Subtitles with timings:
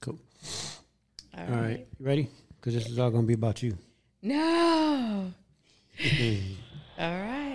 [0.00, 0.18] Cool.
[1.36, 1.86] All All right.
[1.98, 2.28] You ready?
[2.56, 3.76] Because this is all going to be about you.
[4.22, 5.30] No.
[6.98, 7.49] All right.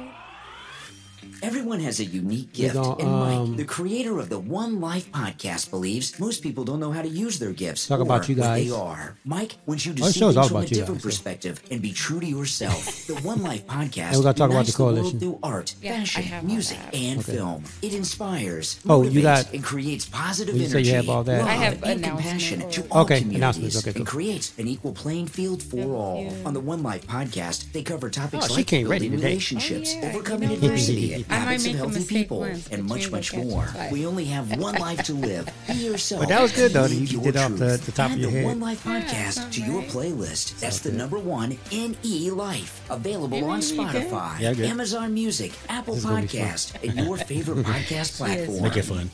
[1.66, 5.12] Everyone has a unique gift, gonna, and Mic, um, the creator of the One Life
[5.12, 7.88] podcast, believes most people don't know how to use their gifts.
[7.88, 8.68] Talk or about you guys.
[8.70, 9.18] They are.
[9.26, 11.08] Mic wants you to Oh, see things from a different guys, so.
[11.10, 13.08] perspective and be true to yourself.
[13.08, 16.46] the One Life podcast we're gonna talk about unites the world through art, Yeah, fashion,
[16.46, 16.94] music, that.
[16.94, 17.64] and film.
[17.82, 21.24] It inspires, Oh, you motivates, got- and creates positive Well, you energy, you have all
[21.24, 21.40] that.
[21.40, 24.02] love, I have and compassion to all Okay, communities, announcements, okay, cool.
[24.02, 26.22] and creates an equal playing field for all.
[26.26, 26.46] you.
[26.46, 29.24] On the One Life podcast, they cover topics Oh, she like came building today.
[29.30, 33.68] relationships, Oh, overcoming adversity, I might habits of healthy people, once, and much, much more.
[33.92, 35.50] We only have one life to live.
[35.68, 36.22] Be yourself.
[36.22, 37.86] But that was good, though, and that live you your did off the- truth.
[37.86, 38.46] the top of Add your the head.
[38.46, 39.90] One Life podcast sounds to your right.
[39.90, 40.60] playlist.
[40.60, 42.90] That's the number one in E Life.
[42.90, 44.08] Available on Maybe we can.
[44.10, 44.66] Spotify, Yeah.
[44.68, 46.48] Amazon Music, Apple This is gonna be fun.
[46.48, 48.62] Podcast, and your favorite podcast platform.
[48.64, 49.10] Make it fun.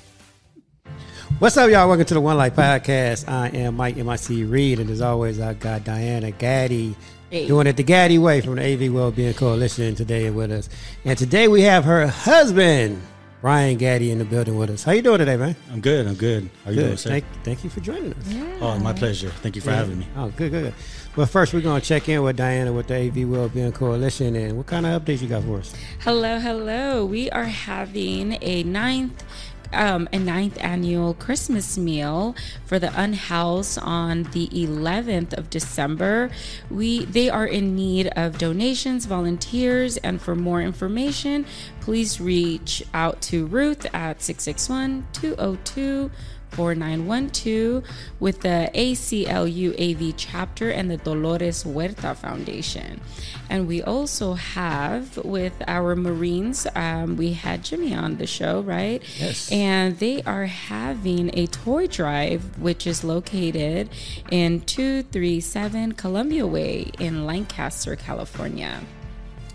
[1.39, 1.87] What's up, y'all?
[1.87, 3.27] Welcome to the One Life Podcast.
[3.27, 6.93] I am Mike MIC Reed, and as always, I got Diana Gaddi
[7.31, 7.47] Hey.
[7.47, 10.67] doing it the Gaddy way from the AV Wellbeing Coalition today with us.
[11.05, 13.01] And today we have her husband,
[13.39, 14.83] Brian Gaddi, in the building with us.
[14.83, 15.55] How you doing today, man?
[15.71, 16.07] I'm good.
[16.07, 16.49] I'm good.
[16.65, 16.99] How are you doing, Good.
[16.99, 17.09] sir?
[17.11, 18.35] Thank, thank you for joining us.
[18.59, 19.29] oh, my pleasure.
[19.29, 20.07] Thank you for having me.
[20.17, 20.73] Oh, good, good, good.
[21.15, 24.57] Well, first we're going to check in with Diana with the AV Wellbeing Coalition, and
[24.57, 25.73] what kind of updates you got for us?
[26.01, 27.05] Hello, hello.
[27.05, 29.23] We are having a ninth
[29.73, 36.29] um, a ninth annual Christmas meal for the unhoused on the 11th of December.
[36.69, 41.45] We they are in need of donations, volunteers, and for more information,
[41.79, 46.11] please reach out to Ruth at 661 202
[46.51, 47.83] 4912
[48.19, 53.01] with the ACLU AV chapter and the Dolores Huerta Foundation.
[53.49, 59.01] And we also have with our Marines, um, we had Jimmy on the show, right?
[59.19, 59.51] Yes.
[59.51, 63.89] And they are having a toy drive, which is located
[64.29, 68.81] in 237 Columbia Way in Lancaster, California.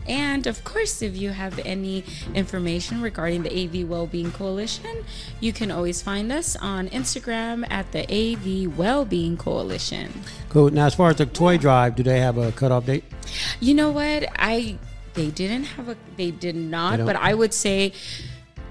[0.08, 5.04] And of course, if you have any information regarding the AV Wellbeing Coalition,
[5.40, 10.12] you can always find us on Instagram at the AV Wellbeing Coalition.
[10.48, 10.70] Cool.
[10.70, 13.04] Now, as far as the toy drive, do they have a cutoff date?
[13.60, 14.28] You know what?
[14.36, 14.78] I
[15.14, 17.92] they didn't have a they did not, They but I would say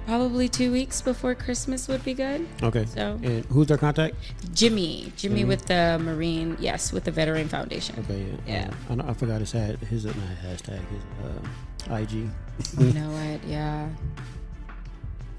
[0.05, 2.47] probably two weeks before Christmas would be good.
[2.63, 2.85] Okay.
[2.85, 4.15] So- and who's their contact?
[4.53, 7.95] Jimmy, Jimmy with the Marine, yes, with the Veteran Foundation.
[7.99, 8.69] Okay, yeah.
[8.89, 8.95] Yeah.
[8.95, 9.79] Uh, I, I forgot his hat.
[9.79, 10.79] His not hashtag.
[10.89, 12.29] His uh, IG.
[12.79, 13.43] You know what?
[13.43, 13.89] Yeah.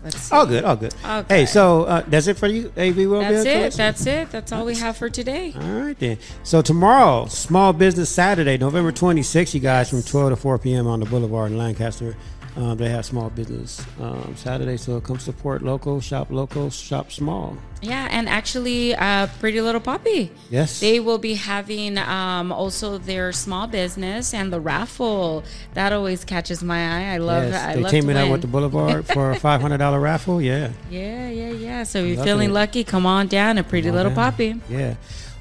[0.04, 0.36] Let's see.
[0.36, 0.64] All good.
[0.64, 0.94] All good.
[1.04, 1.38] Okay.
[1.40, 3.72] Hey, so uh, that's it for you, AV Wellbeing That's it.
[3.76, 4.30] That's it.
[4.30, 5.52] That's all we have for today.
[5.58, 6.18] All right then.
[6.44, 10.86] So tomorrow, Small Business Saturday, November 26th, you guys from 12 to 4 p.m.
[10.86, 12.16] on the Boulevard in Lancaster.
[12.56, 17.56] Um, they have small business um, Saturday, so come support local, shop local, shop small.
[17.82, 20.30] Yeah, and actually, uh, Pretty Little Poppy.
[20.48, 20.80] Yes.
[20.80, 25.44] They will be having um, also their small business and the raffle.
[25.74, 26.78] That always catches my
[27.10, 27.14] eye.
[27.14, 27.44] I love.
[27.50, 28.30] yes, I they love to up win.
[28.30, 30.40] with the Boulevard for a $500 raffle.
[30.40, 30.72] Yeah.
[30.90, 31.82] Yeah, yeah, yeah.
[31.82, 32.54] So if you're feeling it.
[32.54, 34.32] lucky, come on down to Pretty Little down.
[34.32, 34.60] Poppy.
[34.70, 34.94] Yeah.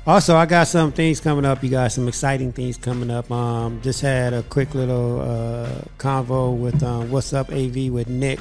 [0.07, 1.63] Also, I got some things coming up.
[1.63, 3.31] You got some exciting things coming up.
[3.31, 8.39] Um, just had a quick little uh, convo with um, What's Up AV with Nick.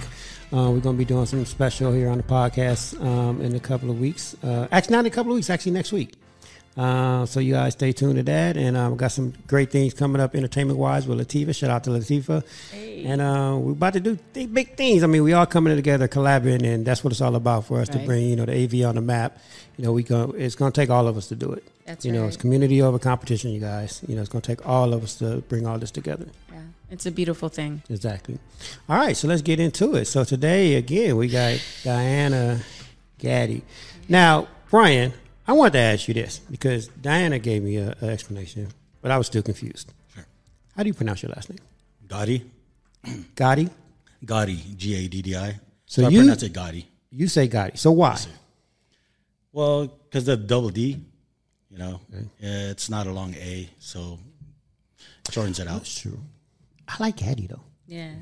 [0.52, 3.60] Uh, we're going to be doing something special here on the podcast um, in a
[3.60, 4.36] couple of weeks.
[4.44, 5.48] Uh, actually, not in a couple of weeks.
[5.48, 6.12] Actually, next week.
[6.76, 10.20] Uh, so you guys stay tuned to that, and um, got some great things coming
[10.20, 11.54] up entertainment wise with Latifa.
[11.54, 12.42] Shout out to Latifa,
[12.72, 15.04] and uh, we're about to do th- big things.
[15.04, 17.88] I mean, we all coming together, collaborating, and that's what it's all about for us
[17.90, 19.38] to bring you know the AV on the map.
[19.76, 20.34] You know, we go.
[20.36, 21.62] It's going to take all of us to do it.
[21.86, 24.02] That's you know, it's community over competition, you guys.
[24.08, 26.26] You know, it's going to take all of us to bring all this together.
[26.52, 26.58] Yeah,
[26.90, 27.82] it's a beautiful thing.
[27.88, 28.38] Exactly.
[28.88, 30.06] All right, so let's get into it.
[30.06, 32.62] So today, again, we got Diana
[33.20, 33.62] Gaddi.
[34.08, 35.12] Now, Brian,
[35.46, 38.68] I wanted to ask you this because Diana gave me an explanation,
[39.02, 39.92] but I was still confused.
[40.14, 40.24] Sure.
[40.76, 41.58] How do you pronounce your last name?
[42.06, 42.42] Gotti.
[43.36, 43.70] Gotti?
[44.24, 44.76] Gotti.
[44.76, 45.52] G A D D I.
[45.86, 46.84] So So, you- I pronounce it Gotti.
[47.10, 47.76] You say Gotti.
[47.78, 48.18] So why?
[49.52, 51.00] Well, because the double D,
[51.70, 52.00] you know,
[52.40, 54.18] it's not a long A, so
[55.28, 55.78] it shortens it out.
[55.80, 56.18] That's true.
[56.88, 57.62] I like Gaddy though.
[57.86, 58.14] Yeah.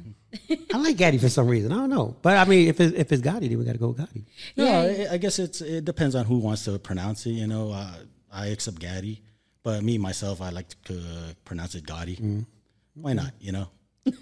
[0.73, 1.73] I like Gaddy for some reason.
[1.73, 3.79] I don't know, but I mean, if it's, if it's Gotti, then we got to
[3.79, 4.25] go with Gotti.
[4.57, 5.09] No, Yeah.
[5.11, 7.33] I I guess it's it depends on who wants to pronounce it.
[7.33, 7.95] You know, uh,
[8.33, 9.21] I accept Gotti,
[9.63, 12.17] but me myself, I like to uh, pronounce it Gotti.
[12.19, 12.41] Mm-hmm.
[12.95, 13.33] Why not?
[13.41, 13.69] You know,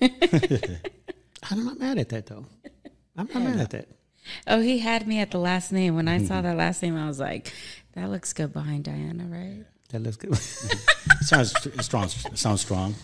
[1.50, 2.46] I'm not mad at that though.
[3.16, 3.88] I'm not mad at that.
[4.46, 5.94] Oh, he had me at the last name.
[5.96, 7.52] When I saw that last name, I was like,
[7.94, 9.64] that looks good behind Diana, right?
[9.90, 10.32] That looks good.
[10.32, 11.54] it sounds
[11.84, 12.08] strong.
[12.08, 12.94] Sounds strong.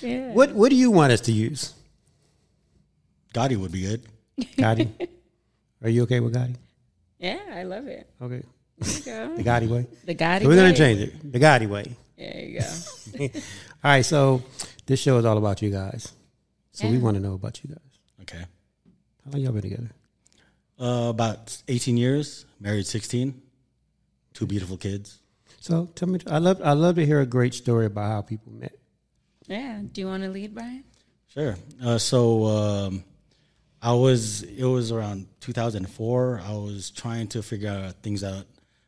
[0.00, 0.32] Yeah.
[0.32, 1.74] what What do you want us to use?
[3.34, 4.02] Gotti would be good.
[4.56, 4.88] Gotti.
[5.82, 6.56] Are you okay with Gotti?
[7.18, 8.08] Yeah, I love it.
[8.22, 8.42] Okay.
[8.78, 9.50] There you The go.
[9.50, 9.86] Gotti way.
[10.04, 10.42] The Gotti.
[10.42, 11.32] So we're gonna change it.
[11.32, 11.84] The Gotti way.
[12.16, 13.24] There you go.
[13.84, 14.02] All right.
[14.04, 14.42] So
[14.86, 16.12] this show is all about you guys.
[16.72, 17.98] So we want to know about you guys.
[18.22, 18.44] Okay.
[19.24, 19.90] How long y'all been together?
[20.78, 23.40] Uh, about 18 years, married 16,
[24.32, 25.20] two beautiful kids.
[25.60, 28.52] So tell me, I love I love to hear a great story about how people
[28.52, 28.76] met.
[29.46, 29.80] Yeah.
[29.92, 30.84] Do you want to lead, Brian?
[31.28, 31.56] Sure.
[31.82, 33.04] Uh, so um,
[33.84, 36.40] I was, it was around 2004.
[36.42, 38.46] I was trying to figure out things out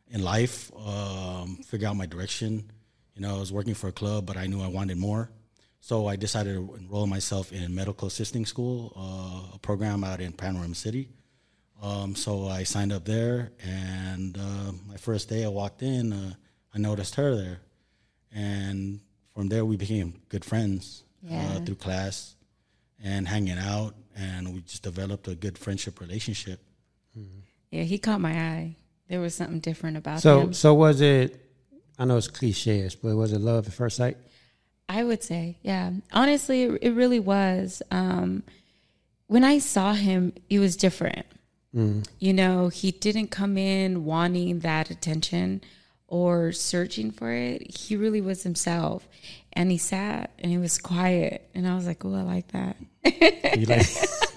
[0.09, 2.71] in life, um, figure out my direction.
[3.13, 5.29] You know, I was working for a club, but I knew I wanted more.
[5.81, 10.31] So I decided to enroll myself in medical assisting school, uh, a program out in
[10.33, 11.09] Panorama City.
[11.79, 16.33] Um, so I signed up there, and uh, my first day I walked in, uh,
[16.73, 17.59] I noticed her there,
[18.31, 18.99] and
[19.35, 21.57] from there we became good friends Yeah.
[21.57, 22.35] uh, through class
[23.03, 26.59] and hanging out, and we just developed a good friendship relationship.
[27.71, 28.75] Yeah, he caught my eye.
[29.07, 30.53] There was something different about So him.
[30.53, 31.39] so so was it?
[31.99, 34.17] I know it's cliche, but was it love at first sight?
[34.89, 35.91] I would say, yeah.
[36.13, 37.81] Honestly, it, it really was.
[37.91, 38.43] Um,
[39.27, 41.25] when I saw him, it was different.
[42.17, 45.61] You know, he didn't come in wanting that attention
[46.07, 47.75] or searching for it.
[47.75, 49.07] He really was himself.
[49.53, 51.49] And he sat and he was quiet.
[51.55, 52.77] And I was like, oh, I like that.
[53.57, 53.87] You like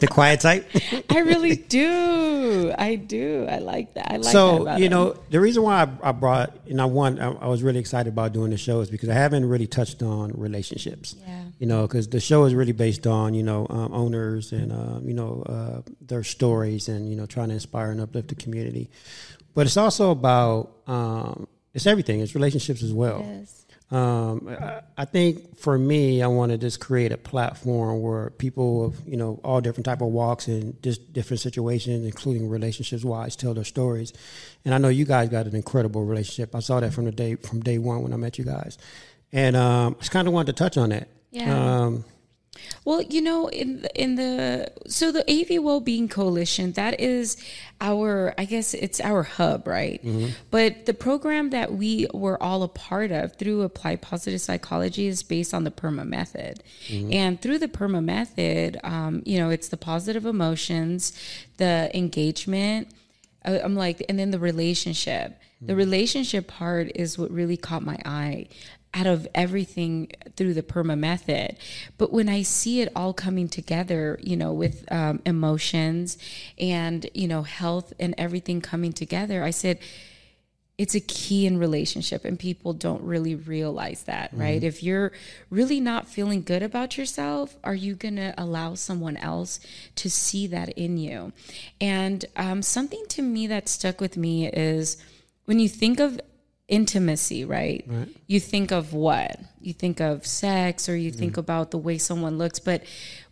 [0.01, 0.67] the quiet type?
[1.11, 2.73] I really do.
[2.77, 3.47] I do.
[3.49, 4.11] I like that.
[4.11, 4.91] I like that so you him.
[4.91, 8.11] know the reason why I, I brought and I want I, I was really excited
[8.11, 11.17] about doing the show is because I haven't really touched on relationships.
[11.27, 11.43] Yeah.
[11.59, 15.03] You know, because the show is really based on you know um, owners and um,
[15.07, 18.89] you know uh, their stories and you know trying to inspire and uplift the community,
[19.55, 22.21] but it's also about um, it's everything.
[22.21, 23.25] It's relationships as well.
[23.27, 23.61] Yes.
[23.91, 28.85] Um, I, I think for me, I want to just create a platform where people
[28.85, 33.35] of you know all different type of walks and just different situations, including relationships wise,
[33.35, 34.13] tell their stories.
[34.65, 36.55] And I know you guys got an incredible relationship.
[36.55, 38.79] I saw that from the day from day one when I met you guys,
[39.33, 41.09] and um, I just kind of wanted to touch on that.
[41.33, 41.81] Yeah.
[41.83, 42.05] Um,
[42.85, 47.37] Well, you know, in the, in the so the AV Wellbeing Coalition, that is
[47.81, 50.03] our, I guess it's our hub, right?
[50.05, 50.31] Mm-hmm.
[50.51, 55.23] But the program that we were all a part of through Applied Positive Psychology is
[55.23, 57.13] based on the PERMA method, mm-hmm.
[57.13, 61.13] and through the PERMA method, um, you know, it's the positive emotions,
[61.59, 62.89] the engagement.
[63.45, 65.39] I- I'm like, and then the relationship.
[65.61, 65.79] The mm-hmm.
[65.79, 68.49] relationship part is what really caught my eye
[68.93, 71.57] out of everything through the perma method.
[71.97, 76.19] But when I see it all coming together, you know, with um, emotions
[76.59, 79.79] and, you know, health and everything coming together, I said,
[80.81, 84.65] it's a key in relationship and people don't really realize that right?
[84.65, 85.13] If you're
[85.51, 89.61] really not feeling good about yourself are you going to allow someone else
[89.97, 91.35] to see that in you?
[91.83, 94.97] And um, something to me that stuck with me is
[95.45, 96.19] when you think of
[96.71, 97.87] intimacy right,
[98.27, 102.39] you think of what you think of sex or you think about the way someone
[102.39, 102.83] looks but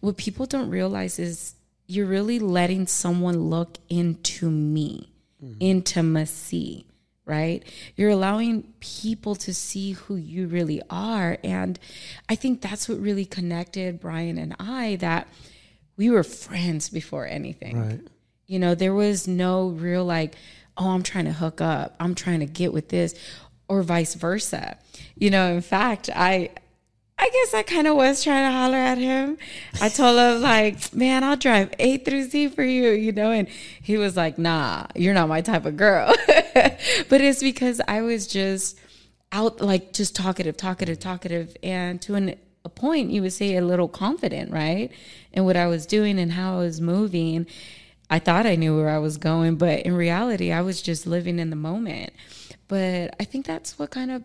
[0.01, 1.55] what people don't realize is
[1.87, 5.09] you're really letting someone look into me
[5.43, 5.55] mm-hmm.
[5.61, 6.85] intimacy
[7.29, 7.63] right?
[7.95, 11.37] You're allowing people to see who you really are.
[11.45, 11.79] And
[12.29, 15.29] I think that's what really connected Brian and I that
[15.99, 17.89] we were friends before anything.
[17.89, 18.01] Right.
[18.47, 20.37] You know, there was no real like,
[20.79, 23.15] oh, I'm trying to hook up, I'm trying to get with this,
[23.69, 24.79] or vice versa.
[25.17, 26.51] You know, in fact, I
[27.21, 29.39] I guess I kind of was trying to holler at him.
[29.81, 33.49] I told him like, "Man, I'll drive A through Z for you," you know, and
[33.83, 36.15] he was like, "Nah, you're not my type of girl."
[36.55, 38.79] but it's because I was just
[39.33, 43.65] out like just talkative, talkative, talkative, and to an, a point, you would say a
[43.65, 44.93] little confident, right,
[45.33, 47.47] in what I was doing and how I was moving.
[48.11, 51.39] I thought I knew where I was going, but in reality, I was just living
[51.39, 52.13] in the moment.
[52.69, 54.25] But I think that's what kind of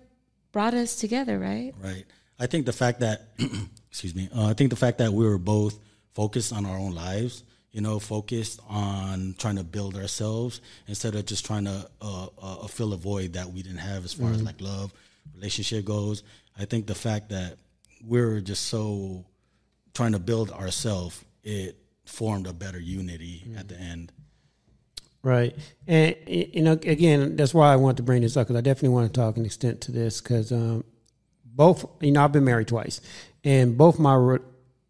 [0.51, 1.73] brought us together, right?
[1.81, 2.05] Right.
[2.39, 3.27] I think the fact that,
[3.89, 5.79] excuse me, uh, I think the fact that we were both
[6.13, 11.25] focused on our own lives, you know, focused on trying to build ourselves instead of
[11.25, 14.43] just trying to uh, uh, fill a void that we didn't have as far as
[14.43, 14.93] like love,
[15.35, 16.23] relationship goes.
[16.57, 17.57] I think the fact that
[18.05, 19.25] we're just so
[19.93, 24.11] trying to build ourselves, it formed a better unity at the end.
[25.23, 25.55] Right.
[25.87, 28.89] And, you know, again, that's why I wanted to bring this up because I definitely
[28.89, 30.83] want to talk an extent to this because um,
[31.45, 32.99] both, you know, I've been married twice
[33.43, 34.15] and both my,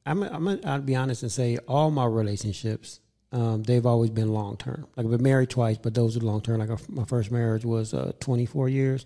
[0.06, 3.00] I'm, I'm, I'll be honest and say all my relationships,
[3.32, 4.88] um, they've always been long term.
[4.96, 6.60] Like I've been married twice, but those are long term.
[6.60, 9.06] Like uh, my first marriage was uh, 24 years.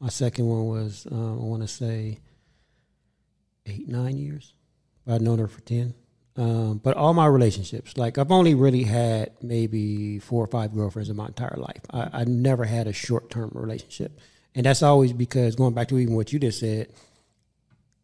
[0.00, 2.18] My second one was, um, I want to say,
[3.66, 4.52] eight, nine years.
[5.06, 5.94] I'd known her for 10.
[6.36, 11.08] Um, but all my relationships, like I've only really had maybe four or five girlfriends
[11.08, 11.80] in my entire life.
[11.90, 14.20] I, I never had a short term relationship,
[14.54, 16.88] and that's always because going back to even what you just said,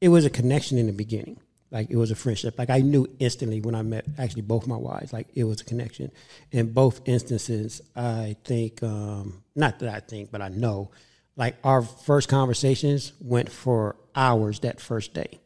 [0.01, 1.41] it was a connection in the beginning.
[1.71, 2.59] Like it was a friendship.
[2.59, 5.13] Like I knew instantly when I met actually both my wives.
[5.13, 6.11] Like it was a connection.
[6.53, 10.91] In both instances, I think um, not that I think, but I know,
[11.37, 15.39] like our first conversations went for hours that first day,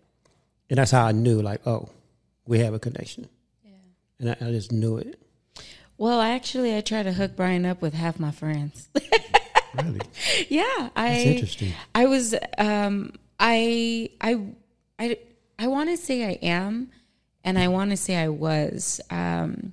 [0.71, 1.43] and that's how I knew.
[1.43, 1.89] Like oh
[2.47, 3.29] we have a connection.
[3.65, 3.71] Yeah.
[4.21, 5.21] And I, I just knew it.
[5.99, 8.89] Well, actually, I try to hook Brian up with half my friends.
[9.75, 10.01] really?
[10.49, 11.09] Yeah, I.
[11.09, 11.73] That's interesting.
[11.95, 12.35] I was.
[12.59, 14.11] Um, I.
[14.21, 14.41] I.
[14.99, 15.19] I.
[15.59, 16.91] I want to say I am,
[17.43, 19.73] and I want to say I was um,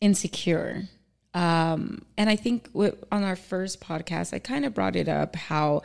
[0.00, 0.84] insecure.
[1.34, 5.34] Um, and I think w- on our first podcast, I kind of brought it up
[5.34, 5.82] how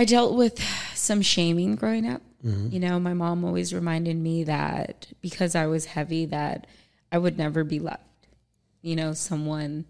[0.00, 0.58] I dealt with
[0.94, 2.22] some shaming growing up.
[2.42, 2.72] Mm-hmm.
[2.72, 6.66] You know, my mom always reminded me that because I was heavy, that
[7.12, 8.00] I would never be loved.
[8.80, 9.84] You know, someone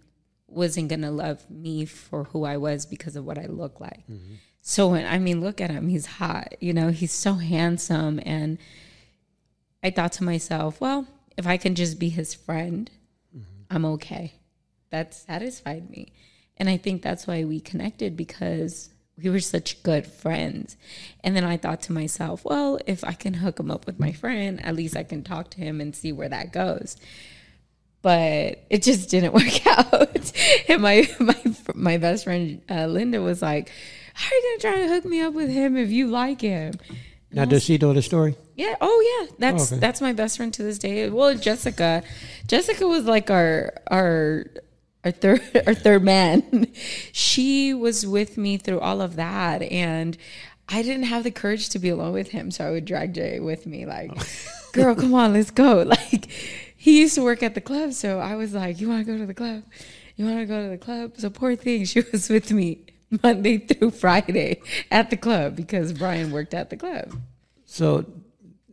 [0.48, 4.02] wasn't going to love me for who I was because of what I look like.
[4.10, 4.34] Mm-hmm.
[4.60, 6.56] So when I mean, look at him, he's hot.
[6.58, 8.20] You know, he's so handsome.
[8.26, 8.58] And
[9.80, 12.90] I thought to myself, well, if I can just be his friend,
[13.32, 13.62] mm-hmm.
[13.70, 14.32] I'm okay.
[14.90, 16.12] That satisfied me.
[16.56, 18.90] And I think that's why we connected because
[19.22, 20.76] we were such good friends.
[21.22, 24.12] And then I thought to myself, well, if I can hook him up with my
[24.12, 26.96] friend, at least I can talk to him and see where that goes.
[28.02, 30.32] But it just didn't work out.
[30.68, 31.36] and my my
[31.74, 33.70] my best friend uh, Linda was like,
[34.14, 36.74] "How are you gonna try to hook me up with him if you like him?"
[37.32, 38.34] Now, does she know the story?
[38.56, 38.74] Yeah.
[38.80, 39.36] Oh, yeah.
[39.38, 39.80] That's oh, okay.
[39.80, 41.08] that's my best friend to this day.
[41.10, 42.02] Well, Jessica,
[42.48, 44.46] Jessica was like our our
[45.04, 46.66] our third our third man.
[47.12, 50.16] She was with me through all of that and
[50.68, 53.40] i didn't have the courage to be alone with him so i would drag jay
[53.40, 54.24] with me like oh.
[54.72, 55.82] girl come on let's go.
[55.82, 56.26] Like
[56.76, 59.18] he used to work at the club so i was like you want to go
[59.18, 59.64] to the club?
[60.16, 61.12] You want to go to the club?
[61.16, 62.86] So poor thing she was with me
[63.22, 67.14] monday through friday at the club because brian worked at the club.
[67.66, 68.06] So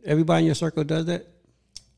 [0.04, 1.26] everybody in your circle does that?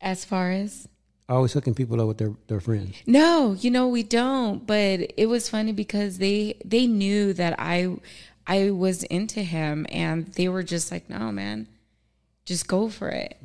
[0.01, 0.87] As far as
[1.31, 2.95] always hooking people up with their, their friends.
[3.07, 4.65] No, you know we don't.
[4.65, 7.95] But it was funny because they they knew that I
[8.45, 11.67] I was into him, and they were just like, "No, man,
[12.45, 13.37] just go for it."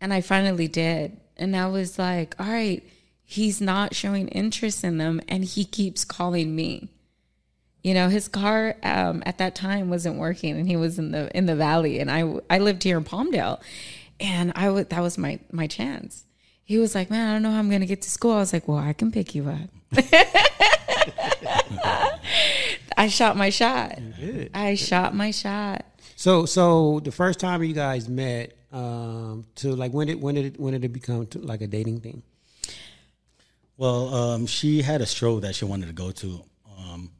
[0.00, 2.82] And I finally did, and I was like, "All right."
[3.22, 6.88] He's not showing interest in them, and he keeps calling me.
[7.80, 11.30] You know, his car um, at that time wasn't working, and he was in the
[11.36, 13.60] in the valley, and I I lived here in Palmdale,
[14.18, 16.24] and I would that was my my chance
[16.70, 18.30] he was like, man, I don't know how I'm going to get to school.
[18.30, 19.68] I was like, well, I can pick you up.
[22.96, 23.98] I shot my shot.
[24.54, 25.84] I shot my shot.
[26.14, 30.44] So, so the first time you guys met, um, to like when did when did
[30.44, 32.22] it, when did it become to like a dating thing?
[33.76, 36.40] Well, um, she had a show that she wanted to go to.
[36.78, 37.10] Um,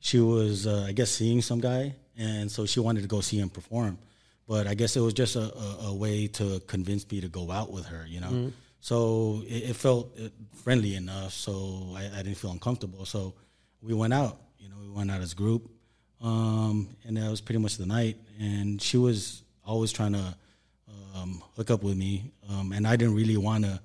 [0.00, 3.38] she was, uh, I guess, seeing some guy, and so she wanted to go see
[3.38, 3.96] him perform.
[4.48, 7.52] But I guess it was just a, a, a way to convince me to go
[7.52, 8.30] out with her, you know.
[8.30, 8.48] Mm-hmm.
[8.80, 10.28] So it, it felt uh,
[10.62, 13.04] friendly enough, so I, I, didn't feel uncomfortable.
[13.04, 13.34] So
[13.82, 14.38] we went out.
[14.58, 15.70] You know, we went out as a group,
[16.20, 18.16] um, and that was pretty much the night.
[18.40, 20.34] And she was always trying to
[21.14, 23.80] um, hook up with me, um, and I didn't really want to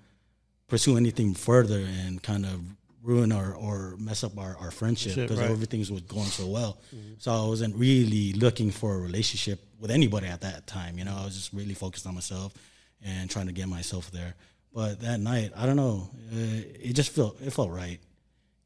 [0.68, 2.62] pursue anything further and kind of
[3.04, 5.52] ruin or, or mess up our, our friendship because right.
[5.52, 6.80] everything was going so well.
[6.96, 7.14] Mm-hmm.
[7.20, 10.98] So I wasn't really looking for a relationship with anybody at that time.
[10.98, 12.54] You know, I was just really focused on myself
[13.04, 14.36] and trying to get myself there.
[14.74, 18.00] But that night, I don't know, uh, it just felt it felt right,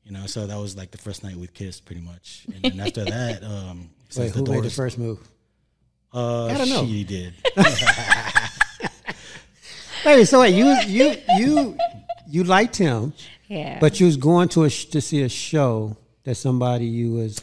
[0.06, 0.26] you know.
[0.26, 2.46] So that was like the first night we kissed, pretty much.
[2.54, 5.20] And then after that, um, wait, who doors, made the first move?
[6.14, 6.86] Uh, I don't know.
[6.86, 7.34] She did.
[10.06, 11.78] wait, so wait, you you you
[12.30, 13.12] you liked him,
[13.48, 17.42] yeah, but you was going to a to see a show that somebody you was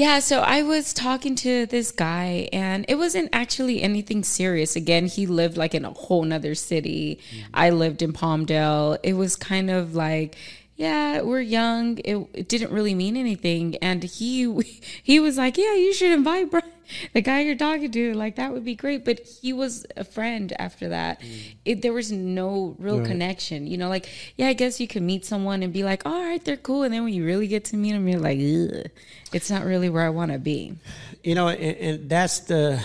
[0.00, 4.74] yeah, so I was talking to this guy and it wasn't actually anything serious.
[4.74, 7.18] Again, he lived like in a whole nother city.
[7.30, 7.50] Mm-hmm.
[7.52, 8.96] I lived in Palmdale.
[9.02, 10.36] It was kind of like,
[10.80, 11.98] yeah, we're young.
[11.98, 13.76] It, it, didn't really mean anything.
[13.82, 14.50] And he
[15.02, 16.64] he was like, yeah, you should invite Brian,
[17.12, 18.14] the guy you're talking to.
[18.14, 19.04] Like that would be great.
[19.04, 21.20] But he was a friend after that.
[21.20, 21.54] Mm.
[21.66, 23.06] It, there was no real right.
[23.06, 23.66] connection.
[23.66, 24.08] You know, like
[24.38, 26.84] yeah, I guess you could meet someone and be like, all right, they're cool.
[26.84, 28.38] And then when you really get to meet them, you're like,
[29.34, 30.76] it's not really where I want to be.
[31.22, 32.82] You know, and, and that's the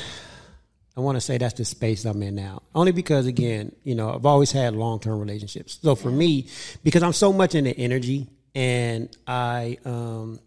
[0.98, 2.62] I want to say that's the space I'm in now.
[2.74, 5.80] Only because, again, you know, I've always had long term relationships.
[5.82, 6.48] So for me,
[6.84, 10.40] because I'm so much into energy and I, um,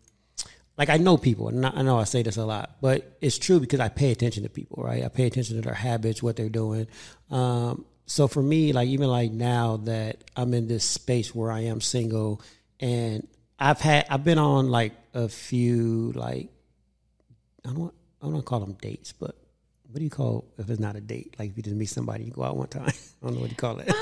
[0.78, 3.58] like I know people, and I know I say this a lot, but it's true
[3.58, 5.04] because I pay attention to people, right?
[5.04, 6.86] I pay attention to their habits, what they're doing.
[7.30, 11.62] Um, so for me, like even like now that I'm in this space where I
[11.62, 12.40] am single,
[12.80, 13.26] and
[13.58, 16.48] I've had I've been on like a few like
[17.66, 19.36] I don't want I don't want to call them dates, but
[19.90, 21.34] what do you call if it's not a date?
[21.38, 22.88] Like if you just meet somebody, you go out one time.
[23.22, 23.88] I don't know what you call it.
[23.88, 23.94] Um,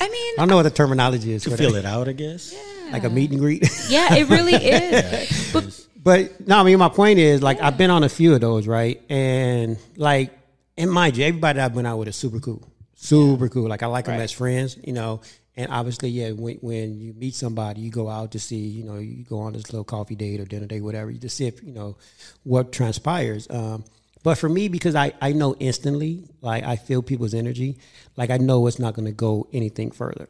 [0.00, 1.80] I mean, I don't know what the terminology is To for feel that.
[1.80, 2.54] it out, I guess.
[2.54, 2.92] Yeah.
[2.92, 3.62] Like a meet and greet.
[3.88, 5.50] yeah, it really is.
[5.52, 8.40] But But no, I mean, my point is, like, I've been on a few of
[8.40, 9.02] those, right?
[9.10, 10.32] And like,
[10.78, 12.62] and mind you, everybody I've been out with is super cool,
[12.94, 13.68] super cool.
[13.68, 15.20] Like, I like them as friends, you know.
[15.56, 18.98] And obviously, yeah, when when you meet somebody, you go out to see, you know,
[18.98, 21.10] you go on this little coffee date or dinner date, whatever.
[21.10, 21.96] You just see if you know
[22.44, 23.48] what transpires.
[23.50, 23.82] Um,
[24.22, 27.78] but for me, because I I know instantly, like I feel people's energy,
[28.16, 30.28] like I know it's not going to go anything further.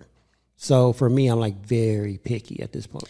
[0.57, 3.09] So for me, I'm like very picky at this point.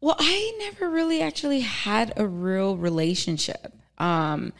[0.00, 4.52] Well, I never really actually had a real relationship um,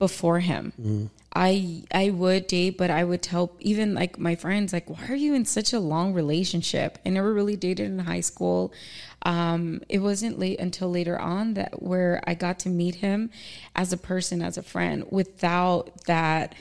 [0.00, 1.10] before him.
[1.34, 5.14] I I would date, but I would tell even like my friends, like, why are
[5.16, 6.98] you in such a long relationship?
[7.06, 8.72] I never really dated in high school.
[9.22, 13.30] Um, it wasn't late until later on that where I got to meet him
[13.76, 16.54] as a person, as a friend, without that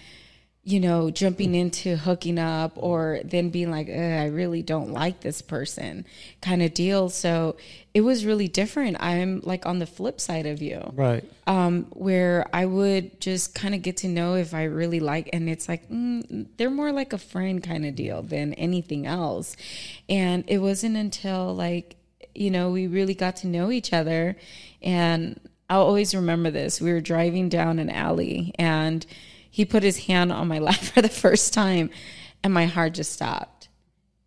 [0.63, 5.41] you know, jumping into hooking up or then being like, I really don't like this
[5.41, 6.05] person
[6.41, 7.09] kind of deal.
[7.09, 7.55] So
[7.93, 8.97] it was really different.
[8.99, 11.23] I'm like on the flip side of you, Right.
[11.47, 15.49] um, where I would just kind of get to know if I really like, and
[15.49, 19.55] it's like, mm, they're more like a friend kind of deal than anything else.
[20.07, 21.95] And it wasn't until like,
[22.35, 24.35] you know, we really got to know each other.
[24.83, 25.39] And
[25.69, 26.81] I'll always remember this.
[26.81, 29.05] We were driving down an alley and
[29.49, 31.89] he put his hand on my lap for the first time
[32.43, 33.69] and my heart just stopped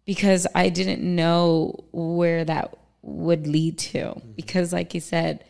[0.05, 5.45] because I didn't know where that would lead to because like he said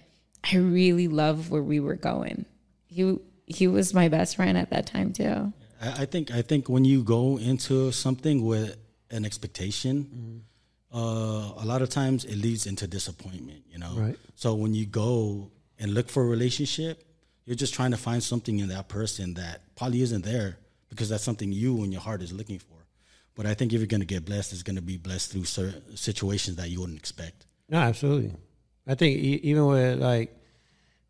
[0.45, 2.47] I really love where we were going.
[2.87, 5.52] He he was my best friend at that time too.
[5.81, 8.76] I, I think I think when you go into something with
[9.11, 10.43] an expectation,
[10.93, 13.62] uh, a lot of times it leads into disappointment.
[13.71, 14.19] You know, Right.
[14.35, 17.05] so when you go and look for a relationship,
[17.44, 21.25] you're just trying to find something in that person that probably isn't there because that's
[21.25, 22.76] something you and your heart is looking for.
[23.34, 25.45] But I think if you're going to get blessed, it's going to be blessed through
[25.45, 27.47] certain situations that you wouldn't expect.
[27.69, 28.32] No, absolutely.
[28.86, 30.36] I think even with like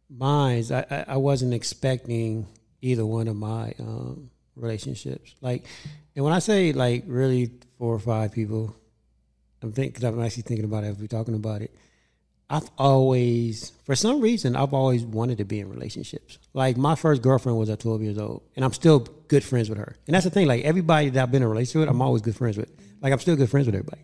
[0.09, 2.47] mines, I, I, wasn't expecting
[2.81, 5.35] either one of my um, relationships.
[5.41, 5.65] Like,
[6.15, 8.77] and when I say like really four or five people,
[9.63, 11.75] I'm thinking I'm actually thinking about it as we're talking about it.
[12.53, 16.39] I've always, for some reason, I've always wanted to be in relationships.
[16.53, 19.79] Like my first girlfriend was at 12 years old, and I'm still good friends with
[19.79, 19.97] her.
[20.07, 20.47] And that's the thing.
[20.47, 22.69] Like everybody that I've been in a relationship with, I'm always good friends with.
[23.01, 24.03] Like I'm still good friends with everybody.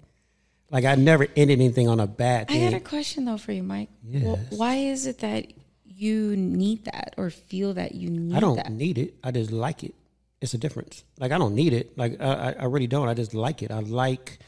[0.71, 2.71] Like I never ended anything on a bad I thing.
[2.71, 3.91] got a question though for you, Mic.
[4.03, 4.39] Yes.
[4.51, 5.47] Why is it that
[5.85, 8.73] you need that or feel that you need I don't that?
[8.73, 9.15] need it.
[9.23, 9.95] I just like it.
[10.41, 11.05] It's a difference.
[11.19, 11.99] Like I don't need it.
[11.99, 13.09] Like I, I- I really don't.
[13.09, 13.71] I just like it.
[13.71, 14.39] I like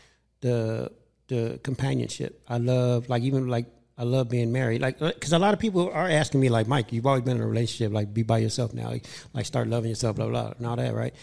[0.40, 0.90] the
[1.28, 2.42] the companionship.
[2.48, 3.66] I love like even like
[4.00, 4.80] I love being married.
[4.80, 7.36] Like uh, because a lot of people are asking me like Mic, you've always been
[7.36, 7.92] in a relationship.
[7.92, 8.88] Like be by yourself now.
[8.88, 10.16] Like, like start loving yourself.
[10.16, 10.94] Blah blah and all that.
[10.94, 11.14] Right.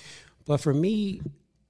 [0.45, 1.21] But for me,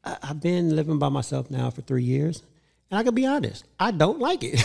[0.03, 2.43] I, I've been living by myself now for three years,
[2.91, 3.63] and I can be honest.
[3.79, 4.61] I don't like it.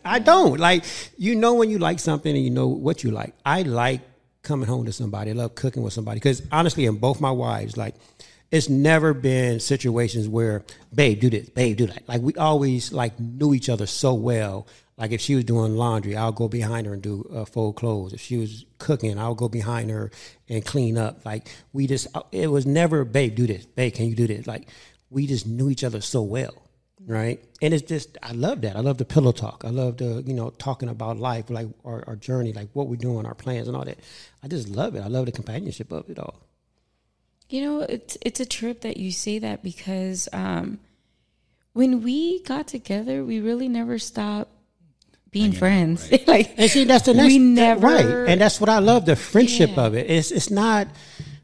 [0.04, 0.84] I don't like.
[1.16, 3.32] You know when you like something and you know what you like.
[3.46, 4.02] I like
[4.42, 5.30] coming home to somebody.
[5.30, 7.94] I love cooking with somebody because honestly, in both my wives, like
[8.50, 12.06] it's never been situations where, babe, do this, babe, do that.
[12.06, 14.66] Like we always like knew each other so well.
[14.98, 18.12] Like if she was doing laundry, I'll go behind her and do uh, fold clothes.
[18.12, 20.10] If she was cooking, I'll go behind her
[20.48, 21.24] and clean up.
[21.24, 24.48] Like we just, uh, it was never, babe, do this, babe, can you do this?
[24.48, 24.68] Like
[25.08, 26.52] we just knew each other so well,
[27.06, 27.42] right?
[27.62, 28.76] And it's just, I love that.
[28.76, 29.62] I love the pillow talk.
[29.64, 32.96] I love the, you know, talking about life, like our, our journey, like what we're
[32.96, 34.00] doing, our plans, and all that.
[34.42, 35.02] I just love it.
[35.02, 36.40] I love the companionship of it all.
[37.48, 40.80] You know, it's it's a trip that you say that because um,
[41.72, 44.50] when we got together, we really never stopped
[45.30, 46.10] being friends.
[46.26, 49.16] like, And see, that's the next we never right, and that's what I love the
[49.16, 49.84] friendship Yeah.
[49.86, 50.10] of it.
[50.10, 50.88] It's it's not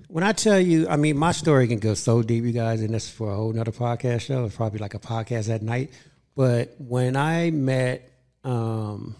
[0.08, 0.88] when I tell you.
[0.88, 3.52] I mean, my story can go so deep, you guys, and that's for a whole
[3.52, 4.44] nother podcast show.
[4.44, 5.90] It's probably like a podcast at night.
[6.36, 8.10] But when I met
[8.42, 9.14] um,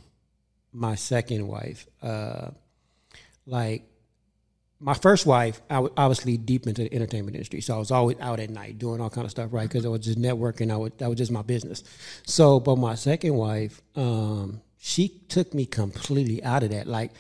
[0.72, 2.50] my second wife, uh,
[3.46, 3.83] like
[4.85, 8.20] my first wife, I was obviously deep into the entertainment industry, so I was always
[8.20, 9.66] out at night doing all kind of stuff, right?
[9.66, 10.70] Because I was just networking.
[10.70, 11.83] I would that was just my business.
[12.27, 16.87] So, but my second wife, um, she took me completely out of that.
[16.87, 17.12] Like,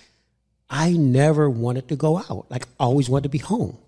[0.68, 2.50] I never wanted to go out.
[2.50, 3.78] Like, I always wanted to be home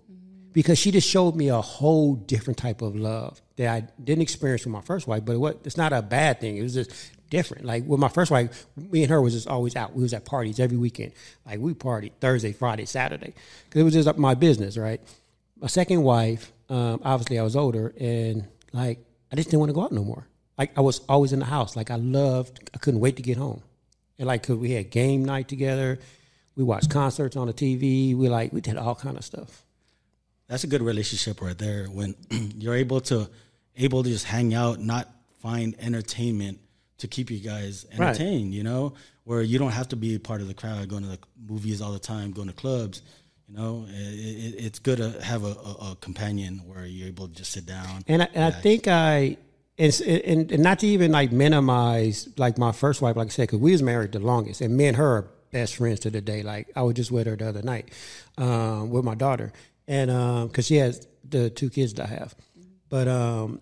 [0.53, 4.65] because she just showed me a whole different type of love that I didn't experience
[4.65, 5.23] with my first wife.
[5.23, 6.57] But it was, it's not a bad thing.
[6.57, 6.91] It was just
[7.29, 7.65] different.
[7.65, 9.93] Like with my first wife, me and her was just always out.
[9.93, 11.11] We was at parties every weekend.
[11.45, 13.33] Like we partied Thursday, Friday, Saturday
[13.65, 15.01] because it was just my business, right?
[15.59, 18.99] My second wife, um, obviously I was older, and like
[19.31, 20.27] I just didn't want to go out no more.
[20.57, 21.75] Like I was always in the house.
[21.75, 22.69] Like I loved.
[22.73, 23.61] I couldn't wait to get home.
[24.19, 25.99] And like, cause we had game night together.
[26.55, 28.15] We watched concerts on the TV.
[28.15, 29.63] We like we did all kind of stuff.
[30.47, 31.85] That's a good relationship right there.
[31.85, 32.15] When
[32.57, 33.29] you're able to
[33.75, 35.07] able to just hang out, not
[35.39, 36.59] find entertainment
[36.99, 37.99] to keep you guys Right.
[38.09, 38.53] entertained.
[38.53, 41.19] You know, where you don't have to be part of the crowd, going to the
[41.47, 43.01] movies all the time, going to clubs.
[43.49, 47.27] You know, it, it, it's good to have a, a, a companion where you're able
[47.29, 48.03] to just sit down.
[48.07, 49.37] And I, and I think I
[49.77, 53.43] and, and and not to even like minimize like my first wife, like I said,
[53.43, 56.19] because we was married the longest, and me and her are best friends to the
[56.19, 56.43] day.
[56.43, 57.91] Like I was just with her the other night
[58.37, 59.53] um, with my daughter,
[59.87, 60.09] and
[60.49, 62.35] because she has the two kids that I have,
[62.89, 63.61] but um,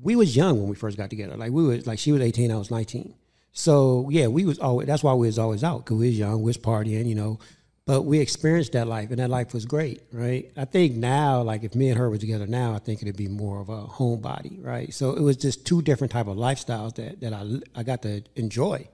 [0.00, 1.36] we was young when we first got together.
[1.36, 3.14] Like we was like she was eighteen, I was nineteen.
[3.52, 6.42] So yeah, we was always that's why we was always out because we was young,
[6.42, 7.38] we was partying, you know.
[7.84, 10.52] But we experienced that life, and that life was great, right?
[10.56, 13.26] I think now, like if me and her were together now, I think it'd be
[13.26, 14.94] more of a homebody, right?
[14.94, 18.22] So it was just two different type of lifestyles that that I I got to
[18.36, 18.88] enjoy,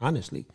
[0.00, 0.46] honestly.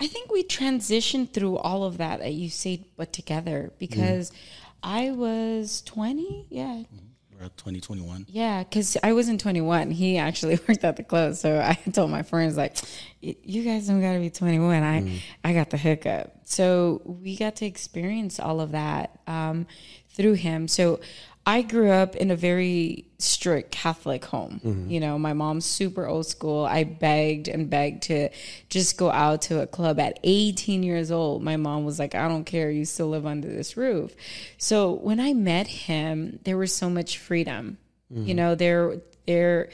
[0.00, 4.38] I think we transitioned through all of that that you say, but together because mm-hmm.
[4.82, 6.46] I was 20.
[6.50, 6.82] Yeah.
[6.92, 7.07] We're
[7.40, 8.26] at 2021.
[8.28, 8.62] Yeah.
[8.64, 9.90] Because I wasn't 21.
[9.90, 11.34] He actually worked at the club.
[11.34, 12.76] So I told my friends, like,
[13.20, 14.82] you guys don't got to be 21.
[14.82, 16.32] I, I got the hookup.
[16.44, 19.66] So we got to experience all of that um,
[20.10, 20.68] through him.
[20.68, 21.00] So
[21.48, 24.60] I grew up in a very strict Catholic home.
[24.62, 24.90] Mm-hmm.
[24.90, 26.66] You know, my mom's super old school.
[26.66, 28.28] I begged and begged to
[28.68, 31.42] just go out to a club at 18 years old.
[31.42, 32.70] My mom was like, I don't care.
[32.70, 34.14] You still live under this roof.
[34.58, 37.78] So when I met him, there was so much freedom.
[38.10, 38.36] You mm-hmm.
[38.36, 39.70] know, there, there,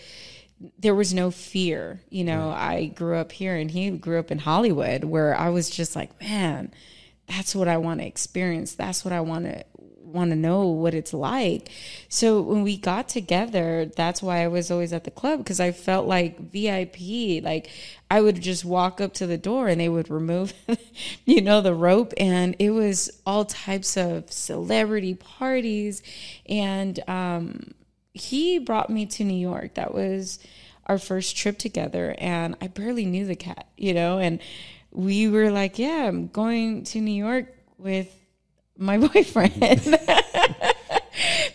[0.78, 2.00] there was no fear.
[2.08, 5.70] You know, I grew up here and he grew up in Hollywood where I was
[5.70, 6.72] just like, man,
[7.26, 8.74] that's what I want to experience.
[8.74, 9.64] That's what I want to
[10.14, 11.68] want to know what it's like.
[12.09, 15.72] So when we got together, that's why I was always at the club because I
[15.72, 17.42] felt like VIP.
[17.42, 17.68] Like
[18.11, 20.55] I would just walk up to the door and they would remove,
[21.24, 26.03] you know, the rope, and it was all types of celebrity parties.
[26.46, 27.74] And um,
[28.12, 29.74] he brought me to New York.
[29.74, 30.38] That was
[30.87, 34.38] our first trip together, and I barely knew the cat, you know, and
[34.92, 37.46] we were like, yeah, I'm going to New York
[37.79, 38.14] with
[38.76, 39.54] my boyfriend.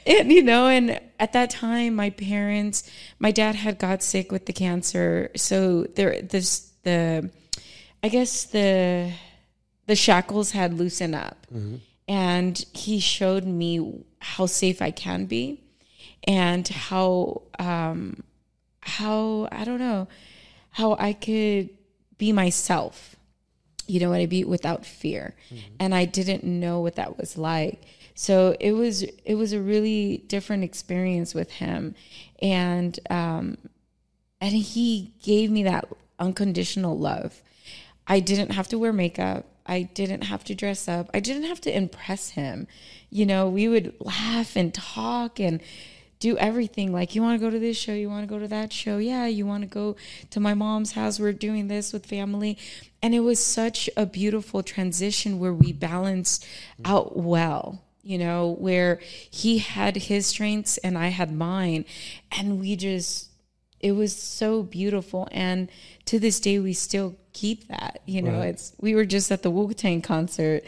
[0.05, 4.45] and you know, and at that time my parents, my dad had got sick with
[4.45, 5.31] the cancer.
[5.35, 7.29] So there this the
[8.03, 9.11] I guess the
[9.87, 11.47] the shackles had loosened up.
[12.07, 15.63] And he showed me how safe I can be
[16.23, 18.23] and how um
[18.81, 20.07] how I don't know
[20.71, 21.69] how I could
[22.17, 23.15] be myself
[23.89, 25.35] you know what I mean, without fear.
[25.79, 27.81] And I didn't know what that was like.
[28.13, 31.95] So it was it was a really different experience with him.
[32.41, 33.57] And um
[34.41, 35.87] and he gave me that
[36.19, 37.41] unconditional love.
[38.07, 39.45] I didn't have to wear makeup.
[39.65, 41.09] I didn't have to dress up.
[41.13, 42.67] I didn't have to impress him.
[43.09, 45.61] You know, we would laugh and talk and
[46.19, 46.91] do everything.
[46.91, 47.93] Like, you want to go to this show?
[47.93, 48.97] You want to go to that show?
[48.97, 49.95] Yeah, you want to go
[50.31, 51.19] to my mom's house?
[51.19, 52.57] We're doing this with family.
[53.01, 56.45] And it was such a beautiful transition where we balanced
[56.83, 58.99] out well, you know, where
[59.31, 61.85] he had his strengths and I had mine.
[62.31, 63.29] And we just,
[63.79, 65.29] it was so beautiful.
[65.31, 65.69] And
[66.05, 68.01] to this day, we still keep that.
[68.05, 70.63] You know, it's, we were just at the Wu Tang concert.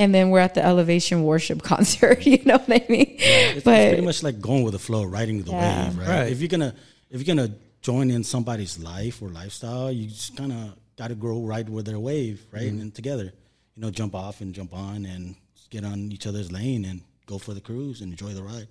[0.00, 2.26] And then we're at the Elevation Worship concert.
[2.26, 3.16] You know what I mean?
[3.18, 5.88] It's, it's pretty much like going with the flow, riding the Yeah.
[5.88, 6.08] wave, right?
[6.08, 6.32] Right.
[6.32, 6.74] If you're gonna
[7.10, 11.14] if you're gonna join in somebody's life or lifestyle, you just kind of got to
[11.14, 12.64] grow right with their wave, right?
[12.64, 12.80] Mm-hmm.
[12.80, 13.32] And together,
[13.74, 15.36] you know, jump off and jump on and
[15.70, 18.66] get on each other's lane and go for the cruise and enjoy the ride.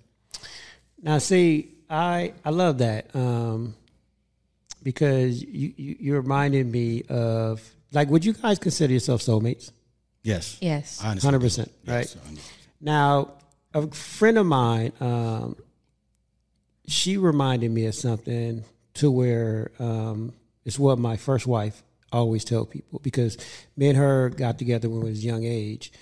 [1.02, 3.74] Now, see, I I love that um,
[4.82, 7.62] because you, you you reminded me of
[7.92, 9.72] like, would you guys consider yourself soulmates?
[10.22, 10.58] Yes.
[10.60, 11.00] Yes.
[11.00, 12.04] Hundred percent, right?
[12.04, 12.16] Yes,
[12.80, 13.32] Now,
[13.72, 15.56] a friend of mine, um,
[16.86, 18.64] she reminded me of something
[18.94, 20.32] to where um,
[20.64, 23.36] it's what my first wife always tell people because
[23.76, 25.92] me and her got together when we was young age,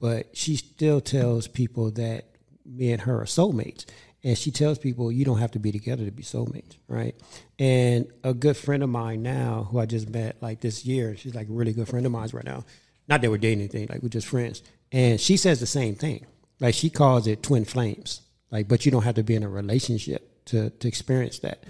[0.00, 2.26] but she still tells people that
[2.64, 3.84] me and her are soulmates.
[4.24, 7.16] And she tells people you don't have to be together to be soulmates, right?
[7.58, 11.34] And a good friend of mine now, who I just met like this year, she's
[11.34, 12.64] like a really good friend of mine right now.
[13.08, 14.62] Not that we're dating anything, like we're just friends.
[14.92, 16.26] And she says the same thing.
[16.60, 18.20] Like she calls it twin flames.
[18.52, 21.64] Like, but you don't have to be in a relationship to to experience that.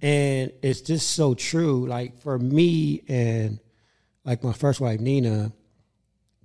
[0.00, 1.86] And it's just so true.
[1.86, 3.58] Like for me and
[4.24, 5.52] like my first wife Nina,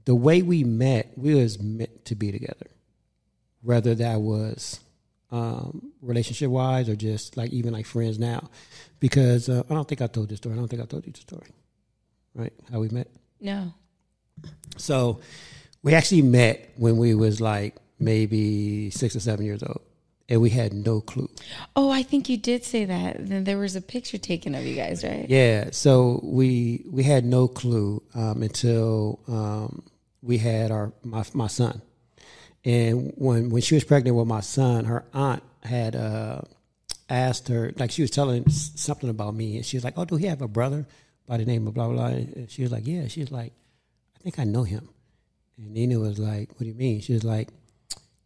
[0.06, 2.68] the way we met, we was meant to be together.
[3.62, 4.80] Whether that was
[5.34, 8.50] um, relationship wise, or just like even like friends now?
[9.00, 10.54] Because uh, I don't think I told this story.
[10.54, 11.50] I don't think I told you the story,
[12.36, 12.54] right?
[12.72, 13.08] How we met.
[13.42, 13.74] No.
[14.78, 15.22] So
[15.82, 19.82] we actually met when we was like maybe six or seven years old,
[20.30, 21.30] and we had no clue.
[21.76, 23.28] Oh, I think you did say that.
[23.28, 25.26] Then there was a picture taken of you guys, right?
[25.30, 29.84] Yeah, so we we had no clue um, until um,
[30.22, 31.82] we had our my my son,
[32.64, 36.42] and when when she was pregnant with my son, her aunt had uh,
[37.10, 40.16] asked her like she was telling something about me, and she was like, "Oh, do
[40.16, 40.86] he have a brother
[41.28, 42.18] by the name of blah blah?" blah?
[42.18, 43.54] And she was like, "Yeah." She was like,
[44.16, 44.90] "I think I know him,"
[45.58, 47.50] and Nina was like, "What do you mean?" She was like,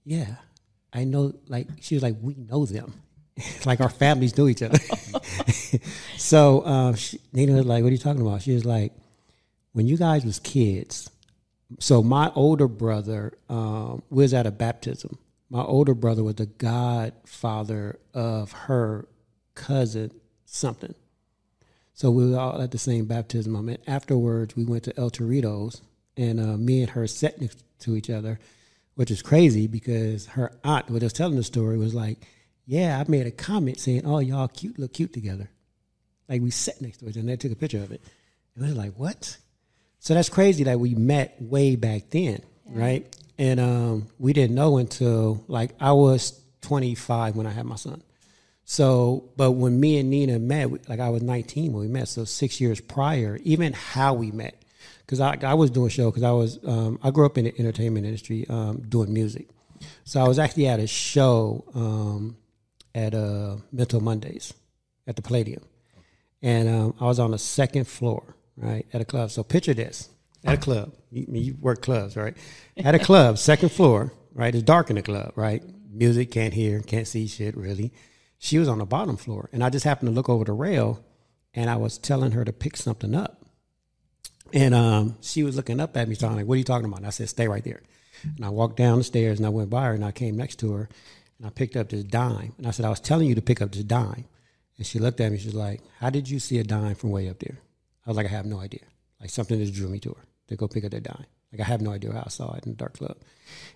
[0.05, 0.35] "Yeah,
[0.93, 2.93] I know." Like she was like, "We know them."
[3.65, 4.79] like our families know each other.
[6.17, 8.93] so um, she, Nina was like, "What are you talking about?" She was like,
[9.73, 11.09] "When you guys was kids."
[11.79, 15.17] So my older brother um, was at a baptism.
[15.49, 19.07] My older brother was the godfather of her
[19.55, 20.11] cousin
[20.45, 20.95] something.
[21.93, 23.53] So we were all at the same baptism.
[23.65, 25.81] Mean, afterwards we went to El Torito's,
[26.15, 28.39] and uh, me and her sat next to each other,
[28.97, 32.17] which is crazy because her aunt, who was telling the story, was like,
[32.65, 35.49] "Yeah, I made a comment saying, oh, y'all cute, look cute together.'
[36.27, 38.01] Like we sat next to each other, and they took a picture of it.
[38.55, 39.37] And we was like, what?
[39.99, 43.05] So that's crazy that we met way back then, right?
[43.37, 48.01] And um, we didn't know until like I was 25 when I had my son.
[48.65, 52.25] So, but when me and Nina met, like I was 19 when we met, so
[52.25, 54.61] six years prior, even how we met,
[55.07, 57.45] because I, I was doing a show because I was um, I grew up in
[57.45, 59.47] the entertainment industry um, doing music,
[60.03, 62.37] so I was actually at a show um,
[62.93, 64.53] at uh, Mental Mondays
[65.07, 65.63] at the Palladium,
[66.41, 69.31] and um, I was on the second floor, right, at a club.
[69.31, 70.09] So picture this:
[70.43, 72.35] at a club, you, you work clubs, right?
[72.75, 74.53] At a club, second floor, right?
[74.53, 75.63] It's dark in the club, right?
[75.89, 77.93] Music can't hear, can't see shit really.
[78.39, 81.03] She was on the bottom floor, and I just happened to look over the rail,
[81.53, 83.46] and I was telling her to pick something up,
[84.53, 86.99] and um, she was looking up at me, talking like, "What are you talking about?"
[86.99, 87.81] And I said, "Stay right there."
[88.23, 90.57] And I walked down the stairs, and I went by her, and I came next
[90.59, 90.89] to her,
[91.37, 93.61] and I picked up this dime, and I said, "I was telling you to pick
[93.61, 94.25] up this dime."
[94.77, 95.37] And she looked at me.
[95.37, 97.59] She was like, "How did you see a dime from way up there?"
[98.05, 98.81] I was like, "I have no idea."
[99.19, 101.25] Like something just drew me to her to go pick up that dime.
[101.51, 103.17] Like I have no idea how I saw it in the dark club.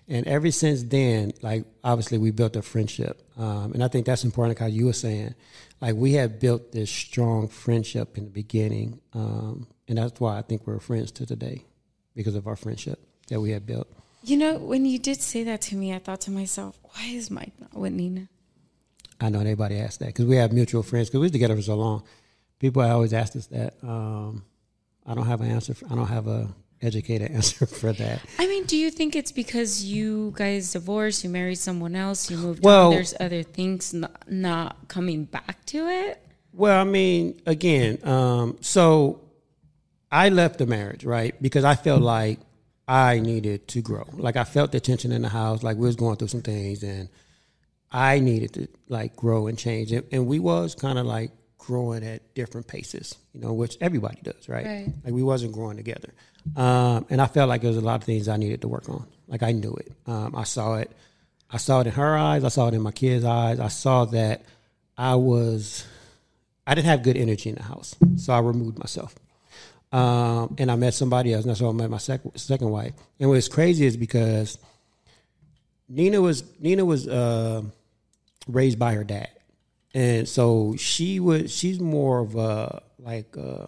[0.06, 4.24] And ever since then, like obviously we built a friendship, um, and I think that's
[4.24, 4.58] important.
[4.58, 5.34] Like how you were saying,
[5.80, 10.42] like we have built this strong friendship in the beginning, um, and that's why I
[10.42, 11.64] think we're friends to today
[12.14, 13.88] because of our friendship that we have built.
[14.24, 17.30] You know, when you did say that to me, I thought to myself, why is
[17.30, 18.28] Mic not with Nina?
[19.20, 21.62] I know anybody asked that because we have mutual friends because we was together for
[21.62, 22.04] so long.
[22.58, 23.74] People always ask us that.
[23.82, 24.44] Um,
[25.06, 25.74] I don't have an answer.
[25.74, 26.48] For, I don't have a
[26.80, 28.20] educated answer for that.
[28.38, 32.36] I mean, do you think it's because you guys divorced, you married someone else, you
[32.36, 36.20] moved Well- on, there's other things not, not coming back to it?
[36.52, 39.20] Well, I mean, again, um, so
[40.12, 41.34] I left the marriage, right?
[41.40, 42.38] Because I felt like
[42.86, 44.06] I needed to grow.
[44.12, 46.82] Like I felt the tension in the house, like we was going through some things
[46.82, 47.08] and
[47.90, 49.90] I needed to like grow and change.
[49.90, 54.18] And, and we was kind of like growing at different paces, you know, which everybody
[54.22, 54.66] does, right?
[54.66, 54.92] Right.
[55.02, 56.12] Like we wasn't growing together.
[56.56, 58.88] Um, and I felt like there was a lot of things I needed to work
[58.90, 59.06] on.
[59.28, 59.92] Like I knew it.
[60.06, 60.90] Um, I saw it.
[61.50, 62.44] I saw it in her eyes.
[62.44, 63.60] I saw it in my kids' eyes.
[63.60, 64.44] I saw that
[64.98, 65.86] I was,
[66.66, 67.94] I didn't have good energy in the house.
[68.16, 69.14] So I removed myself.
[69.92, 71.44] Um, and I met somebody else.
[71.44, 72.94] And that's how I met my second, second wife.
[73.20, 74.58] And what's crazy is because
[75.88, 77.62] Nina was, Nina was, uh,
[78.48, 79.28] raised by her dad.
[79.94, 83.66] And so she was, she's more of a, like, uh,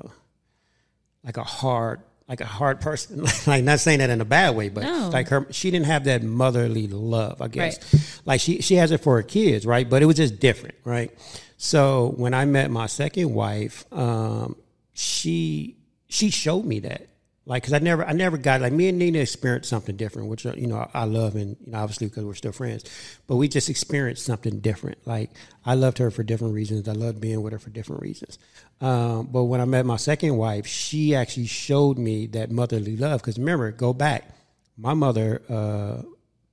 [1.22, 3.22] like a hard, like a hard person.
[3.46, 5.10] like not saying that in a bad way, but No.
[5.12, 8.20] like her, she didn't have that motherly love, I guess.
[8.24, 9.88] Like she, she has it for her kids, right?
[9.88, 11.10] But it was just different, right?
[11.58, 14.56] So when I met my second wife, um,
[14.94, 15.76] she,
[16.14, 17.08] she showed me that.
[17.46, 20.46] Like, cause I never, I never got like me and Nina experienced something different, which
[20.46, 22.84] you know I love, and you know obviously because we're still friends,
[23.26, 25.06] but we just experienced something different.
[25.06, 25.30] Like
[25.66, 26.88] I loved her for different reasons.
[26.88, 28.38] I loved being with her for different reasons.
[28.80, 33.20] Um, but when I met my second wife, she actually showed me that motherly love.
[33.20, 34.30] Because remember, go back,
[34.78, 36.00] my mother uh,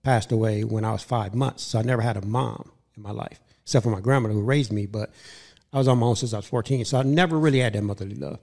[0.03, 3.11] passed away when I was five months, so I never had a mom in my
[3.11, 4.87] life, except for my grandmother who raised me.
[4.87, 5.09] But
[5.71, 7.83] I was on my own since I was fourteen, so I never really had that
[7.83, 8.39] motherly love.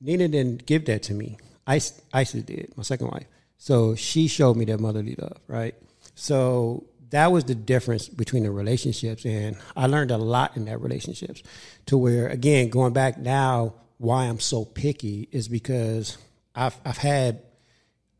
[0.00, 1.38] Nina didn't give that to me.
[1.66, 3.26] Isis, Isis did, my second wife.
[3.58, 5.74] So she showed me that motherly love, right?
[6.14, 9.24] So that was the difference between the relationships.
[9.24, 11.42] And I learned a lot in that relationships
[11.86, 16.18] to where, again, going back now, why I'm so picky is because
[16.54, 17.42] I've, I've had,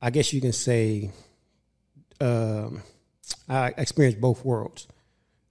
[0.02, 1.10] I guess you can say,
[2.20, 2.82] um,
[3.48, 4.88] I experienced both worlds.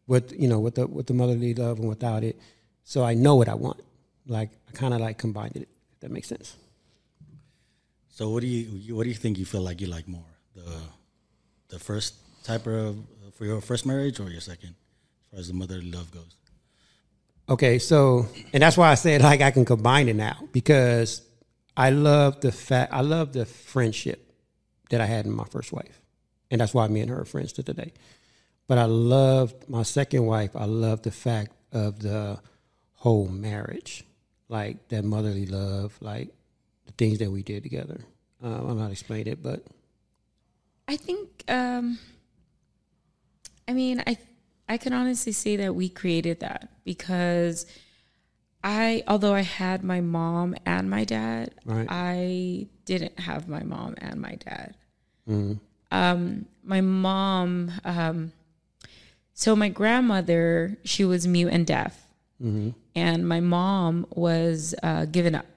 [0.07, 2.39] with you know with the with the motherly love and without it.
[2.83, 3.81] So I know what I want.
[4.25, 5.67] Like I kind of like combined it.
[5.97, 6.55] If that makes sense.
[8.09, 10.79] So what do you what do you think you feel like you like more the
[11.69, 12.97] the first type of
[13.33, 14.75] for your first marriage or your second,
[15.23, 16.35] as far as the motherly love goes?
[17.49, 21.23] Okay, so and that's why I said like I can combine it now because
[21.75, 24.31] I love the fact I love the friendship
[24.91, 25.99] that I had in my first wife,
[26.51, 27.93] and that's why me and her are friends to today.
[28.67, 30.55] But I loved my second wife.
[30.55, 32.39] I love the fact of the
[32.93, 34.03] whole marriage,
[34.49, 36.29] like that motherly love, like
[36.85, 37.99] the things that we did together.
[38.43, 39.63] Uh, I don't know how to explain it, but
[40.87, 41.99] I think, um,
[43.67, 44.17] I mean, I
[44.69, 47.65] I can honestly say that we created that because
[48.63, 51.87] I, although I had my mom and my dad, Right.
[51.89, 54.75] I didn't have my mom and my dad.
[55.29, 55.53] Mm-hmm.
[55.91, 58.33] Um, my mom, um,
[59.33, 62.06] so my grandmother, she was mute and deaf,
[62.43, 62.69] Mm-hmm.
[62.95, 65.47] and my mom was uh, given up.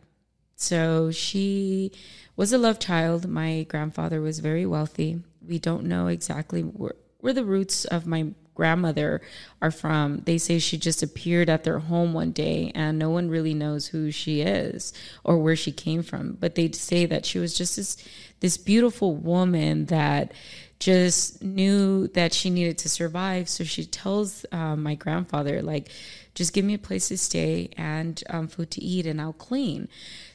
[0.57, 1.93] So she
[2.37, 3.29] was a love child.
[3.29, 5.21] My grandfather was very wealthy.
[5.47, 9.23] We don't know exactly where, where the roots of my grandmother
[9.63, 10.23] are from.
[10.27, 13.87] They say she just appeared at their home one day and no one really knows
[13.87, 14.93] who she is
[15.25, 16.33] or where she came from.
[16.39, 17.97] But they say that she was just this
[18.41, 20.33] this beautiful woman that
[20.81, 23.49] just knew that she needed to survive.
[23.49, 25.91] So she tells um, my grandfather, like,
[26.35, 29.89] just give me a place to stay and um, food to eat, and I'll clean.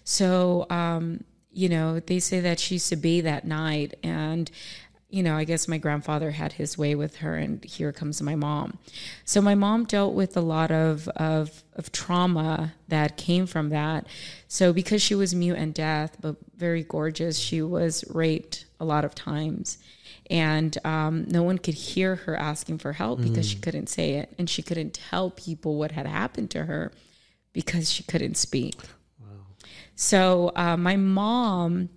[0.03, 4.49] So, um, you know, they say that she used to bathe that night, and
[5.09, 8.35] you know, I guess my grandfather had his way with her, and here comes my
[8.35, 8.79] mom.
[9.23, 14.05] So my mom dealt with a lot of of, of trauma that came from that.
[14.47, 19.05] So because she was mute and deaf, but very gorgeous, she was raped a lot
[19.05, 19.77] of times
[20.29, 24.33] and um, no one could hear her asking for help because she couldn't say it
[24.37, 26.91] and she couldn't tell people what had happened to her
[27.53, 28.75] because she couldn't speak
[29.95, 31.89] so uh, my mom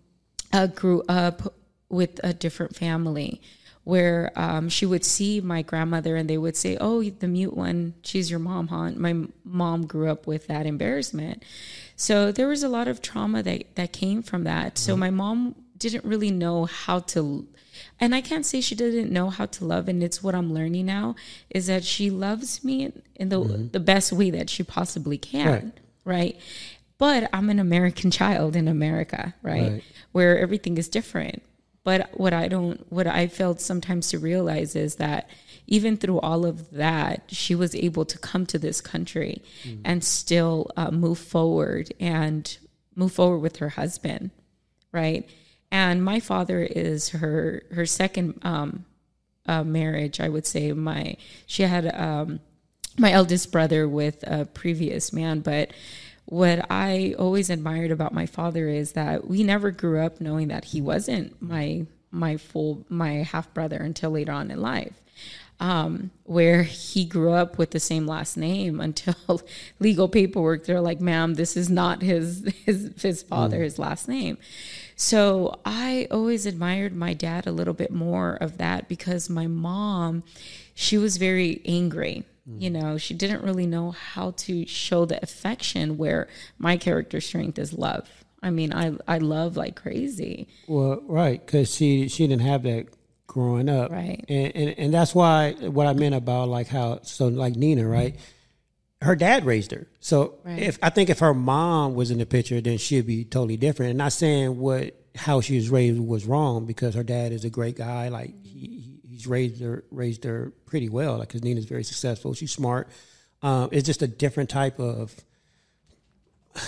[0.52, 1.54] uh, grew up
[1.88, 3.40] with a different family
[3.84, 7.94] where um, she would see my grandmother and they would say, Oh, the mute one,
[8.02, 8.90] she's your mom, huh?
[8.90, 11.42] My mom grew up with that embarrassment.
[11.96, 14.76] So there was a lot of trauma that, that came from that.
[14.76, 17.48] So my mom didn't really know how to
[18.00, 20.86] and I can't say she didn't know how to love, and it's what I'm learning
[20.86, 21.14] now
[21.50, 23.40] is that she loves me in the
[23.72, 25.72] the best way that she possibly can, Right.
[26.04, 26.40] right?
[26.98, 29.70] But I'm an American child in America, right?
[29.72, 29.82] Right.
[30.12, 31.42] Where everything is different.
[31.84, 35.30] But what I don't, what I failed sometimes to realize is that
[35.66, 39.42] even through all of that, she was able to come to this country
[39.84, 42.58] and still uh, move forward and
[42.94, 44.30] move forward with her husband,
[44.92, 45.26] right?
[45.70, 48.84] And my father is her her second um,
[49.46, 50.20] uh, marriage.
[50.20, 52.40] I would say my she had um,
[52.98, 55.72] my eldest brother with a previous man, but
[56.24, 60.66] what I always admired about my father is that we never grew up knowing that
[60.66, 64.94] he wasn't my my full my half brother until later on in life
[65.60, 69.42] um, where he grew up with the same last name until
[69.78, 70.64] legal paperwork.
[70.64, 74.38] They're like, "Ma'am, this is not his his his father, his last name."
[75.00, 80.24] So I always admired my dad a little bit more of that because my mom,
[80.74, 82.24] she was very angry.
[82.50, 82.60] Mm-hmm.
[82.60, 86.26] You know, she didn't really know how to show the affection where
[86.58, 88.08] my character strength is love.
[88.42, 90.48] I mean, I I love like crazy.
[90.66, 92.88] Well, right, because she she didn't have that
[93.28, 94.24] growing up, Right.
[94.28, 98.16] And, and and that's why what I meant about like how so like Nina, right?
[99.00, 100.58] Her dad raised her, so Right.
[100.58, 103.90] if I think if her mom was in the picture, then she'd be totally different.
[103.90, 107.50] And not saying what how she was raised was wrong because her dad is a
[107.50, 108.08] great guy.
[108.08, 111.18] Like he, he- he's raised her raised her pretty well.
[111.18, 112.88] Like because Nina's very successful, she's smart.
[113.42, 115.14] Um, it's just a different type of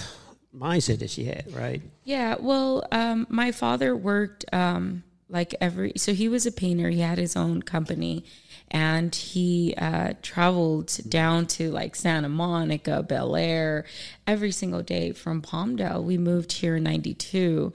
[0.57, 1.83] mindset that she had, right?
[2.05, 6.89] Yeah, well, um, my father worked um, like every, so he was a painter.
[6.91, 8.25] He had his own company,
[8.71, 13.85] and he uh, traveled down to like Santa Monica, Bel Air,
[14.27, 16.03] every single day from Palmdale.
[16.03, 17.73] We moved here in '92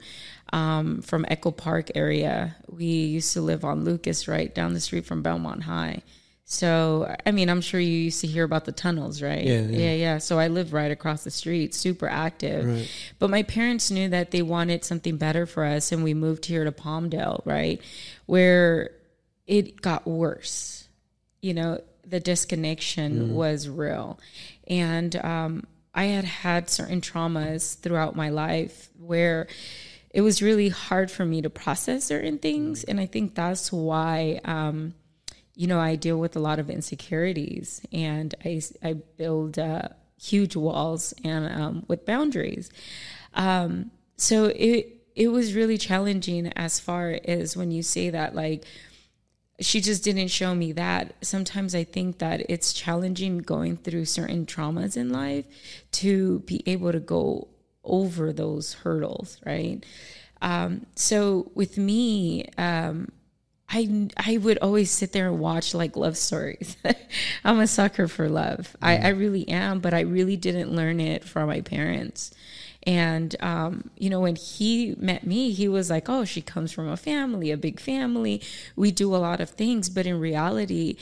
[0.52, 2.56] um, from Echo Park area.
[2.68, 6.02] We used to live on Lucas, right down the street from Belmont High.
[6.48, 9.44] So, I mean, I'm sure you used to hear about the tunnels, right?
[9.44, 9.78] Yeah, yeah.
[9.78, 10.18] yeah, yeah.
[10.18, 12.88] So I lived right across the street, super active.
[13.18, 16.62] But my parents knew that they wanted something better for us, and we moved here
[16.62, 17.82] to Palmdale, right?
[18.26, 18.92] Where
[19.48, 20.85] it got worse.
[21.46, 24.18] You know, the disconnection was real.
[24.68, 25.52] And um,
[25.94, 29.46] I had had certain traumas throughout my life where
[30.10, 32.84] it was really hard for me to process certain things.
[32.84, 34.40] And I think that's why.
[34.44, 34.94] Um,
[35.58, 39.88] you know, I deal with a lot of insecurities and I, I build uh,
[40.20, 42.70] huge walls and um, with boundaries.
[43.32, 44.82] Um, so it,
[45.14, 48.64] it was really challenging as far as when you say that, like,
[49.60, 51.14] she just didn't show me that.
[51.22, 55.46] Sometimes I think that it's challenging going through certain traumas in life
[55.92, 57.48] to be able to go
[57.82, 59.84] over those hurdles, right?
[60.42, 63.10] Um, so with me, um,
[63.68, 66.76] I I would always sit there and watch like love stories.
[67.44, 68.76] I'm a sucker for love.
[68.82, 68.86] Mm.
[68.86, 72.30] I, I really am, but I really didn't learn it from my parents.
[72.86, 76.88] And um, you know, when he met me, he was like, "Oh, she comes from
[76.88, 78.40] a family, a big family.
[78.76, 80.96] We do a lot of things." But in reality,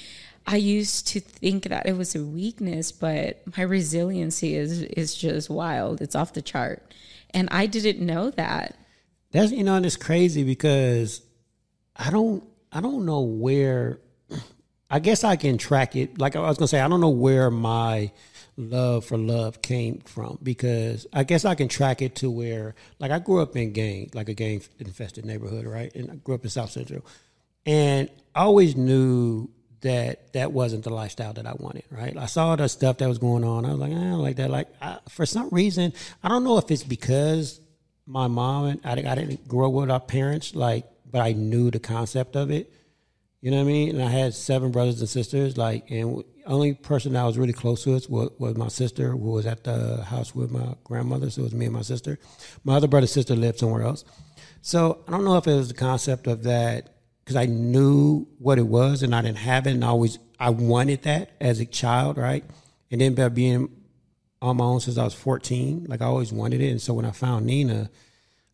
[0.47, 5.51] I used to think that it was a weakness, but my resiliency is is just
[5.51, 6.01] wild.
[6.01, 6.95] It's off the chart,
[7.35, 8.78] and I didn't know that.
[9.30, 11.20] That's you know, and it's crazy because
[11.97, 14.01] I don't I don't know where.
[14.91, 16.18] I guess I can track it.
[16.18, 18.11] Like I was gonna say, I don't know where my
[18.57, 23.11] love for love came from because I guess I can track it to where, like,
[23.11, 25.95] I grew up in gang, like a gang infested neighborhood, right?
[25.95, 27.05] And I grew up in South Central,
[27.67, 29.51] and I always knew
[29.81, 32.17] that that wasn't the lifestyle that I wanted, right?
[32.17, 33.67] I saw the stuff that was going on.
[33.67, 34.51] I was like, ah, I don't like that.
[34.51, 35.93] Like, I, for some reason,
[36.23, 37.61] I don't know if it's because
[38.07, 41.71] my mom and I, I didn't grow up with our parents, like but I knew
[41.71, 42.73] the concept of it.
[43.41, 43.91] You know what I mean?
[43.91, 45.57] And I had seven brothers and sisters.
[45.57, 49.47] Like, and only person I was really close to was, was my sister, who was
[49.47, 51.31] at the house with my grandmother.
[51.31, 52.19] So it was me and my sister.
[52.65, 54.05] My other brother sister lived somewhere else.
[54.63, 56.91] So I don't know if it was the concept of that
[57.25, 60.51] because I knew what it was and I didn't have it, and I always I
[60.51, 62.45] wanted that as a child, right?
[62.91, 63.71] And then by being
[64.43, 66.71] on my own since I was fourteen, like I always wanted it.
[66.71, 67.91] And so when I found Nina,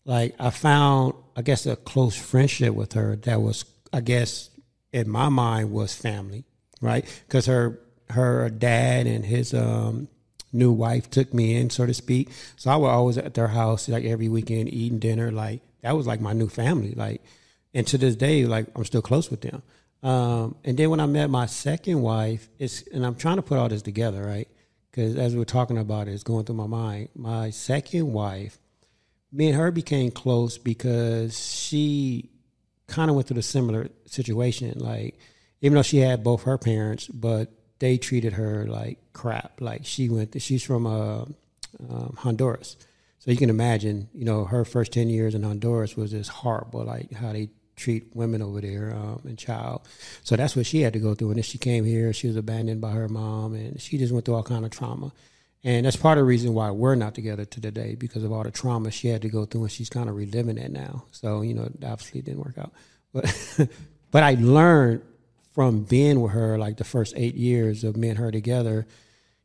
[0.05, 4.51] like I found, I guess, a close friendship with her that was, I guess,
[4.93, 6.45] in my mind was family,
[6.81, 7.05] right?
[7.27, 10.09] Because her her dad and his um,
[10.53, 12.31] new wife took me in, so to speak.
[12.57, 15.31] So I was always at their house, like every weekend, eating dinner.
[15.31, 16.93] Like that was like my new family.
[16.93, 17.23] Like,
[17.73, 19.63] and to this day, like I'm still close with them.
[20.03, 23.59] Um, and then when I met my second wife, it's and I'm trying to put
[23.59, 24.49] all this together, right?
[24.91, 27.11] Because as we are talking about it, it's going through my mind.
[27.15, 28.59] My second wife
[29.33, 32.31] me and her became close because she
[32.87, 34.79] kind of went through a similar situation.
[34.79, 35.19] Like,
[35.61, 39.61] even though she had both her parents, but they treated her like crap.
[39.61, 41.25] Like she went, she's from uh,
[41.89, 42.77] um, Honduras,
[43.19, 46.85] so you can imagine, you know, her first ten years in Honduras was just horrible.
[46.85, 49.83] Like how they treat women over there um, and child.
[50.23, 51.29] So that's what she had to go through.
[51.29, 54.27] And then she came here, she was abandoned by her mom, and she just went
[54.27, 55.13] through all kind of trauma.
[55.63, 58.43] And that's part of the reason why we're not together to today because of all
[58.43, 61.05] the trauma she had to go through and she's kind of reliving it now.
[61.11, 62.73] So, you know, obviously it didn't work out.
[63.13, 63.69] But
[64.11, 65.03] but I learned
[65.53, 68.87] from being with her like the first eight years of me and her together.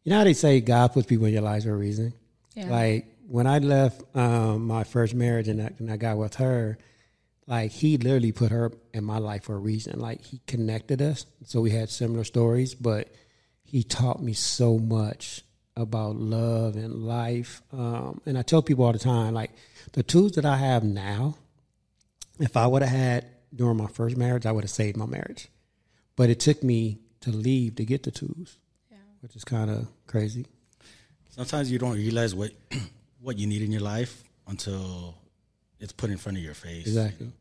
[0.03, 2.14] You know how they say God puts people in your lives for a reason?
[2.56, 2.70] Yeah.
[2.70, 6.78] Like when I left um, my first marriage and I, and I got with her,
[7.47, 9.99] like he literally put her in my life for a reason.
[9.99, 11.26] Like he connected us.
[11.45, 13.14] So we had similar stories, but
[13.64, 15.43] he taught me so much
[15.76, 17.62] about love and life.
[17.74, 19.51] Um, and I tell people all the time, like
[19.93, 21.36] the tools that I have now,
[22.39, 25.49] if I would have had during my first marriage, I would have saved my marriage.
[26.16, 28.57] But it took me to leave to get the tools,
[28.89, 28.97] yeah.
[29.22, 30.45] which is kind of crazy.
[31.30, 32.51] Sometimes you don't realize what
[33.22, 35.16] what you need in your life until
[35.80, 36.88] it's put in front of your face.
[36.88, 37.32] Exactly.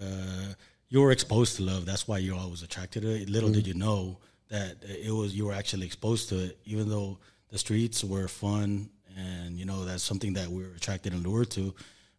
[0.00, 0.54] Uh,
[0.88, 1.86] you were exposed to love.
[1.86, 3.30] That's why you're always attracted to it.
[3.30, 3.56] Little mm-hmm.
[3.56, 4.18] did you know
[4.50, 7.18] that it was you were actually exposed to it, even though
[7.50, 11.50] the streets were fun, and you know that's something that we were attracted and lured
[11.50, 11.74] to.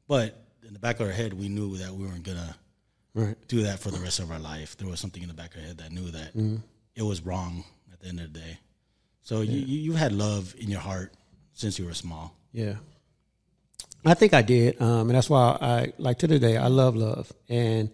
[0.07, 2.55] But in the back of our head, we knew that we weren't gonna
[3.13, 3.35] right.
[3.47, 4.77] do that for the rest of our life.
[4.77, 6.57] There was something in the back of our head that knew that mm-hmm.
[6.95, 8.59] it was wrong at the end of the day.
[9.21, 9.51] So yeah.
[9.51, 11.13] you you had love in your heart
[11.53, 12.35] since you were small.
[12.51, 12.75] Yeah.
[14.05, 16.57] I think I did, um, and that's why I like to today.
[16.57, 17.89] I love love, and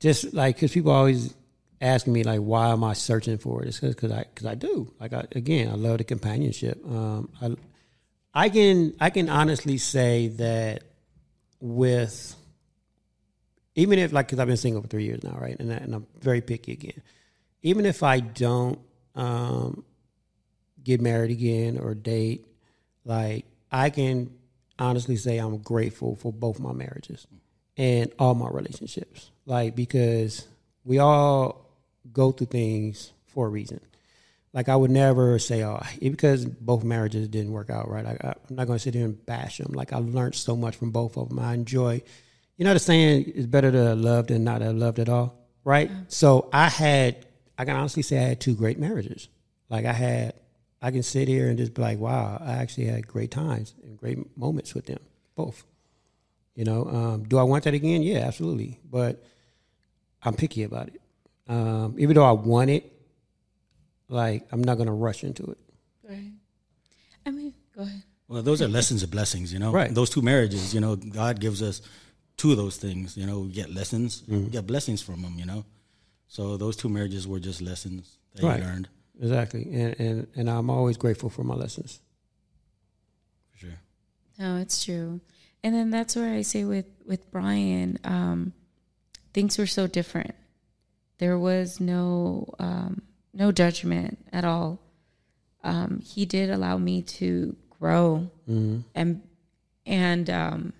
[0.00, 1.34] just like because people always
[1.82, 3.68] asking me like why am I searching for it?
[3.68, 6.82] It's because I because I do like I, again I love the companionship.
[6.86, 7.54] Um, I
[8.32, 10.84] I can I can honestly say that
[11.60, 12.34] with
[13.74, 15.94] even if like because I've been single for three years now, right, and, I, and
[15.94, 17.02] I'm very picky again.
[17.62, 18.78] Even if I don't
[19.14, 19.84] um,
[20.82, 22.46] get married again or date,
[23.04, 24.32] like I can
[24.78, 27.26] honestly say I'm grateful for both my marriages
[27.76, 29.30] and all my relationships.
[29.46, 30.46] Like because
[30.84, 31.70] we all
[32.12, 33.80] go through things for a reason.
[34.52, 38.04] Like I would never say, oh, because both marriages didn't work out right.
[38.04, 39.72] I, am not going to sit here and bash them.
[39.72, 41.38] Like I learned so much from both of them.
[41.38, 42.02] I enjoy,
[42.56, 45.34] you know, the saying it's better to have loved than not to loved at all,
[45.64, 45.90] right?
[46.08, 47.26] So I had,
[47.58, 49.28] I can honestly say I had two great marriages.
[49.68, 50.34] Like I had,
[50.80, 53.96] I can sit here and just be like, wow, I actually had great times and
[53.96, 54.98] great moments with them,
[55.34, 55.64] both.
[56.54, 58.02] You know, um, do I want that again?
[58.02, 58.78] Yeah, absolutely.
[58.88, 59.24] But
[60.22, 61.00] I'm picky about it.
[61.48, 62.92] Um, even though I want it,
[64.08, 65.58] like I'm not gonna rush into it.
[66.08, 66.32] Right.
[67.24, 68.02] I mean, go ahead.
[68.28, 69.72] Well, those are lessons of blessings, you know.
[69.72, 69.92] Right.
[69.92, 71.82] Those two marriages, you know, God gives us
[72.42, 73.16] two of those things.
[73.16, 74.44] You know, we get lessons, Mm-hmm.
[74.44, 75.34] we get blessings from them.
[75.38, 75.64] You know,
[76.28, 78.58] so those two marriages were just lessons that Right.
[78.60, 78.88] you learned
[79.20, 82.00] Exactly, and and and I'm always grateful for my lessons.
[83.50, 83.78] for sure.
[84.38, 85.20] No, it's true.
[85.64, 88.52] And then that's where I say with with Brian, um,
[89.34, 90.34] things were so different.
[91.18, 94.80] There was no um, no judgment at all.
[95.62, 98.30] Um, he did allow me to grow
[98.94, 99.22] and
[99.86, 100.72] and um,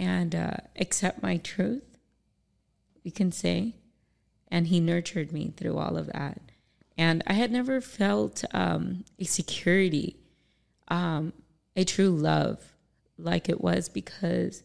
[0.00, 1.84] and uh, accept my truth.
[3.04, 3.74] We can say,
[4.48, 6.40] and he nurtured me through all of that.
[6.98, 10.16] And I had never felt um, a security
[10.88, 11.32] um,
[11.76, 12.58] a true love
[13.16, 14.64] like it was because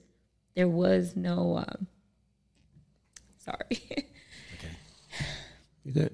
[0.55, 1.87] there was no um
[3.37, 4.07] sorry
[5.83, 6.13] You good?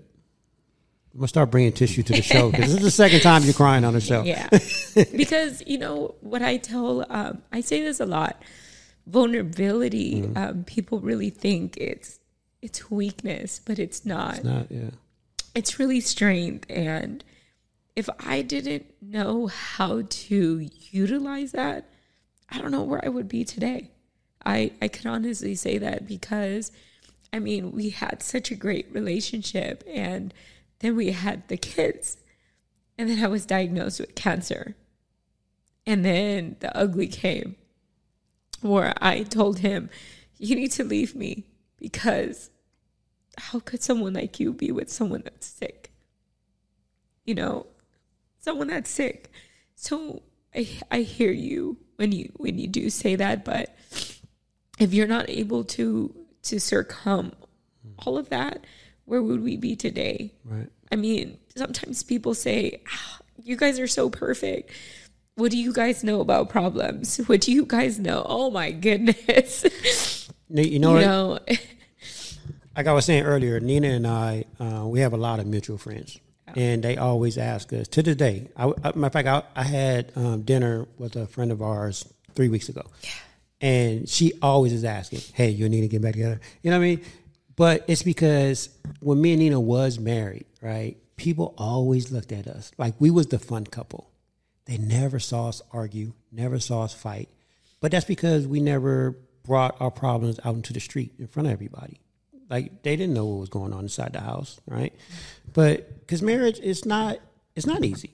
[1.14, 3.54] I'm gonna start bringing tissue to the show because this is the second time you're
[3.54, 4.24] crying on the show.
[4.24, 4.50] yeah
[5.16, 8.42] because you know what i tell um i say this a lot
[9.08, 12.20] vulnerability um people really think it's
[12.62, 14.44] it's weakness but it's not.
[14.44, 14.92] Not yeah.
[15.56, 17.24] it's really strength and
[17.96, 21.90] if i didn't know how to utilize that
[22.50, 23.92] i don't know where i would be today.
[24.46, 26.72] I i can honestly say that because
[27.34, 30.34] i mean we had such a great relationship and
[30.80, 32.18] then we had the kids
[32.98, 34.76] and then i was diagnosed with cancer.
[35.88, 37.56] And then the ugly came
[38.62, 39.90] where i told him
[40.38, 41.46] you need to leave me
[41.78, 42.50] because
[43.38, 45.92] how could someone like you be with someone that's sick?
[47.26, 47.68] You know,
[48.40, 49.32] someone that's sick.
[49.76, 50.24] So
[50.56, 53.76] I I hear you when you when you do say that, but
[54.80, 57.34] if you're not able to to succumb
[58.00, 58.66] all of that,
[59.06, 60.34] where would we be today?
[60.44, 60.70] Right.
[60.92, 64.72] I mean, sometimes people say, "Ah, "You guys are so perfect."
[65.36, 67.18] What do you guys know about problems?
[67.28, 68.26] What do you guys know?
[68.28, 69.66] Oh my goodness!
[70.54, 71.40] You you know, you know,
[72.76, 75.78] like I was saying earlier, Nina and I, uh, we have a lot of mutual
[75.78, 76.20] friends,
[76.58, 78.50] and they always ask us to this day.
[78.58, 82.06] I, I, matter of fact, I, I had um, dinner with a friend of ours
[82.36, 82.84] three weeks ago,
[83.62, 86.84] and she always is asking, "Hey, you and Nina get back together?" You know what
[86.84, 87.02] I mean?
[87.56, 88.68] But it's because
[89.00, 90.98] when me and Nina was married, right?
[91.16, 94.11] People always looked at us like we was the fun couple.
[94.72, 97.28] They never saw us argue, never saw us fight.
[97.82, 101.52] But that's because we never brought our problems out into the street in front of
[101.52, 102.00] everybody.
[102.50, 104.94] Like they didn't know what was going on inside the house, right?
[105.52, 107.18] But because marriage is not,
[107.54, 108.12] it's not easy.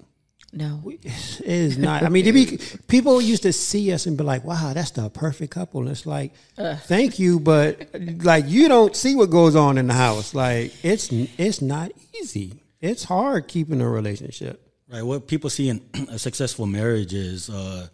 [0.52, 2.02] no, It is not.
[2.02, 5.12] I mean, they be, people used to see us and be like, "Wow, that's the
[5.12, 7.88] perfect couple." And it's like, thank you, but
[8.24, 10.34] like you don't see what goes on in the house.
[10.34, 12.64] Like it's it's not easy.
[12.82, 14.67] It's hard keeping a relationship.
[14.92, 15.02] Right.
[15.04, 17.88] What people see in a successful marriage is uh,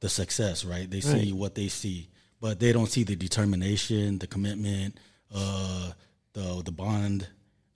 [0.00, 0.90] the success, right?
[0.90, 1.32] They see Right.
[1.32, 2.08] what they see,
[2.40, 4.98] but they don't see the determination, the commitment,
[5.34, 5.90] uh,
[6.32, 7.26] the the bond,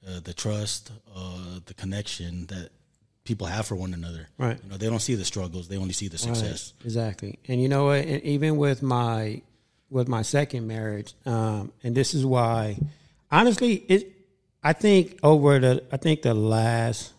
[0.09, 2.71] uh, the trust, uh, the connection that
[3.25, 4.29] people have for one another.
[4.39, 4.59] Right.
[4.63, 6.73] You know, they don't see the struggles; they only see the success.
[6.79, 7.39] Right, exactly.
[7.49, 8.05] And you know what?
[8.07, 9.43] Even with my
[9.91, 12.79] with my second marriage, um, and this is why,
[13.31, 14.09] honestly, it.
[14.65, 17.13] I think over the I think the last.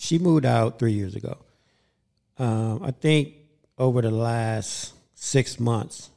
[0.00, 1.38] She moved out three years ago.
[2.38, 3.34] Um, I think
[3.76, 6.10] over the last six months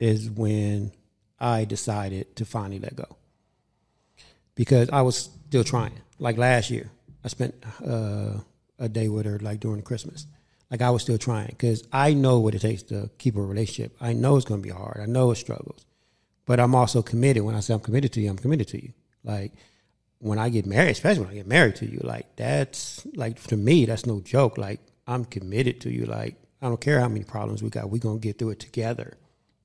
[0.00, 0.90] is when
[1.38, 3.16] I decided to finally let go
[4.54, 5.92] because I was still trying.
[6.18, 6.90] Like last year,
[7.24, 7.54] I spent
[7.86, 8.38] uh,
[8.78, 10.26] a day with her like during Christmas.
[10.70, 13.94] Like I was still trying because I know what it takes to keep a relationship.
[14.00, 14.98] I know it's going to be hard.
[15.02, 15.84] I know it struggles,
[16.46, 17.42] but I'm also committed.
[17.42, 18.94] When I say I'm committed to you, I'm committed to you.
[19.22, 19.52] Like
[20.18, 23.56] when I get married, especially when I get married to you, like that's like to
[23.56, 24.58] me, that's no joke.
[24.58, 26.06] Like I'm committed to you.
[26.06, 29.16] Like I don't care how many problems we got, we gonna get through it together,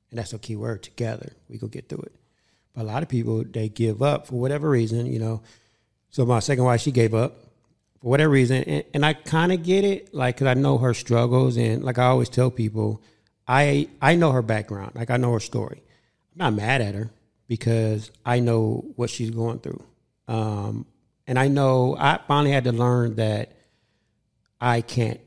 [0.10, 1.34] and that's a key word, together.
[1.50, 2.16] We gonna get through it.
[2.74, 5.42] But a lot of people they give up for whatever reason, you know.
[6.10, 7.38] So my second wife, she gave up
[8.02, 10.94] for whatever reason, and, and I kind of get it, like because I know her
[10.94, 13.02] struggles, and like I always tell people,
[13.48, 15.82] I I know her background, like I know her story.
[16.34, 17.12] I'm not mad at her
[17.48, 19.84] because I know what she's going through,
[20.28, 20.86] um,
[21.28, 23.54] and I know I finally had to learn that
[24.60, 25.20] I can't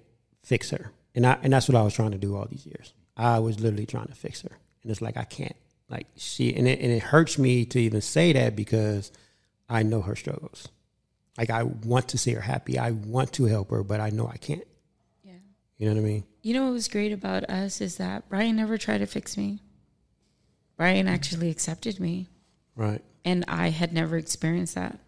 [0.43, 2.93] fix her, and I and that's what I was trying to do all these years.
[3.17, 5.57] I was literally trying to fix her, and it's like I can't.
[5.89, 9.13] Like she, and it, and it hurts me to even say that because
[9.69, 10.69] I know her struggles.
[11.37, 12.79] Like I want to see her happy.
[12.79, 14.67] I want to help her, but I know I can't.
[15.23, 15.33] Yeah.
[15.79, 16.25] You know what I mean?
[16.43, 19.61] You know what was great about us is that Brian never tried to fix me.
[20.77, 22.29] Brian actually accepted me,
[22.77, 23.03] Right.
[23.25, 24.99] And I had never experienced that.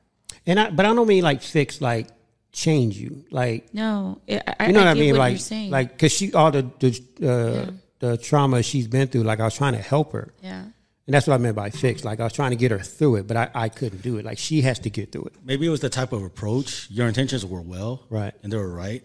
[0.46, 2.08] And I, but I don't mean like fix, like
[2.52, 5.38] change you, like No, it, I, you know I what I mean, what like you're
[5.40, 5.70] saying.
[5.70, 9.22] like because she all the the uh, the trauma she's been through.
[9.24, 12.04] Like I was trying to help her, yeah, and that's what I meant by fix.
[12.04, 14.24] Like I was trying to get her through it, but I, I couldn't do it.
[14.24, 15.34] Like she has to get through it.
[15.44, 16.88] maybe it was the type of approach.
[16.90, 18.32] Your intentions were well, Right.
[18.42, 19.02] and they were right,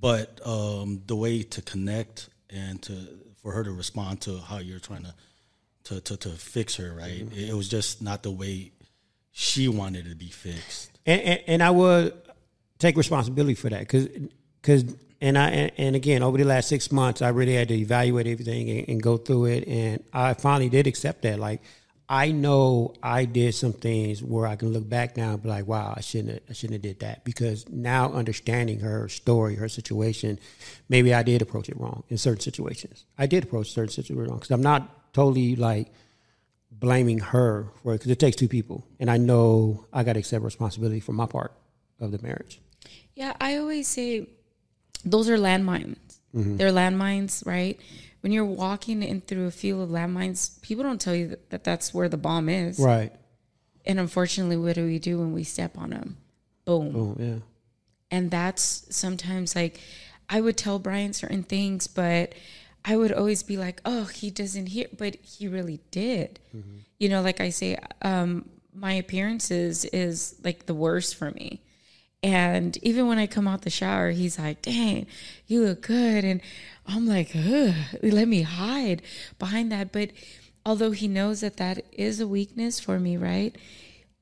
[0.00, 2.94] but um, the way to connect and to
[3.42, 5.14] for her to respond to how you're trying to
[5.88, 7.24] to to, to fix her, right?
[7.24, 7.38] Mm-hmm.
[7.38, 8.72] It, it was just not the way
[9.32, 10.98] she wanted it to be fixed.
[11.06, 12.12] and, and, and I would
[12.78, 14.84] take responsibility for that because
[15.20, 18.26] and I and, and again over the last six months I really had to evaluate
[18.26, 21.60] everything and, and go through it and I finally did accept that like
[22.10, 25.66] I know I did some things where I can look back now and be like
[25.66, 29.68] wow I shouldn't have, I shouldn't have did that because now understanding her story her
[29.68, 30.38] situation
[30.88, 34.38] maybe I did approach it wrong in certain situations I did approach certain situations wrong
[34.38, 35.88] because I'm not totally like
[36.70, 40.18] blaming her for it because it takes two people, and I know I got to
[40.20, 41.52] accept responsibility for my part
[42.00, 42.60] of the marriage.
[43.14, 43.34] yeah.
[43.40, 44.28] I always say
[45.04, 45.96] those are landmines.
[46.34, 46.56] Mm-hmm.
[46.56, 47.80] They're landmines, right?
[48.20, 51.64] When you're walking in through a field of landmines, people don't tell you that, that
[51.64, 52.78] that's where the bomb is.
[52.78, 53.12] Right.
[53.84, 56.16] And unfortunately, what do we do when we step on them?
[56.64, 56.94] Boom.
[56.96, 57.36] Oh yeah.
[58.10, 59.80] And that's sometimes like
[60.28, 62.34] I would tell Brian certain things, but
[62.88, 66.40] I would always be like, oh, he doesn't hear, but he really did.
[66.98, 71.60] You know, like I say, um, my appearances is like the worst for me.
[72.22, 75.06] And even when I come out the shower, he's like, dang,
[75.46, 76.24] you look good.
[76.24, 76.40] And
[76.86, 79.02] I'm like, Ugh, let me hide
[79.38, 79.92] behind that.
[79.92, 80.10] But
[80.64, 83.54] although he knows that that is a weakness for me, right?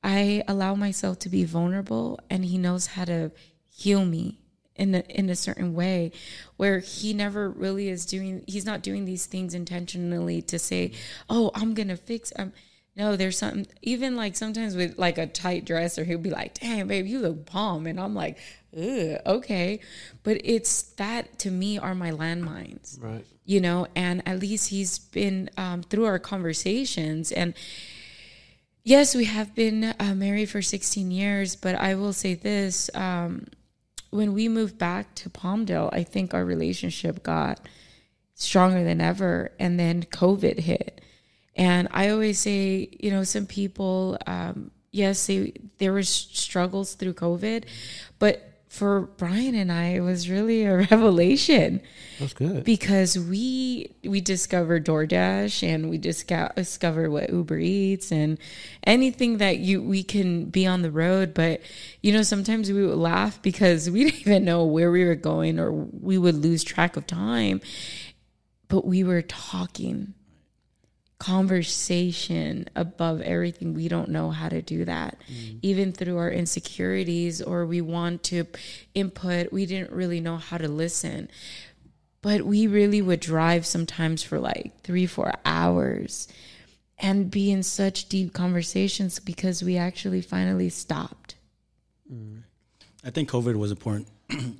[0.03, 3.31] I allow myself to be vulnerable and he knows how to
[3.69, 4.39] heal me
[4.77, 6.11] in a, in a certain way
[6.57, 10.91] where he never really is doing he's not doing these things intentionally to say
[11.29, 12.53] oh i'm gonna fix um
[12.95, 16.53] no there's something even like sometimes with like a tight dress or he'll be like
[16.59, 18.37] damn babe you look bomb and i'm like
[18.75, 19.79] Ugh, okay
[20.23, 23.25] but it's that to me are my landmines Right.
[23.45, 27.53] you know and at least he's been um, through our conversations and
[28.83, 33.45] yes we have been uh, married for 16 years but i will say this um,
[34.09, 37.59] when we moved back to palmdale i think our relationship got
[38.35, 41.01] stronger than ever and then covid hit.
[41.55, 47.13] And i always say you know some people um, yes they, there were struggles through
[47.13, 47.65] covid
[48.19, 51.81] but for brian and i it was really a revelation
[52.19, 52.63] That's good.
[52.63, 58.37] because we we discovered DoorDash and we disco- discovered what Uber Eats and
[58.83, 61.33] anything that you we can be on the road.
[61.33, 61.61] But
[62.01, 65.59] you know, sometimes we would laugh because we didn't even know where we were going,
[65.59, 67.61] or we would lose track of time.
[68.67, 70.13] But we were talking,
[71.19, 73.73] conversation above everything.
[73.73, 75.17] We don't know how to do that,
[75.61, 78.45] even through our insecurities, or we want to
[78.93, 79.51] input.
[79.51, 81.29] We didn't really know how to listen
[82.19, 86.27] but we really would drive sometimes for like three four hours
[86.97, 91.35] and be in such deep conversations because we actually finally stopped
[93.03, 94.07] I think COVID was important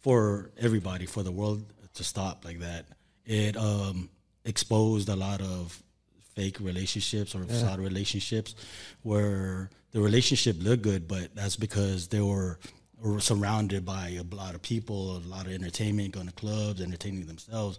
[0.00, 2.86] for everybody, for the world to stop like that.
[3.24, 4.08] It um,
[4.44, 5.82] exposed a lot of
[6.38, 8.54] fake relationships or facade relationships
[9.02, 12.58] where the relationship looked good, but that's because they were,
[13.02, 17.26] were surrounded by a lot of people, a lot of entertainment, going to clubs, entertaining
[17.26, 17.78] themselves.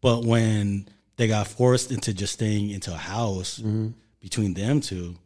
[0.00, 3.58] But when they got forced into just staying into a house
[4.20, 5.16] between them two,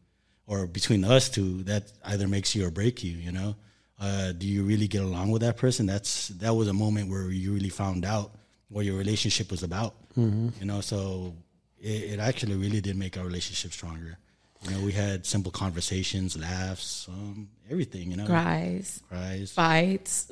[0.46, 3.12] or between us two, that either makes you or break you.
[3.26, 3.56] You know,
[4.00, 5.86] uh, do you really get along with that person?
[5.86, 8.32] That's that was a moment where you really found out
[8.68, 9.94] what your relationship was about.
[10.60, 11.34] You know, so
[11.80, 14.18] it, it actually really did make our relationship stronger.
[14.62, 18.10] You know, we had simple conversations, laughs, um, everything.
[18.10, 19.52] You know, cries cries.
[19.52, 20.30] fights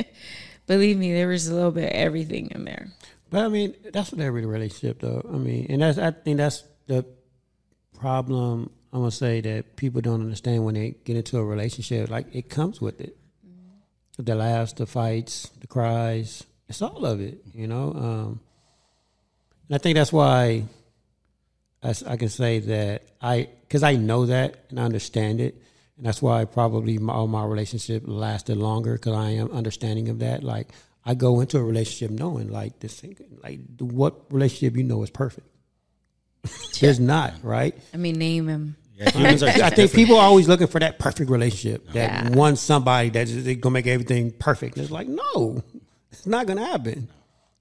[0.66, 2.88] believe me there was a little bit of everything in there
[3.30, 5.28] But I mean, that's what every relationship, though.
[5.28, 7.04] I mean, and that's I think that's the
[7.98, 8.70] problem.
[8.92, 12.10] I'm gonna say that people don't understand when they get into a relationship.
[12.10, 13.16] Like it comes with it,
[14.18, 16.44] the laughs, the fights, the cries.
[16.68, 17.92] It's all of it, you know.
[17.92, 18.40] Um,
[19.68, 20.64] and I think that's why
[21.84, 25.60] I, s- I can say that I, because I know that and I understand it,
[25.96, 30.18] and that's why probably my, all my relationship lasted longer because I am understanding of
[30.20, 30.42] that.
[30.42, 30.68] Like
[31.04, 35.10] I go into a relationship knowing like this, thing, like what relationship you know is
[35.10, 35.46] perfect.
[36.80, 37.74] There's not right.
[37.94, 39.38] i mean name him Yeah, I think
[39.76, 39.92] different.
[39.94, 42.28] people are always looking for that perfect relationship, that Yeah.
[42.36, 44.76] one somebody that's gonna make everything perfect.
[44.76, 45.62] And it's like, no,
[46.12, 47.08] it's not gonna happen.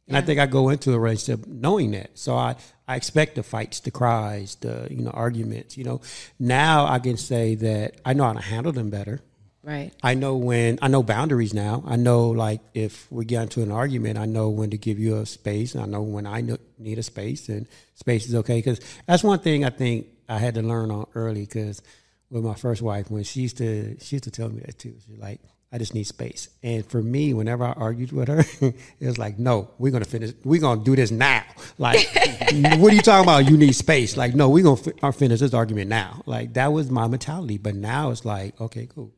[0.07, 2.55] And I think I go into a relationship knowing that, so I
[2.93, 5.77] I expect the fights, the cries, the you know arguments.
[5.77, 6.01] You know,
[6.37, 9.19] now I can say that I know how to handle them better.
[9.63, 9.91] Right.
[10.03, 11.83] I know when I know boundaries now.
[11.87, 15.17] I know like if we get into an argument, I know when to give you
[15.17, 15.73] a space.
[15.73, 16.43] And I know when I
[16.77, 18.59] need a space, and space is okay.
[18.59, 21.41] Because that's one thing I think I had to learn on early.
[21.41, 21.81] Because
[22.29, 24.93] with my first wife, when she used to she used to tell me that too.
[25.03, 25.41] She's like,
[25.73, 26.49] I just need space.
[26.61, 28.45] And for me, whenever I argued with her,
[28.99, 30.31] it was like, no, we're gonna finish.
[30.43, 31.43] We're gonna do this now.
[31.79, 32.07] Like,
[32.77, 33.49] what are you talking about?
[33.49, 34.15] You need space.
[34.15, 36.21] Like, no, we're gonna fi- uh, finish this argument now.
[36.27, 37.57] Like that was my mentality.
[37.57, 39.11] But now it's like, okay, cool,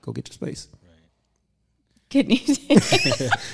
[0.00, 0.68] go get your space.
[2.08, 2.40] Can you?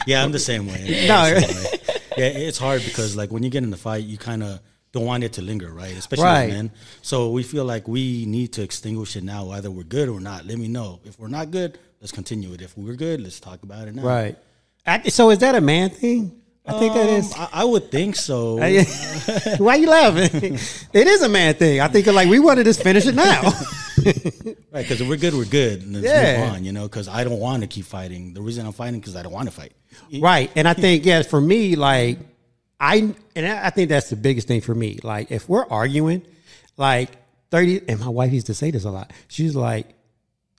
[0.07, 1.07] Yeah, I'm the same way.
[1.09, 1.25] No.
[1.41, 1.81] Same way.
[2.17, 4.61] yeah, it's hard because like when you get in the fight, you kind of
[4.93, 5.97] don't want it to linger, right?
[5.97, 6.51] Especially Right.
[6.51, 6.71] men.
[7.03, 10.47] So we feel like we need to extinguish it now, whether we're good or not.
[10.47, 11.79] Let me know if we're not good.
[12.05, 12.61] Let's continue it.
[12.61, 14.03] If we're good, let's talk about it now.
[14.03, 14.37] Right.
[14.87, 16.39] I, so is that a man thing?
[16.67, 17.33] I think that is.
[17.33, 18.57] Um, I, I would think so.
[19.57, 20.55] Why you laughing?
[20.93, 21.81] it is a man thing.
[21.81, 23.51] I think like we want to just finish it now.
[24.05, 25.81] Right, because if we're good, we're good.
[25.81, 26.45] And let's Yeah.
[26.45, 28.35] move on, you know, because I don't want to keep fighting.
[28.35, 29.73] The reason I'm fighting because I don't want to fight.
[30.21, 30.51] right.
[30.57, 32.19] And I think yeah, for me, like
[32.79, 34.99] I and I I think that's the biggest thing for me.
[35.03, 36.21] Like if we're arguing,
[36.77, 37.13] like
[37.51, 39.11] thirty, and my wife used to say this a lot.
[39.29, 39.89] She's like.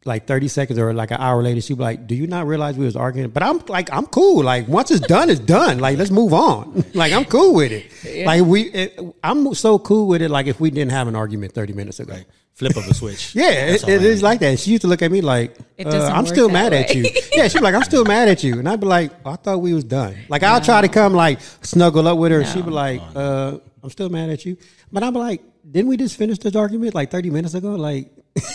[0.07, 2.77] Like thirty seconds or like an hour later, she'd be like, "Do you not realize
[2.77, 4.43] we was arguing?" But I'm like, I'm cool.
[4.43, 5.79] Like once it's done, it's done.
[5.79, 6.83] Like let's move on.
[6.93, 8.25] Like I'm cool with it.
[8.25, 10.29] Like we, it, I'm so cool with it.
[10.29, 12.25] Like if we didn't have an argument thirty minutes ago, Right.
[12.53, 13.35] Flip of a switch.
[13.35, 14.59] Yeah, That's it, it is like that.
[14.59, 17.03] She used to look at me like, uh, I'm still mad at you.
[17.33, 18.59] Yeah, she'd be like, I'm still mad at you.
[18.59, 20.15] And I'd be like, I thought we was done.
[20.29, 22.39] Like, I'll try to come, like, snuggle up with her.
[22.39, 22.75] And she'd be No.
[22.77, 24.55] like, uh, I'm still mad at you.
[24.89, 27.75] But I'm like, didn't we just finish this argument like 30 minutes ago?
[27.75, 28.09] Like,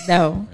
[0.08, 0.48] No.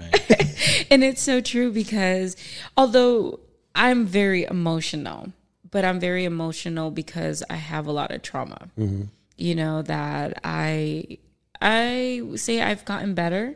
[0.91, 2.35] and it's so true because
[2.75, 3.39] although
[3.75, 5.31] I'm very emotional,
[5.69, 8.69] but I'm very emotional because I have a lot of trauma.
[9.37, 11.19] You know that I
[11.61, 13.55] I say I've gotten better.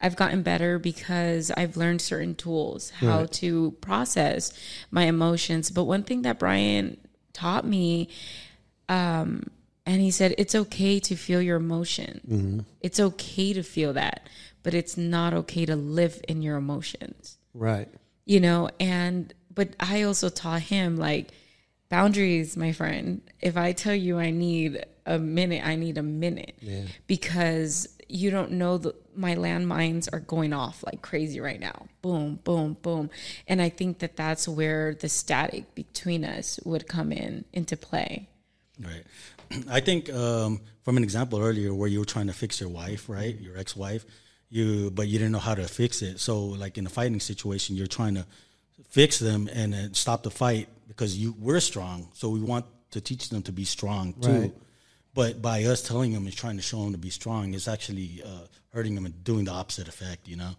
[0.00, 4.52] I've gotten better because I've learned certain tools how to process
[4.90, 5.70] my emotions.
[5.70, 6.98] But one thing that Brian
[7.32, 8.08] taught me
[8.90, 9.44] um,
[9.86, 12.20] and he said it's okay to feel your emotion.
[12.80, 14.28] It's okay to feel that,
[14.66, 17.38] but it's not okay to live in your emotions.
[17.54, 17.88] right.
[18.24, 21.28] You know, and but I also taught him like
[21.88, 23.20] boundaries, my friend.
[23.40, 26.58] If I tell you I need a minute, I need a minute.
[27.06, 31.86] Because you don't know the my landmines are going off like crazy right now.
[32.02, 33.08] Boom, boom, boom.
[33.46, 38.28] And I think that that's where the static between us would come in into play.
[38.80, 39.04] Right.
[39.70, 43.08] I think um, from an example earlier where you were trying to fix your wife,
[43.08, 44.04] right, your ex-wife,
[44.56, 46.18] you but you didn't know how to fix it.
[46.18, 48.26] So like in a fighting situation, you're trying to
[48.88, 52.08] fix them and uh, stop the fight because you we're strong.
[52.14, 54.40] So we want to teach them to be strong too.
[54.40, 54.54] Right.
[55.14, 58.22] But by us telling them and trying to show them to be strong, it's actually
[58.24, 60.28] uh, hurting them and doing the opposite effect.
[60.28, 60.50] You know.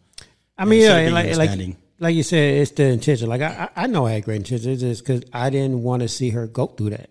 [0.58, 3.30] I mean, yeah, being like, like, like you said, it's the intention.
[3.30, 4.82] Like I, I know I had great intentions.
[4.82, 7.10] Just because I didn't want to see her go through that.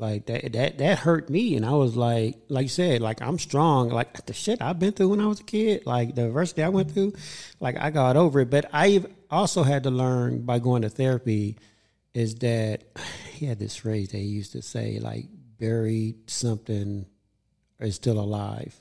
[0.00, 3.38] Like that, that, that hurt me, and I was like, like you said, like I'm
[3.38, 3.88] strong.
[3.88, 6.68] Like the shit I've been through when I was a kid, like the adversity I
[6.68, 7.14] went through,
[7.58, 8.50] like I got over it.
[8.50, 11.56] But I also had to learn by going to therapy,
[12.14, 12.84] is that
[13.32, 15.26] he had this phrase that he used to say, like
[15.58, 17.04] buried something
[17.80, 18.80] is still alive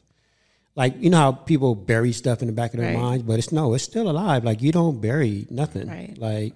[0.76, 3.01] like you know how people bury stuff in the back of their Right.
[3.01, 4.43] minds, but it's no, it's still alive.
[4.43, 5.88] Like you don't bury nothing.
[5.88, 6.15] Right.
[6.15, 6.53] Like,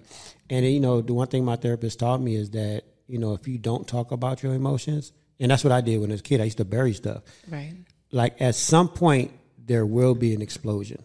[0.48, 3.46] and you know, the one thing my therapist taught me is that you know if
[3.48, 6.24] you don't talk about your emotions, and that's what I did when I was a
[6.24, 6.40] kid.
[6.40, 7.22] I used to bury stuff.
[7.48, 7.74] Right.
[8.10, 11.02] Like at some point, there will be an explosion.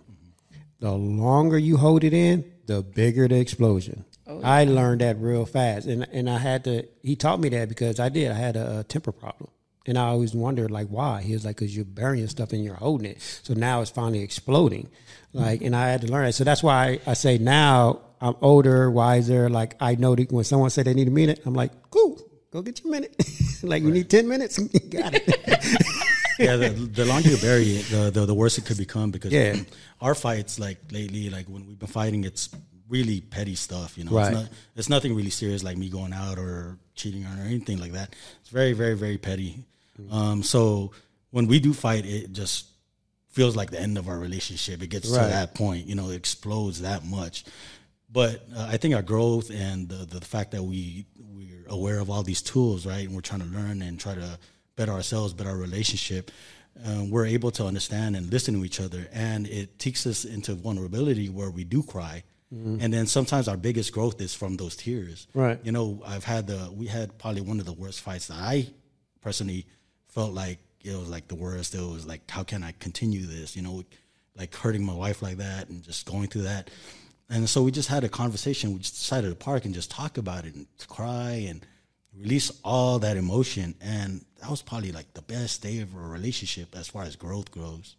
[0.80, 4.06] The longer you hold it in, the bigger the explosion.
[4.28, 6.86] Oh, I learned that real fast, and and I had to.
[7.02, 8.32] He taught me that because I did.
[8.32, 9.50] I had a, a temper problem,
[9.86, 11.22] and I always wondered like why.
[11.22, 14.22] He was like, "Cause you're burying stuff and you're holding it, so now it's finally
[14.22, 14.90] exploding."
[15.34, 16.34] Like, and I had to learn it.
[16.34, 19.50] So that's why I, I say now I'm older, wiser.
[19.50, 22.20] Like I know that when someone say they need a minute, I'm like, "Cool,
[22.52, 23.16] go get your minute."
[23.64, 25.26] like you need ten minutes, you got it.
[26.40, 29.32] yeah, the, the longer you bury it, the, the the worse it could become because
[29.32, 29.56] Yeah.
[30.02, 32.50] our fights like lately, like when we've been fighting, it's
[32.90, 33.98] really petty stuff.
[33.98, 34.28] You know, Right.
[34.32, 37.80] it's not it's nothing really serious like me going out or cheating on or anything
[37.80, 38.16] like that.
[38.42, 39.66] It's very very very petty.
[40.12, 40.92] Um, so
[41.32, 42.68] when we do fight, it just
[43.30, 44.82] feels like the end of our relationship.
[44.82, 45.24] It gets Right.
[45.24, 47.46] to that point, you know, it explodes that much.
[48.10, 52.10] But uh, I think our growth and the, the fact that we we're aware of
[52.10, 54.40] all these tools, right, and we're trying to learn and try to
[54.76, 56.32] better ourselves, better our relationship.
[56.86, 60.54] uh, we're able to understand and listen to each other, and it takes us into
[60.54, 62.24] vulnerability where we do cry.
[62.50, 65.28] And then sometimes our biggest growth is from those tears.
[65.34, 65.60] Right.
[65.66, 68.68] You know, I've had the we had probably one of the worst fights that I
[69.20, 69.66] personally
[70.08, 71.76] felt like it was like the worst.
[71.76, 73.58] It was like, how can I continue this?
[73.58, 73.84] You know,
[74.38, 76.70] like hurting my wife like that and just going through that.
[77.30, 78.74] And so we just had a conversation.
[78.74, 81.66] We just decided to park and just talk about it and cry and
[82.18, 83.76] release all that emotion.
[83.82, 87.52] And that was probably like the best day of a relationship as far as growth
[87.52, 87.96] goes.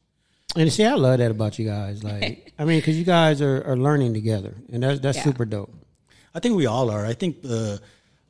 [0.56, 2.02] And see, I love that about you guys.
[2.02, 5.24] Like, I mean, because you guys are, are learning together, and that's that's Yeah.
[5.24, 5.72] super dope.
[6.34, 7.04] I think we all are.
[7.04, 7.82] I think the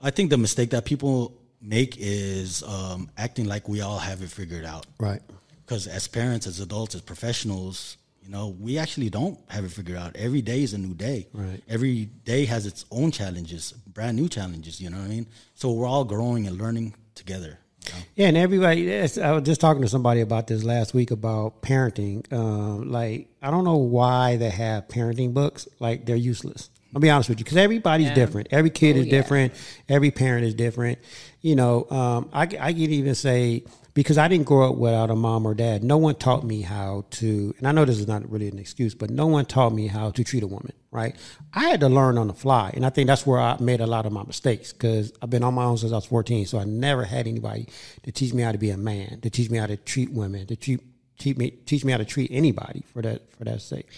[0.02, 4.30] I think the mistake that people make is um, acting like we all have it
[4.30, 4.86] figured out.
[4.98, 5.22] Right.
[5.64, 7.96] Because as parents, as adults, as professionals,
[8.28, 10.14] you know, we actually don't have it figured out.
[10.14, 11.28] Every day is a new day.
[11.32, 11.62] Right.
[11.66, 14.82] Every day has its own challenges, brand new challenges.
[14.82, 15.26] You know what I mean?
[15.54, 17.58] So we're all growing and learning together.
[17.86, 17.98] you know?
[18.16, 18.94] Yeah, and everybody.
[18.94, 22.30] I was just talking to somebody about this last week about parenting.
[22.30, 25.66] Um, like, I don't know why they have parenting books.
[25.80, 26.68] Like, they're useless.
[26.94, 28.14] I'll be honest with you, because everybody's Yeah.
[28.14, 28.48] different.
[28.50, 29.12] Every kid Oh, is yeah.
[29.12, 29.54] different.
[29.88, 30.98] Every parent is different.
[31.40, 33.64] You know, um, I, I could even say
[33.98, 35.82] because I didn't grow up without a mom or dad.
[35.82, 38.94] No one taught me how to, and I know this is not really an excuse,
[38.94, 40.72] but no one taught me how to treat a woman.
[40.92, 41.16] Right?
[41.52, 43.88] I had to learn on the fly, and I think that's where I made a
[43.88, 46.46] lot of my mistakes because I've been on my own since I was fourteen.
[46.46, 47.66] So I never had anybody
[48.04, 50.46] to teach me how to be a man, to teach me how to treat women,
[50.46, 50.80] to treat
[51.18, 53.88] teach me teach me how to treat anybody for that for that sake.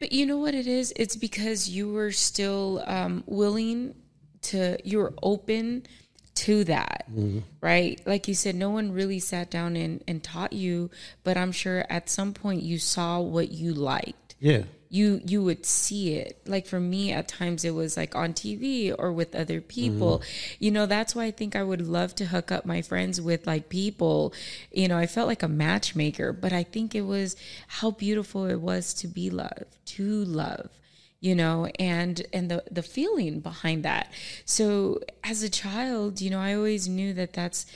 [0.00, 0.92] But you know what it is?
[0.96, 3.94] It's because you were still um, willing
[4.42, 5.84] to, you were open
[6.38, 7.40] to that, mm-hmm.
[7.60, 8.00] right?
[8.06, 10.88] Like you said, no one really sat down and, and taught you,
[11.24, 14.36] but I'm sure at some point you saw what you liked.
[14.38, 14.62] Yeah.
[14.88, 18.94] you you would see it like for me at times it was like on tv
[18.96, 20.64] or with other people mm-hmm.
[20.64, 23.48] you know that's why i think i would love to hook up my friends with
[23.48, 24.32] like people
[24.70, 27.34] you know i felt like a matchmaker but i think it was
[27.66, 30.70] how beautiful it was to be loved to love
[31.20, 34.12] you know and and the the feeling behind that
[34.44, 37.66] so as a child you know i always knew that that's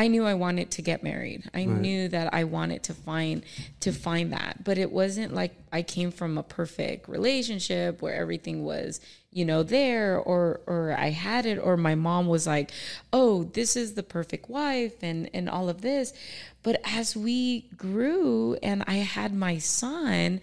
[0.00, 1.50] I knew I wanted to get married.
[1.52, 3.42] I knew that I wanted to find
[3.80, 4.64] to find that.
[4.64, 9.62] But it wasn't like I came from a perfect relationship where everything was, you know,
[9.62, 12.70] there or or I had it or my mom was like,
[13.12, 16.14] "Oh, this is the perfect wife" and and all of this.
[16.62, 20.40] But as we grew and I had my son,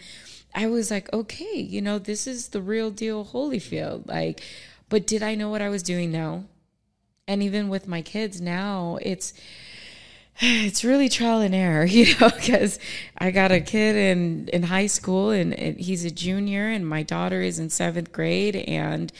[0.57, 4.41] I was like, "Okay, you know, this is the real deal Holyfield." Like,
[4.89, 6.11] but did I know what I was doing?
[6.11, 6.45] No
[7.27, 9.33] and even with my kids now it's
[10.39, 12.79] it's really trial and error you know because
[13.17, 17.03] i got a kid in in high school and, and he's a junior and my
[17.03, 19.11] daughter is in seventh grade and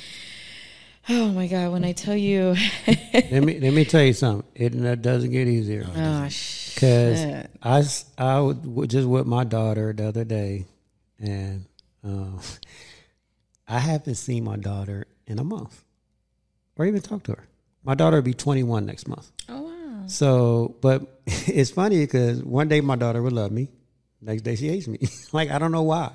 [1.09, 2.55] oh my god when i tell you
[3.13, 4.45] let me let me tell you something.
[4.55, 5.88] It doesn't get easier.
[5.95, 6.29] oh
[6.75, 7.45] Because.
[7.63, 7.83] I,
[8.17, 10.65] I was just with my daughter the other day,
[11.20, 11.65] and
[12.03, 12.39] um,
[13.68, 15.84] I haven't seen my daughter in a month,
[16.78, 17.47] or even talked to her.
[17.84, 19.32] My daughter will be 21 next month.
[19.49, 23.70] oh wow So, but it's funny because one day my daughter will love me,
[24.22, 24.99] next day she hates me.
[25.32, 26.13] like I don't know why.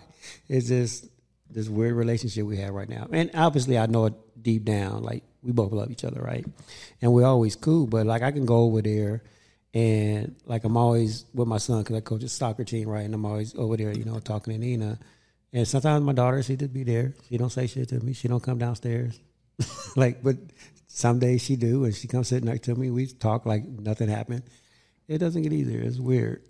[0.48, 1.06] It's just
[1.50, 5.02] this weird relationship we have right now, and obviously I know it deep down.
[5.02, 6.46] Like we both love each other, right?
[7.02, 7.86] And we're always cool.
[7.86, 9.22] But like I can go over there,
[9.74, 13.04] and like I'm always with my son because I coach a soccer team, right?
[13.04, 14.98] And I'm always over there, you know, talking to Nina.
[15.52, 17.14] And sometimes my daughter, she just be there.
[17.28, 18.12] She don't say shit to me.
[18.12, 19.18] She don't come downstairs.
[19.96, 20.36] like, but
[20.86, 22.90] some days she do, and she comes sit next to me.
[22.90, 24.42] We talk like nothing happened.
[25.08, 25.80] It doesn't get easier.
[25.80, 26.42] It's weird.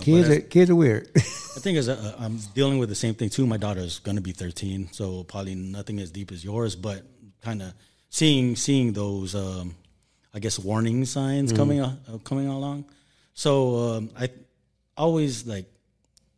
[0.00, 1.10] kids are kids are weird.
[1.16, 3.46] I think as I'm dealing with the same thing too.
[3.46, 7.02] My daughter's to be 13, so probably nothing as deep as yours, but
[7.42, 7.72] kind of
[8.10, 9.74] seeing seeing those, um,
[10.36, 12.84] I guess, warning signs coming uh, coming along.
[13.32, 14.28] So um, I
[14.94, 15.64] always like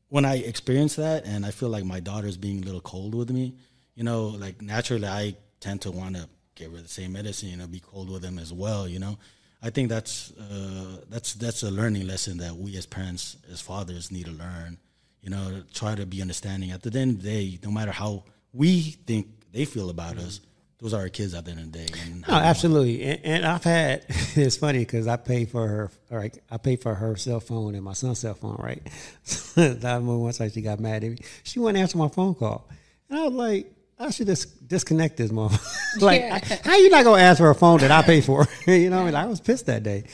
[0.09, 3.31] when I experience that, and I feel like my daughter's being a little cold with
[3.31, 3.55] me.
[3.97, 7.49] You know, like naturally, I tend to want to give her the same medicine.
[7.49, 8.87] You know, be cold with them as well.
[8.87, 9.19] You know.
[9.61, 14.13] I think that's uh, that's that's a learning lesson that we as parents, as fathers,
[14.13, 14.79] need to learn.
[15.23, 16.71] You know, try to be understanding.
[16.71, 18.23] At the end of the day, no matter how
[18.53, 20.39] we think they feel about us,
[20.81, 21.87] those are our kids at the end of the day.
[22.05, 23.03] And No, how we want- absolutely.
[23.05, 25.91] And, and I've had it's funny because I pay for her.
[26.11, 28.57] All right, I pay for her cell phone and my son's cell phone.
[28.59, 28.83] Right.
[29.57, 31.19] that remember once like she got mad at me.
[31.43, 32.69] She wouldn't answer my phone call,
[33.11, 36.01] and I was like, I should just disconnect this motherfucker.
[36.03, 36.59] like, Yeah.
[36.65, 38.47] how you not gonna answer a phone that I pay for?
[38.67, 40.05] you know, what I mean, I was pissed that day.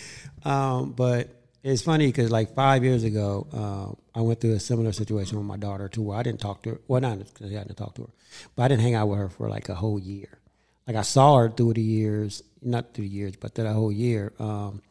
[0.45, 1.29] Um, but
[1.63, 5.47] it's funny because like five years ago, um, I went through a similar situation with
[5.47, 6.81] my daughter too, where I didn't talk to her.
[6.89, 8.09] Well, not because I didn't talk to her,
[8.57, 10.39] but I didn't hang out with her for like a whole year.
[10.87, 13.93] Like I saw her through the years, not through the years, but through the whole
[13.93, 14.33] year.
[14.39, 14.83] Um,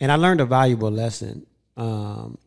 [0.00, 1.46] and I learned a valuable lesson.
[1.76, 2.38] Um,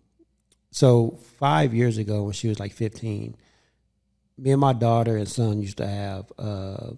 [0.71, 3.35] so five years ago when she was like 15,
[4.37, 6.91] me and my daughter and son used to have uh,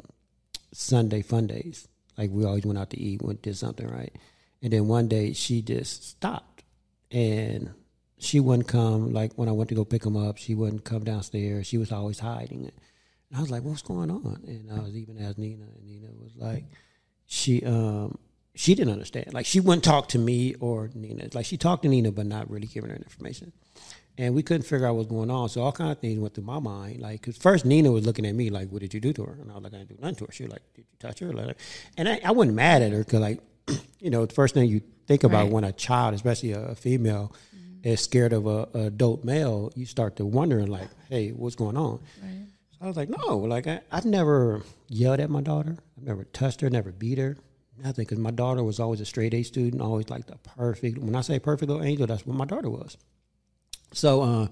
[0.71, 1.87] Sunday fun days.
[2.17, 4.15] Like we always went out to eat, went did something right,
[4.61, 6.63] and then one day she just stopped,
[7.11, 7.71] and
[8.19, 9.11] she wouldn't come.
[9.11, 11.65] Like when I went to go pick them up, she wouldn't come downstairs.
[11.65, 12.75] She was always hiding it.
[13.33, 16.07] And I was like, "What's going on?" And I was even asked Nina, and Nina
[16.21, 16.65] was like,
[17.25, 18.19] "She um
[18.53, 19.33] she didn't understand.
[19.33, 21.29] Like she wouldn't talk to me or Nina.
[21.33, 23.51] Like she talked to Nina, but not really giving her information."
[24.15, 25.49] And we couldn't figure out what's going on.
[25.49, 26.99] So all kind of things went through my mind.
[27.01, 29.37] Like, cause first Nina was looking at me like, "What did you do to her?"
[29.41, 30.97] And I was like, "I didn't do nothing to her." She was like, "Did you
[30.99, 31.57] touch her?" Like,
[31.97, 33.39] and I, I wasn't mad at her because, like,
[33.99, 35.51] you know, the first thing you think about Right.
[35.51, 37.33] when a child, especially a, a female,
[37.81, 41.75] is scared of a, a adult male, you start to wondering like, "Hey, what's going
[41.75, 42.27] on?" So
[42.83, 45.77] I was like, "No, like I, I've never yelled at my daughter.
[45.97, 47.37] I've never touched her, never beat her,
[47.81, 50.97] nothing." Because my daughter was always a straight A student, always like the perfect.
[50.97, 52.97] When I say perfect little angel, that's what my daughter was.
[53.93, 54.47] So uh,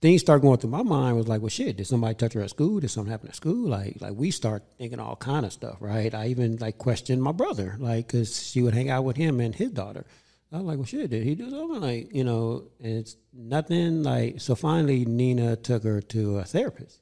[0.00, 2.50] things start going through my mind was like, well, shit, did somebody touch her at
[2.50, 2.80] school?
[2.80, 3.68] Did something happen at school?
[3.68, 6.12] Like, like we start thinking all kind of stuff, right?
[6.14, 9.54] I even like questioned my brother, like, cause she would hang out with him and
[9.54, 10.04] his daughter.
[10.52, 11.80] I was like, well, shit, did he do something?
[11.80, 14.40] Like, you know, and it's nothing like.
[14.40, 17.00] So finally, Nina took her to a therapist,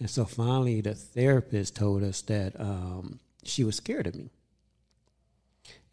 [0.00, 4.30] and so finally, the therapist told us that um, she was scared of me.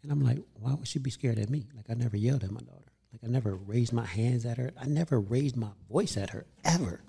[0.02, 1.66] And I'm like, why would she be scared of me?
[1.76, 2.90] Like I never yelled at my daughter.
[3.12, 4.70] Like I never raised my hands at her.
[4.80, 7.00] I never raised my voice at her ever.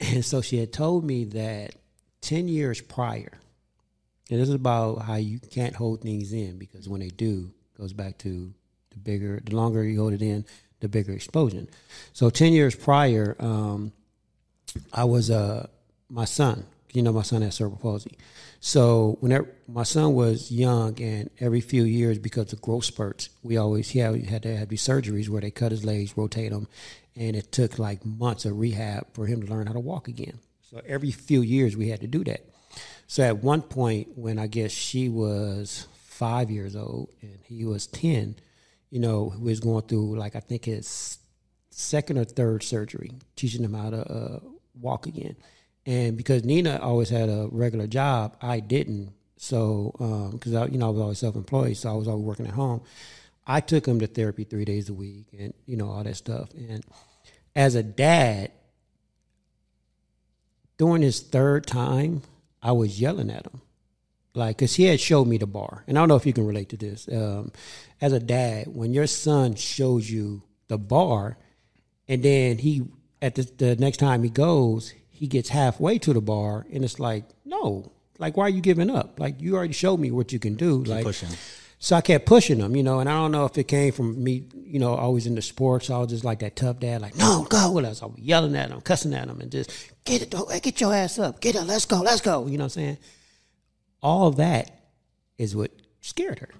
[0.00, 1.74] And so she had told me that
[2.20, 3.32] 10 years prior,
[4.30, 7.80] and this is about how you can't hold things in because when they do, it
[7.80, 8.52] goes back to
[8.90, 10.44] the bigger, the longer you hold it in,
[10.80, 11.68] the bigger explosion.
[12.12, 13.92] So 10 years prior, um,
[14.92, 15.68] I was uh
[16.08, 16.66] my son.
[16.92, 18.16] You know, my son has cerebral palsy.
[18.60, 23.56] So whenever my son was young, and every few years because of growth spurts, we
[23.56, 26.68] always he had, had to have these surgeries where they cut his legs, rotate them,
[27.16, 30.38] and it took like months of rehab for him to learn how to walk again.
[30.62, 32.46] So every few years we had to do that.
[33.06, 37.88] So at one point, when I guess she was five years old and he was
[37.88, 38.36] ten,
[38.90, 41.18] you know, we was going through like I think his
[41.70, 44.40] second or third surgery, teaching him how to uh,
[44.80, 45.36] walk again.
[45.86, 49.12] And because Nina always had a regular job, I didn't.
[49.36, 52.54] So because I, you know, I was always self-employed, so I was always working at
[52.54, 52.82] home.
[53.46, 56.48] I took him to therapy three days a week, and you know all that stuff.
[56.54, 56.82] And
[57.54, 58.52] as a dad,
[60.78, 62.22] during his third time,
[62.62, 63.60] I was yelling at him
[64.34, 66.46] like because he had showed me the bar and i don't know if you can
[66.46, 67.52] relate to this um,
[68.00, 71.38] as a dad when your son shows you the bar
[72.08, 72.82] and then he
[73.22, 74.92] at the, the next time he goes
[75.24, 78.90] he gets halfway to the bar and it's like no like why are you giving
[78.90, 81.30] up like you already showed me what you can do like pushing.
[81.78, 84.22] so I kept pushing him, you know, and I don't know if it came from
[84.22, 85.88] me, you know, always into sports.
[85.88, 88.02] I was just like that tough dad, like, no, go with us.
[88.02, 89.70] I was yelling at him, cussing at him, and just
[90.04, 92.46] get it, get your ass up, get up, let's go, let's go.
[92.46, 92.98] You know what I'm saying?
[94.02, 94.78] All that
[95.38, 95.70] is what
[96.02, 96.50] scared her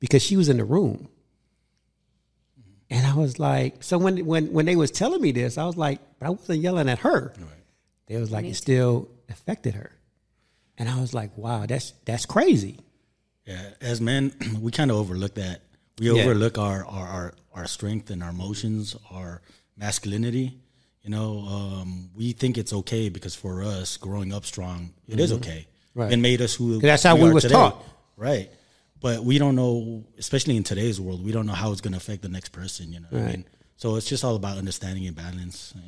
[0.00, 1.08] because she was in the room.
[2.88, 5.76] And I was like, so when when when they was telling me this, I was
[5.76, 7.34] like, but I wasn't yelling at her.
[8.06, 9.92] They was like, it still affected her.
[10.78, 12.78] And I was like, wow, that's that's crazy.
[13.46, 15.62] Yeah, as men, we kind of overlook that.
[15.98, 16.22] We Yeah.
[16.22, 19.40] overlook our, our our our strength and our emotions, our
[19.76, 20.58] masculinity.
[21.02, 25.32] You know, um, we think it's okay because for us, growing up strong, it is
[25.32, 25.66] okay.
[25.68, 26.00] Mm-hmm.
[26.00, 26.12] Right.
[26.12, 26.78] It made us who.
[26.80, 27.82] that's how we are was taught.
[28.16, 28.50] Right.
[29.00, 31.98] But we don't know, especially in today's world, we don't know how it's going to
[31.98, 32.92] affect the next person.
[32.92, 33.36] You know, what I Right.
[33.36, 33.44] mean,
[33.76, 35.84] so it's just all about understanding and balance and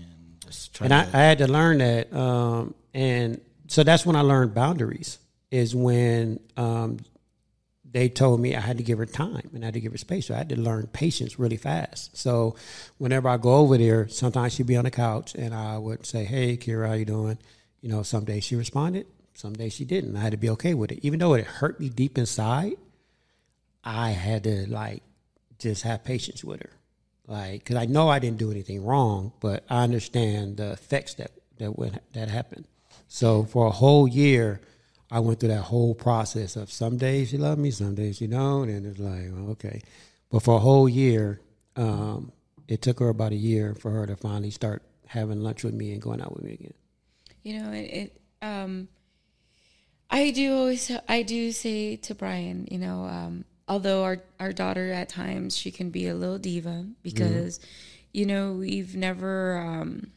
[0.49, 1.03] just and I.
[1.03, 5.19] I had to learn that um, and so that's when i learned boundaries
[5.51, 6.99] is when um,
[7.91, 9.99] they told me i had to give her time and i had to give her
[9.99, 10.27] space.
[10.27, 12.17] So i had to learn patience really fast.
[12.17, 12.57] So
[12.99, 16.25] whenever i go over there sometimes she'd be on the couch and i would say
[16.25, 17.39] hey kira how you doing?
[17.81, 20.17] You know some days she responded some days she didn't.
[20.17, 20.99] I had to be okay with it.
[21.03, 22.77] Even though it hurt me deep inside
[23.85, 25.03] i had to like
[25.59, 26.71] just have patience with her
[27.29, 31.31] like because I know I didn't do anything wrong, but I understand the effects that
[31.59, 32.67] that went, that happened.
[33.07, 34.61] So for a whole year,
[35.11, 38.27] I went through that whole process of some days she loved me, some days she
[38.27, 39.83] don't, and it's like okay.
[40.31, 41.41] But for a whole year,
[41.77, 42.33] um,
[42.67, 45.93] it took her about a year for her to finally start having lunch with me
[45.93, 46.75] and going out with me again.
[47.43, 48.89] You know, it, it um
[50.11, 54.91] I do always I do say to Brian, you know, um although our our daughter
[54.93, 57.61] at times she can be a little diva because
[58.13, 60.11] you know, we've never um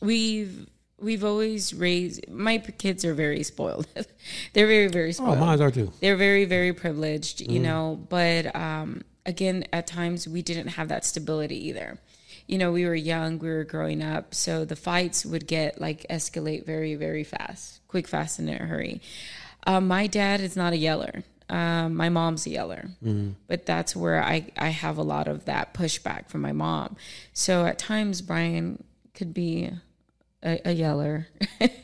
[0.00, 0.66] we've
[0.98, 3.86] we've always raised my kids are very spoiled.
[4.52, 5.92] They're very very Oh, spoiled mine are too.
[6.00, 11.04] they're very very privileged you know but um again at times we didn't have that
[11.04, 11.98] stability either
[12.46, 16.04] you know, we were young, we were growing up, so the fights would get like
[16.10, 19.00] escalate very, very fast, quick, fast, and in a hurry.
[19.68, 21.22] Um, my dad is not a yeller.
[21.50, 22.90] Um, my mom's a yeller,
[23.48, 26.96] but that's where I, I have a lot of that pushback from my mom.
[27.32, 28.84] So at times, Brian
[29.14, 29.70] could be
[30.42, 31.28] a, a yeller,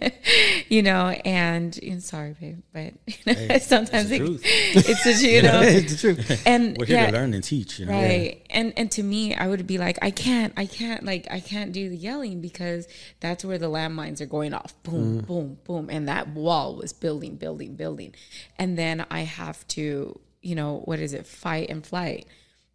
[0.69, 4.43] you know, and, and sorry, babe, but you know, sometimes it's the it, truth.
[4.45, 6.43] it's just, you know, it's the truth.
[6.47, 7.79] and We're here yeah, to learn and teach.
[7.79, 7.93] You know?
[7.93, 8.43] right.
[8.51, 11.73] And and to me i would be like i can't i can't like i can't
[11.73, 12.89] do the yelling because
[13.21, 14.75] that's where the landmines are going off.
[14.83, 15.27] Boom mm.
[15.27, 15.91] boom boom.
[15.91, 18.15] And that wall was building building building.
[18.59, 21.27] And then i have to you know what is it?
[21.27, 22.27] Fight and flight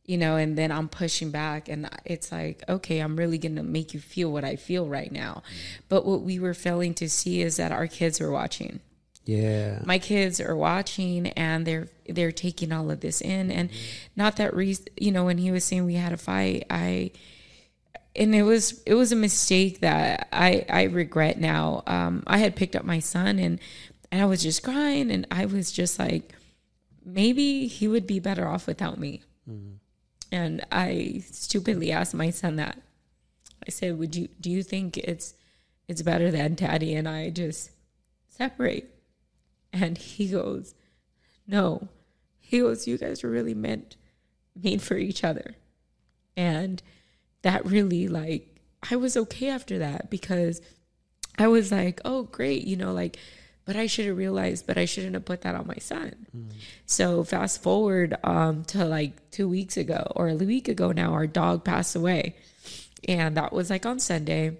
[0.05, 3.93] you know and then i'm pushing back and it's like okay i'm really gonna make
[3.93, 5.43] you feel what i feel right now.
[5.45, 5.81] Mm.
[5.89, 8.79] But what we were failing to see is that our kids were watching.
[9.23, 9.81] Yeah.
[9.85, 13.79] my kids are watching and they're they're taking all of this in and mm-hmm.
[14.15, 17.11] not that reason you know when he was saying we had a fight i
[18.15, 21.83] and it was it was a mistake that i i regret now.
[21.85, 23.59] Um i had picked up my son and
[24.11, 26.33] and i was just crying and i was just like
[27.05, 29.75] maybe he would be better off without me mm-hmm.
[30.31, 32.79] And i stupidly asked my son that
[33.67, 35.33] i said would you do you think it's
[35.87, 37.71] it's better that daddy and i just
[38.29, 38.91] separate
[39.73, 40.75] and he goes,
[41.47, 41.87] No.
[42.39, 43.95] He goes, You guys were really meant
[44.61, 45.55] made for each other.
[46.35, 46.81] And
[47.41, 48.59] that really like
[48.89, 50.61] I was okay after that because
[51.37, 53.17] I was like, Oh, great, you know, like
[53.65, 56.27] but I should have realized, but I shouldn't have put that on my son.
[56.85, 61.27] So fast forward um to like two weeks ago or a week ago now, our
[61.27, 62.35] dog passed away.
[63.07, 64.57] And that was like on Sunday.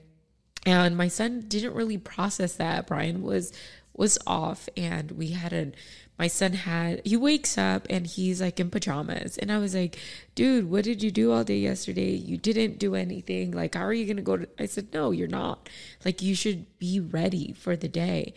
[0.65, 2.87] And my son didn't really process that.
[2.87, 3.51] Brian was
[3.95, 5.71] was off and we had a
[6.17, 9.37] my son had he wakes up and he's like in pajamas.
[9.37, 9.97] And i was like
[10.35, 12.11] dude what did you do all day yesterday?
[12.11, 13.51] You didn't do anything.
[13.51, 15.67] Like how are you gonna go to i said no you're not.
[16.05, 18.35] Like you should be ready for the day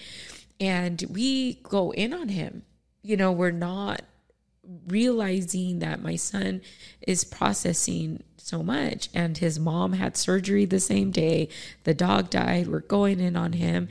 [0.61, 2.63] and we go in on him.
[3.03, 4.03] You know we're not
[4.89, 6.63] realizing that my son
[7.03, 11.49] is processing so much and his mom had surgery the same day.
[11.85, 12.69] The dog died.
[12.69, 13.89] We're going in on him.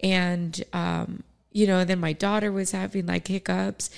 [0.00, 3.90] And um you know then my daughter was having like hiccups.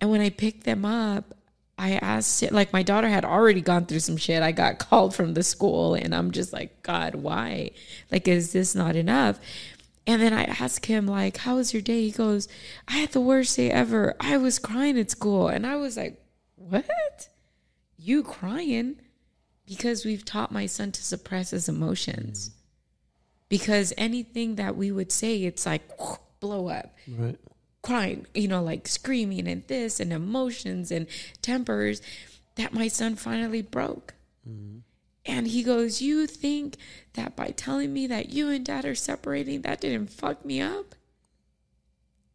[0.00, 1.34] And when i picked them up
[1.78, 4.42] i asked like my daughter had already gone through some shit.
[4.42, 7.70] I got called from the school and i'm just like god why?
[8.10, 9.38] Like is this not enough
[10.06, 12.02] and then I ask him, like, how was your day?
[12.02, 12.48] He goes,
[12.88, 14.14] I had the worst day ever.
[14.20, 15.48] I was crying at school.
[15.48, 16.20] And I was like,
[16.56, 17.28] what?
[17.96, 18.96] You crying?
[19.66, 22.48] Because we've taught my son to suppress his emotions.
[22.48, 22.58] Mm-hmm.
[23.48, 25.82] Because anything that we would say, it's like,
[26.40, 27.38] blow up Right.
[27.82, 31.06] crying, you know, like screaming and this and emotions and
[31.42, 32.02] tempers
[32.56, 34.14] that my son finally broke.
[34.48, 34.78] Mm-hmm.
[35.24, 36.76] And he goes, You think
[37.14, 40.94] that by telling me that you and dad are separating, that didn't fuck me up?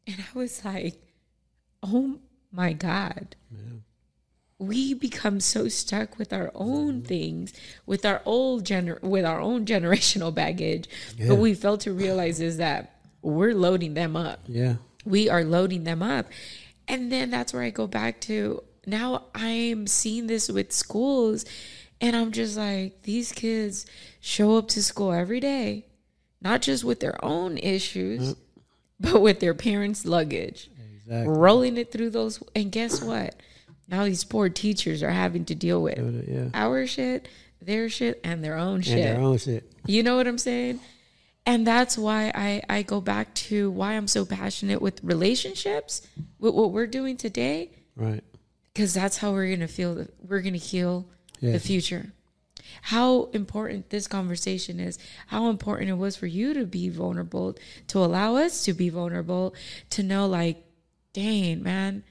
[0.05, 0.95] And I was like,
[1.83, 2.19] Oh
[2.51, 3.35] my God.
[4.59, 7.05] We become so stuck with our own mm-hmm.
[7.05, 7.53] things,
[7.85, 10.89] with our old gener- with our own generational baggage.
[11.17, 11.27] Yeah.
[11.29, 14.75] But we fail to realize is that we're loading them up Yeah.
[15.05, 16.27] we are loading them up.
[16.88, 21.45] And then that's where I go back to now I'm seeing this with schools
[22.01, 23.85] and I'm just like these kids
[24.19, 25.85] show up to school every day,
[26.41, 28.36] not just with their own issues,
[28.99, 30.69] but with their parents' luggage.
[30.97, 31.33] Exactly.
[31.33, 33.36] Rolling it through those and guess what?
[33.87, 35.97] Now these poor teachers are having to deal with
[36.28, 36.49] Yeah.
[36.53, 37.28] our shit,
[37.61, 38.97] their shit, and their own shit.
[38.99, 39.71] And their own shit.
[39.86, 40.79] You know what I'm saying?
[41.45, 46.05] And that's why I, I go back to why I'm so passionate with relationships,
[46.39, 48.21] with what we're doing today, Right.
[48.74, 49.95] because that's how we're gonna feel.
[49.95, 51.07] that We're gonna heal
[51.42, 52.12] the future.
[52.84, 54.97] How important this conversation is.
[55.28, 57.55] How important it was for you to be vulnerable,
[57.88, 59.54] to allow us to be vulnerable,
[59.92, 60.64] to know like,
[61.14, 62.04] dang man,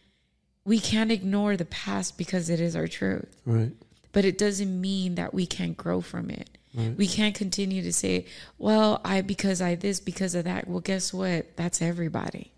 [0.64, 3.70] we can't ignore the past because it is our truth Right.
[4.12, 6.50] but it doesn't mean that we can't grow from it.
[6.98, 8.26] We can't continue to say,
[8.58, 10.68] well, I because I this because of that.
[10.68, 11.56] Well, guess what?
[11.56, 12.52] That's everybody.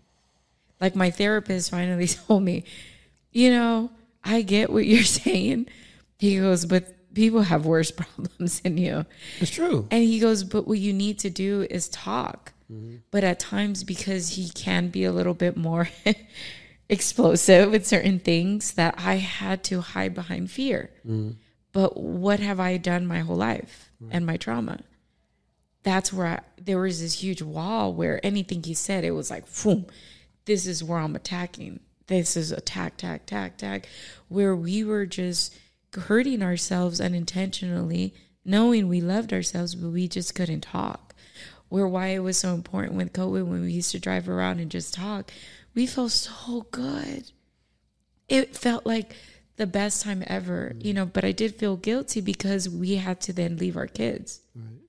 [0.81, 2.65] Like my therapist finally told me,
[3.31, 3.91] you know,
[4.21, 5.67] I get what you're saying.
[6.19, 9.05] He goes, but people have worse problems than you.
[9.39, 9.87] It's true.
[9.89, 12.53] And he goes, but what you need to do is talk.
[12.71, 12.97] Mm-hmm.
[13.09, 15.89] But at times, because he can be a little bit more
[16.89, 20.91] explosive with certain things, that I had to hide behind fear.
[20.99, 21.31] Mm-hmm.
[21.71, 24.79] But what have I done my whole life and my trauma?
[25.83, 29.45] That's where I, there was this huge wall where anything he said, it was like,
[29.63, 29.85] boom,
[30.45, 31.79] this is where I'm attacking.
[32.07, 33.87] This is attack, attack, attack, attack.
[34.29, 35.55] Where we were just
[35.95, 38.13] hurting ourselves unintentionally,
[38.45, 41.13] knowing we loved ourselves, but we just couldn't talk.
[41.69, 44.71] Where why it was so important with COVID when we used to drive around and
[44.71, 45.31] just talk,
[45.75, 47.31] we felt so good.
[48.27, 49.15] It felt like
[49.57, 50.83] the best time ever, mm.
[50.83, 54.41] you know, but I did feel guilty because we had to then leave our kids.
[54.55, 54.79] Right.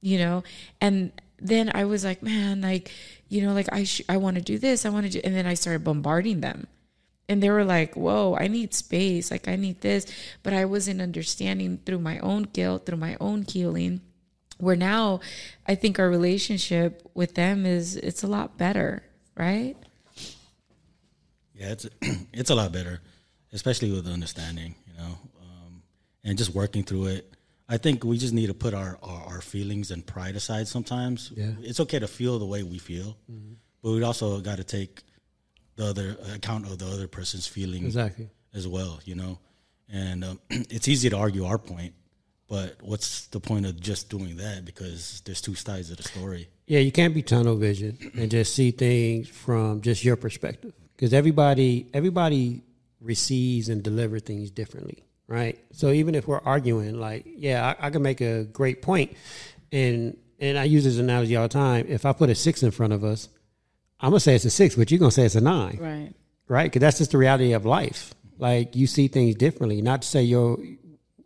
[0.00, 0.44] You know,
[0.80, 2.90] and then I was like, man, like,
[3.28, 5.34] you know, like I sh- I want to do this, I want to do and
[5.34, 6.68] then I started bombarding them
[7.30, 10.04] and they were like whoa i need space like i need this
[10.42, 14.00] but i wasn't understanding through my own guilt through my own healing
[14.58, 15.20] where now
[15.66, 19.02] i think our relationship with them is it's a lot better
[19.36, 19.76] right
[21.54, 21.86] Yeah, it's
[22.40, 23.00] it's a lot better,
[23.52, 25.12] especially with understanding, you know,
[25.44, 25.82] um,
[26.24, 27.34] and just working through it.
[27.68, 31.32] I think we just need to put our, our, our feelings and pride aside sometimes.
[31.36, 31.52] Yeah.
[31.60, 33.16] It's okay to feel the way we feel,
[33.82, 35.02] but we also got to take
[35.80, 38.28] the other account of the other person's feelings Exactly.
[38.54, 39.38] as well, you know.
[39.92, 41.94] And um, it's easy to argue our point,
[42.48, 44.64] but what's the point of just doing that?
[44.64, 46.48] Because there's two sides of the story.
[46.66, 51.12] Yeah, you can't be tunnel vision and just see things from just your perspective because
[51.12, 52.62] everybody everybody
[53.00, 55.58] receives and delivers things differently, right?
[55.72, 59.16] So even if we're arguing, like, yeah, I, I can make a great point,
[59.72, 61.86] and and I use this analogy all the time.
[61.88, 63.28] If I put a six in front of us,
[64.02, 66.14] I'm gonna say it's a six, but you're gonna say it's a nine, right
[66.50, 66.64] right?
[66.64, 68.12] Because that's just the reality of life.
[68.38, 69.80] Like you see things differently.
[69.80, 70.58] Not to say you're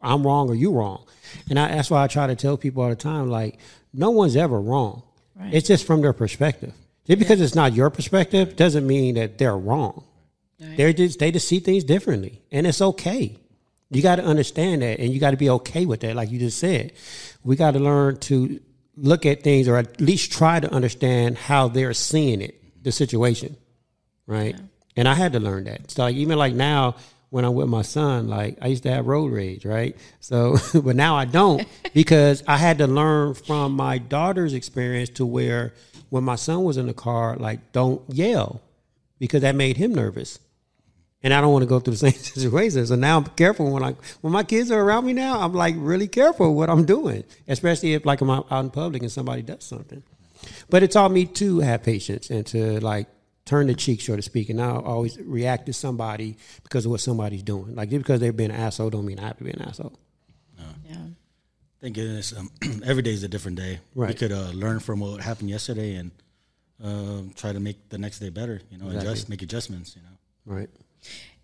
[0.00, 1.06] I'm wrong or you wrong,
[1.48, 3.28] and I, that's why I try to tell people all the time.
[3.30, 3.58] Like
[3.92, 5.02] no one's ever wrong.
[5.34, 5.52] Right.
[5.52, 6.74] It's just from their perspective.
[7.06, 10.04] Just because it's not your perspective doesn't mean that they're wrong.
[10.60, 10.76] Right.
[10.76, 13.38] They're just they just see things differently, and it's okay.
[13.90, 16.16] You got to understand that, and you got to be okay with that.
[16.16, 16.92] Like you just said,
[17.44, 18.60] we got to learn to
[18.96, 23.56] look at things, or at least try to understand how they're seeing it, the situation,
[24.26, 24.54] right?
[24.96, 25.90] And I had to learn that.
[25.90, 26.96] So like even like now,
[27.30, 29.96] when I'm with my son, like I used to have road rage, right?
[30.20, 35.26] So, but now I don't because I had to learn from my daughter's experience to
[35.26, 35.74] where
[36.10, 38.62] when my son was in the car, like don't yell
[39.18, 40.38] because that made him nervous.
[41.24, 42.86] And I don't want to go through the same situation.
[42.86, 45.74] So now I'm careful when I when my kids are around me now, I'm like
[45.78, 49.64] really careful what I'm doing, especially if like I'm out in public and somebody does
[49.64, 50.04] something.
[50.70, 53.08] But it taught me to have patience and to like
[53.44, 57.00] turn the cheek, so to speak, and not always react to somebody because of what
[57.00, 57.74] somebody's doing.
[57.74, 59.98] Like just because they've been an asshole don't mean I have to be an asshole.
[60.88, 60.96] yeah
[61.80, 62.32] Thank goodness.
[62.34, 62.50] Um,
[62.84, 63.80] every day is a different day.
[63.94, 64.08] Right.
[64.08, 66.10] We could uh, learn from what happened yesterday and
[66.82, 68.60] um try to make the next day better.
[68.70, 69.10] You know, Exactly.
[69.10, 69.94] adjust, make adjustments.
[69.94, 70.56] You know.
[70.56, 70.70] Right.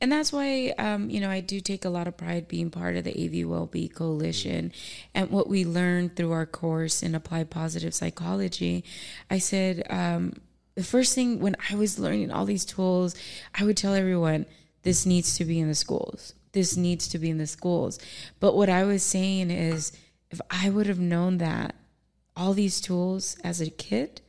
[0.00, 2.96] And that's why, um, you know, I do take a lot of pride being part
[2.96, 4.72] of the AV Wellbeing Coalition
[5.14, 8.82] and what we learned through our course in Applied Positive Psychology.
[9.30, 10.32] I said, um,
[10.74, 13.14] the first thing when I was learning all these tools,
[13.54, 14.46] I would tell everyone,
[14.82, 16.34] this needs to be in the schools.
[16.52, 17.98] This needs to be in the schools.
[18.40, 19.92] But what I was saying is,
[20.30, 21.74] if I would have known that
[22.34, 24.22] all these tools as a kid,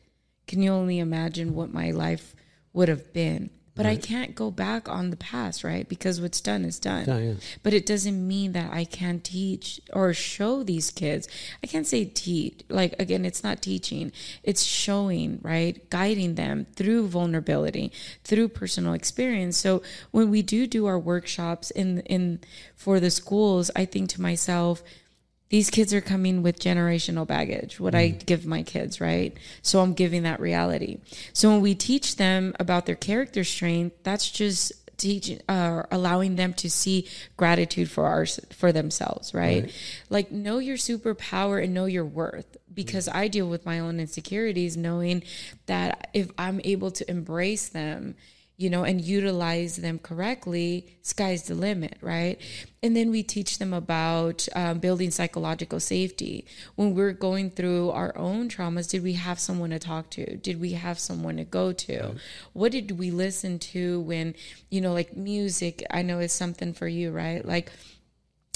[0.48, 2.36] can you only imagine what my life
[2.74, 3.50] would have been?
[3.74, 5.88] But I can't go back on the past, right?
[5.88, 7.06] Because what's done is done.
[7.06, 7.34] Done, yeah.
[7.64, 11.30] But it doesn't mean that I can't teach or show these kids.
[11.64, 12.64] I can't say teach.
[12.68, 14.12] Like again, it's not teaching.
[14.44, 15.90] It's showing, right?
[15.90, 17.94] Guiding them through vulnerability,
[18.26, 19.58] through personal experience.
[19.58, 19.82] So
[20.12, 22.40] when we do do our workshops in in
[22.76, 24.84] for the schools, I think to myself,
[25.52, 29.38] these kids are coming with generational baggage what i give my kids right?
[29.62, 31.00] So i'm giving that reality.
[31.34, 36.54] So when we teach them about their character strength that's just teaching uh, allowing them
[36.54, 39.72] to see gratitude for our for themselves right?
[40.10, 44.78] like know your superpower and know your worth because i deal with my own insecurities
[44.78, 45.24] knowing
[45.66, 48.16] that if i'm able to embrace them
[48.62, 52.40] you know, and utilize them correctly, sky's the limit, right?
[52.84, 56.46] And then we teach them about um, building psychological safety.
[56.76, 60.38] When we're going through our own traumas, did we have someone to talk to?
[60.38, 62.16] Did we have someone to go to?
[62.54, 64.36] What did we listen to when,
[64.70, 67.44] you know, like music, I know is something for you, right?
[67.44, 67.72] Like,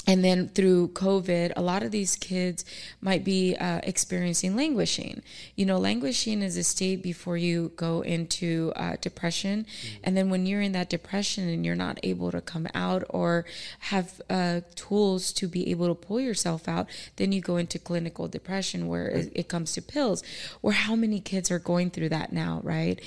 [0.06, 2.64] and then through COVID, a lot of these kids
[3.00, 5.22] might be uh, experiencing languishing.
[5.56, 9.66] You know, languishing is a state before you go into uh, depression.
[10.04, 13.44] And then when you're in that depression and you're not able to come out or
[13.80, 18.28] have uh, tools to be able to pull yourself out, then you go into clinical
[18.28, 20.22] depression where it, it comes to pills.
[20.60, 23.00] Where how many kids are going through that now, right?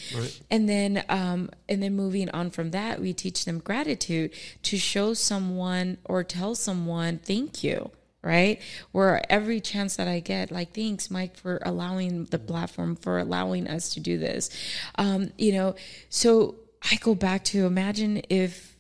[0.52, 4.32] And then, um, and then moving on from that, we teach them gratitude
[4.64, 6.56] to show someone or tell
[6.90, 7.91] someone thank you
[8.24, 8.60] right
[8.91, 13.68] where every chance that i get like thanks Mic for allowing the platform for allowing
[13.68, 14.49] us to do this
[14.95, 15.76] um you know
[16.10, 16.56] so
[16.91, 18.76] i go back to imagine if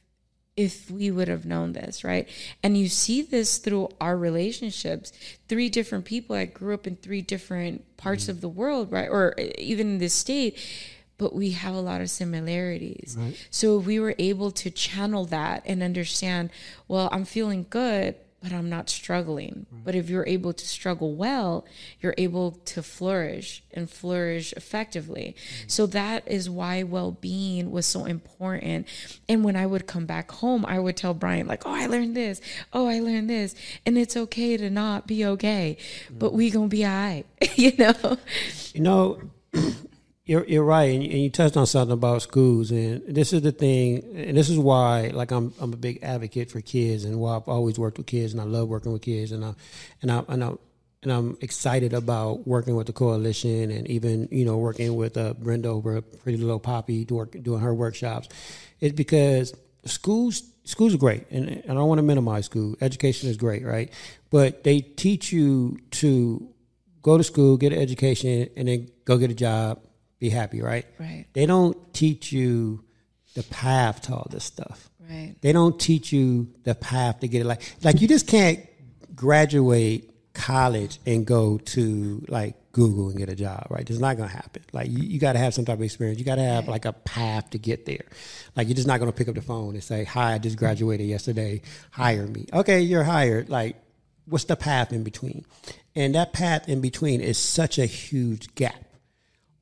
[0.57, 2.27] if we would have known this, right?
[2.61, 5.13] And you see this through our relationships.
[5.47, 8.29] Three different people that grew up in three different parts Mm.
[8.29, 9.07] of the world, right?
[9.07, 10.57] Or even in this state,
[11.19, 13.15] but we have a lot of similarities.
[13.51, 16.49] So if we were able to channel that and understand,
[16.87, 19.65] well, I'm feeling good, but I'm not struggling.
[19.83, 21.65] But if you're able to struggle well,
[21.99, 25.35] you're able to flourish and flourish effectively.
[25.65, 25.71] Mm.
[25.71, 28.87] So that is why well being was so important.
[29.27, 32.15] And when I would come back home, I would tell Brian, like, oh, I learned
[32.15, 32.39] this.
[32.71, 33.55] Oh, I learned this.
[33.85, 35.75] And it's okay to not be okay,
[36.09, 37.25] but we going to be all right,
[37.55, 38.17] you know?
[38.73, 39.21] You know,
[40.29, 43.41] you're you're right, and you, and you touched on something about schools, and this is
[43.41, 47.19] the thing, and this is why, like, I'm I'm a big advocate for kids, and
[47.19, 49.55] why I've always worked with kids, and I love working with kids, and I
[50.01, 50.51] and I and I.
[51.01, 55.33] And I'm excited about working with the coalition, and even you know working with uh,
[55.33, 58.27] Brenda over Pretty Little Poppy, doing her workshops.
[58.81, 59.53] It's because
[59.85, 62.75] schools schools are great, and, and I don't want to minimize school.
[62.81, 63.93] Education is great, right?
[64.29, 66.49] But they teach you to
[67.01, 69.79] go to school, get an education, and then go get a job,
[70.19, 70.85] be happy, right?
[70.99, 71.25] Right.
[71.33, 72.83] They don't teach you
[73.35, 74.89] the path to all this stuff.
[75.09, 75.35] Right.
[75.41, 77.45] They don't teach you the path to get it.
[77.45, 78.59] Like, like you just can't
[79.15, 83.89] graduate college and go to like Google and get a job, right?
[83.89, 84.63] It's not going to happen.
[84.71, 86.19] Like, you, you got to have some type of experience.
[86.19, 88.05] You got to have like a path to get there.
[88.55, 90.57] Like, you're just not going to pick up the phone and say, "Hi, I just
[90.57, 91.61] graduated yesterday.
[91.91, 93.49] Hire me." Okay, you're hired.
[93.49, 93.75] Like,
[94.25, 95.45] what's the path in between?
[95.95, 98.85] And that path in between is such a huge gap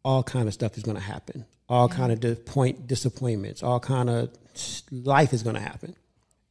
[0.07, 1.45] all kind of stuff is going to happen.
[1.67, 3.61] All kind of disappoint, disappointments.
[3.61, 4.29] All kind of
[4.89, 5.97] life is going to happen,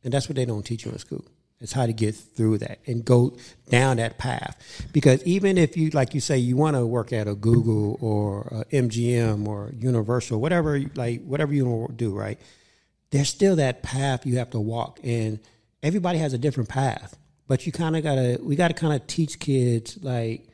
[0.05, 1.25] and that's what they don't teach you in school.
[1.59, 3.35] It's how to get through that and go
[3.71, 4.87] down that path.
[4.93, 8.43] Because even if you, like you say, you want to work at a Google or
[8.71, 12.39] a MGM or Universal, whatever, like whatever you want to do, right?
[13.11, 15.41] There's still that path you have to walk, and
[15.83, 17.17] everybody has a different path.
[17.49, 20.47] But you kind of gotta, we gotta kind of teach kids like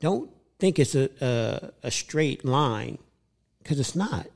[0.00, 2.98] don't think it's a a, a straight line
[3.62, 4.26] because it's not.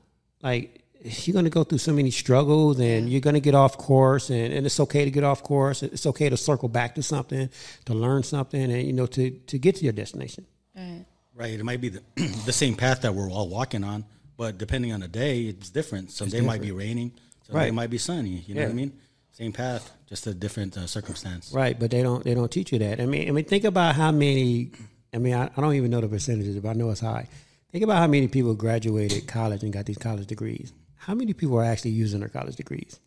[0.41, 3.77] Like you're going to go through so many struggles, and you're going to get off
[3.77, 5.83] course, and, and it's okay to get off course.
[5.83, 7.49] It's okay to circle back to something,
[7.85, 10.45] to learn something, and you know to to get to your destination.
[10.75, 11.05] Right.
[11.35, 11.59] Right.
[11.59, 12.01] It might be the,
[12.45, 14.05] the same path that we're all walking on,
[14.37, 16.11] but depending on the day, it's different.
[16.11, 17.11] Some day might be raining,
[17.47, 17.73] some day Right.
[17.73, 18.43] might be sunny.
[18.47, 18.93] You know what I mean?
[19.31, 21.51] Same path, just a different uh, circumstance.
[21.51, 23.01] Right, but they don't they don't teach you that.
[23.01, 24.71] I mean, I mean, think about how many.
[25.13, 27.27] I mean, I, I don't even know the percentages, but I know it's high.
[27.71, 30.73] Think about how many people graduated college and got these college degrees.
[30.95, 32.99] How many people are actually using their college degrees?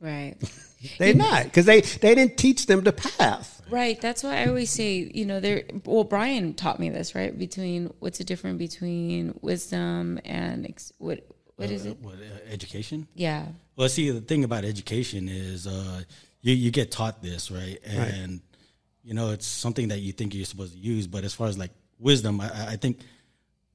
[0.00, 0.36] Right.
[0.98, 3.62] They're not because they they didn't teach them the path.
[3.70, 4.00] Right.
[4.00, 5.62] That's why I always say, you know, there.
[5.84, 7.36] Well, Brian taught me this, right?
[7.36, 11.24] Between what's the difference between wisdom and ex, what?
[11.56, 11.98] What is it?
[12.00, 13.06] What, uh, education?
[13.14, 13.46] Yeah.
[13.76, 16.02] Well, see, the thing about education is uh,
[16.40, 17.78] you you get taught this, right?
[17.84, 18.40] And
[19.04, 21.06] you know, it's something that you think you're supposed to use.
[21.06, 23.00] But as far as like wisdom, I, I- think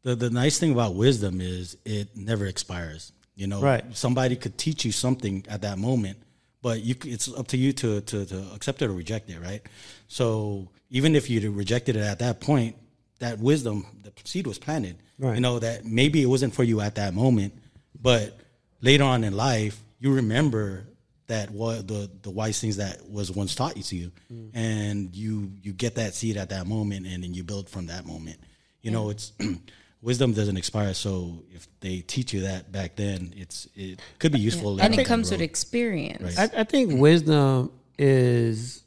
[0.04, 3.12] the the nice thing about wisdom is it never expires.
[3.36, 3.84] You know, Right.
[3.96, 6.18] somebody could teach you something at that moment,
[6.62, 9.62] but you it's up to you to to, to accept it or reject it, right?
[10.08, 12.76] So even if you rejected it at that point,
[13.20, 14.96] that wisdom, the seed was planted.
[15.20, 15.36] Right.
[15.36, 17.54] You know that maybe it wasn't for you at that moment,
[18.02, 18.38] but
[18.82, 20.86] later on in life, you remember
[21.28, 24.50] that what the the wise things that was once taught you to you, mm.
[24.54, 28.06] and you you get that seed at that moment, and then you build from that
[28.06, 28.40] moment.
[28.82, 29.12] You know, mm.
[29.12, 29.34] it's
[30.02, 30.94] wisdom doesn't expire.
[30.94, 34.76] So if they teach you that back then, it's it could be useful.
[34.76, 36.38] later And it comes with experience.
[36.38, 36.54] Right.
[36.56, 38.84] I, I think wisdom is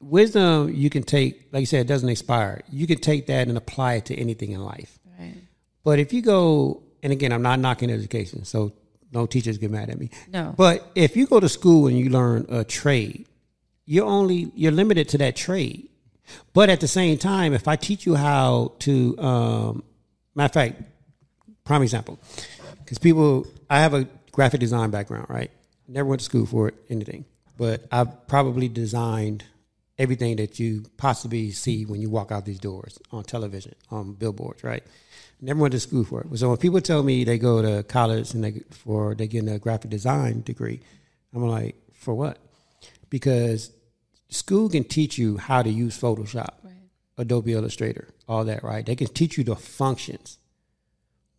[0.00, 0.72] wisdom.
[0.72, 2.60] You can take, like you said, it doesn't expire.
[2.70, 4.98] You can take that and apply it to anything in life.
[5.18, 5.34] Right.
[5.82, 8.72] But if you go, and again, I'm not knocking education, so
[9.12, 10.10] no teachers get mad at me.
[10.32, 10.54] No.
[10.56, 13.26] But if you go to school and you learn a trade,
[13.84, 15.88] you're only you're limited to that trade.
[16.52, 19.84] But at the same time, if I teach you how to, um,
[20.34, 20.82] matter of fact,
[21.64, 22.18] prime example,
[22.80, 25.50] because people, I have a graphic design background, right?
[25.86, 27.26] Never went to school for it, anything,
[27.56, 29.44] but I've probably designed
[29.98, 34.62] everything that you possibly see when you walk out these doors on television, on billboards,
[34.62, 34.82] right?
[35.40, 36.38] Never went to school for it.
[36.38, 39.58] So when people tell me they go to college and they for they get a
[39.58, 40.80] graphic design degree,
[41.34, 42.38] I'm like, for what?
[43.10, 43.70] Because
[44.28, 46.54] school can teach you how to use Photoshop,
[47.18, 48.84] Adobe Illustrator, all that, right?
[48.84, 50.38] They can teach you the functions.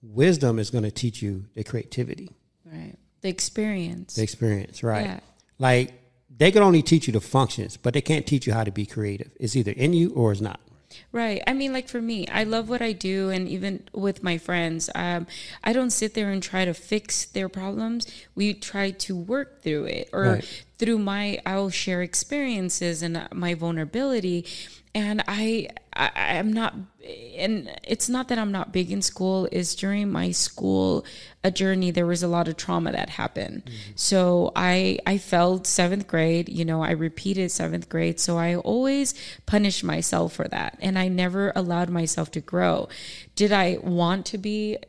[0.01, 2.29] Wisdom is going to teach you the creativity,
[2.65, 2.95] Right.
[3.21, 4.15] The experience.
[4.15, 5.05] the experience, right?
[5.05, 5.19] Yeah.
[5.57, 5.93] Like
[6.37, 8.85] they can only teach you the functions, but they can't teach you how to be
[8.85, 9.31] creative.
[9.39, 10.59] It's either in you or it's not.
[11.11, 11.41] Right.
[11.45, 14.89] I mean, like for me, I love what I do, and even with my friends,
[14.95, 15.27] um,
[15.63, 18.07] I don't sit there and try to fix their problems.
[18.35, 20.63] We try to work through it, or Right.
[20.77, 24.45] through my, I'll share experiences and my vulnerability.
[24.97, 26.73] And I, I, I'm not,
[27.37, 29.47] and it's not that I'm not big in school.
[29.51, 31.05] Is during my school
[31.43, 33.65] a journey, there was a lot of trauma that happened.
[33.65, 33.91] Mm-hmm.
[33.95, 36.49] So I, I failed seventh grade.
[36.49, 38.19] You know, I repeated seventh grade.
[38.19, 39.13] So I always
[39.45, 42.89] punished myself for that, and I never allowed myself to grow.
[43.35, 44.79] Did I want to be?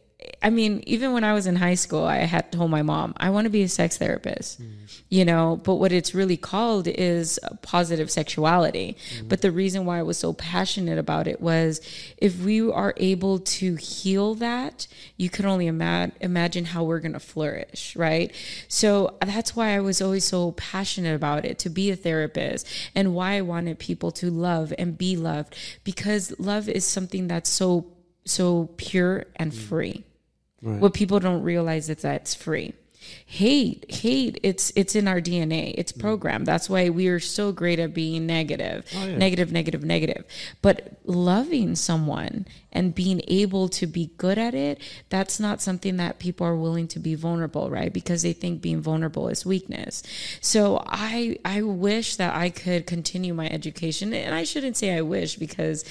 [0.43, 3.31] I mean, even when I was in high school, I had told my mom, I
[3.31, 5.01] want to be a sex therapist, mm.
[5.09, 8.97] you know, but what it's really called is positive sexuality.
[9.17, 9.29] Mm.
[9.29, 11.81] But the reason why I was so passionate about it was
[12.17, 17.13] if we are able to heal that, you can only ima- imagine how we're going
[17.13, 18.33] to flourish, right?
[18.67, 23.15] So that's why I was always so passionate about it to be a therapist and
[23.15, 27.93] why I wanted people to love and be loved because love is something that's so
[28.25, 29.57] so pure and mm.
[29.57, 30.05] free.
[30.61, 32.75] What people don't realize is that it's free.
[33.27, 35.75] Hate, hate, it's it's in our DNA.
[35.79, 36.01] It's mm.
[36.01, 36.47] programmed.
[36.47, 38.85] That's why we are so great at being negative.
[38.95, 40.25] Oh, negative, negative, negative.
[40.63, 42.47] But loving someone
[42.79, 46.87] and being able to be good at it, that's not something that people are willing
[46.87, 47.93] to be vulnerable, right?
[47.93, 50.05] Because they think being vulnerable is weakness.
[50.41, 54.15] So I I wish that I could continue my education.
[54.15, 55.85] And I shouldn't say I wish because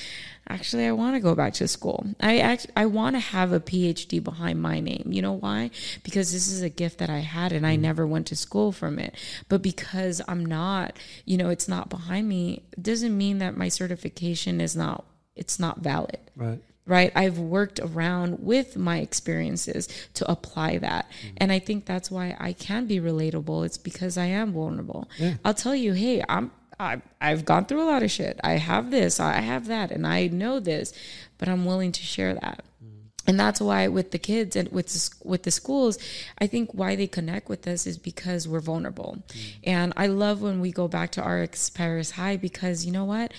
[0.49, 3.59] actually i want to go back to school i act, i want to have a
[3.59, 5.69] phd behind my name you know why
[6.03, 7.81] because this is a gift that i had and i mm-hmm.
[7.81, 9.13] never went to school from it
[9.49, 10.95] but because i'm not
[11.25, 15.03] you know it's not behind me doesn't mean that my certification is not
[15.35, 16.61] it's not valid Right.
[16.87, 21.35] Right i've worked around with my experiences to apply that mm-hmm.
[21.37, 25.09] and i think that's why i can be relatable it's because i am vulnerable
[25.43, 28.39] i'll tell you hey i'm I, I've gone through a lot of shit.
[28.43, 30.93] I have this, I have that, and I know this,
[31.37, 32.63] but I'm willing to share that.
[32.83, 33.09] Mm.
[33.25, 35.97] And that's why with the kids and with the, with the schools,
[36.39, 39.23] I think why they connect with us is because we're vulnerable.
[39.29, 39.53] Mm.
[39.63, 41.37] And I love when we go back to R.
[41.37, 43.33] Rex Parris High because you know what?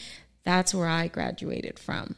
[0.45, 2.17] That's where I graduated from.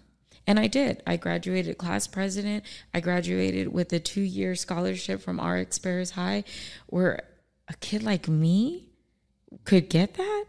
[0.51, 1.01] And I did.
[1.06, 2.64] I graduated class president.
[2.93, 5.55] I graduated with a two year scholarship from R.
[5.55, 6.43] Rex Parris High,
[6.89, 7.22] where
[7.68, 8.89] a kid like me
[9.62, 10.44] could get that.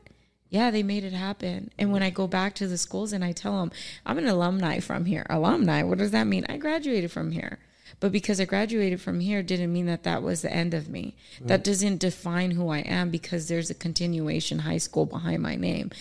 [0.50, 1.70] Yeah, they made it happen.
[1.78, 3.72] And when I go back to the schools and I tell them,
[4.04, 5.28] I'm an alumni from here.
[5.30, 6.48] Alumni, what does that mean?
[6.50, 7.60] I graduated from here.
[8.00, 11.16] But because I graduated from here didn't mean that that was the end of me.
[11.42, 15.92] That doesn't define who I am because there's a continuation high school behind my name.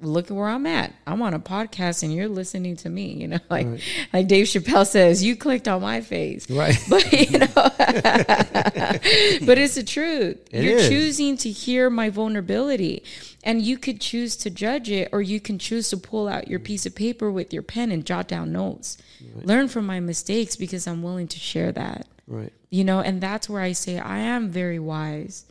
[0.00, 0.94] Look at where I'm at.
[1.06, 3.66] I'm on a podcast and you're listening to me, you know, like
[4.12, 6.46] like Dave Chappelle says, you clicked on my face.
[6.58, 6.78] Right.
[6.88, 10.38] But you know but it's the truth.
[10.50, 10.88] It You're is.
[10.88, 13.02] choosing to hear my vulnerability.
[13.44, 16.58] And you could choose to judge it, or you can choose to pull out your
[16.58, 18.98] piece of paper with your pen and jot down notes.
[19.34, 22.06] Learn from my mistakes because I'm willing to share that.
[22.26, 22.52] Right.
[22.70, 25.46] You know, and that's where I say I am very wise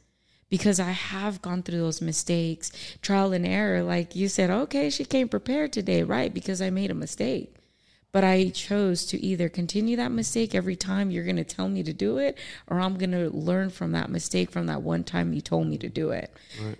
[0.49, 3.83] because I have gone through those mistakes, trial and error.
[3.83, 6.33] Like you said, okay, she came prepared today, right?
[6.33, 7.56] Because I made a mistake.
[8.13, 11.83] But I chose to either continue that mistake every time you're going to tell me
[11.83, 15.33] to do it, or I'm going to learn from that mistake from that one time
[15.33, 16.33] you told me to do it.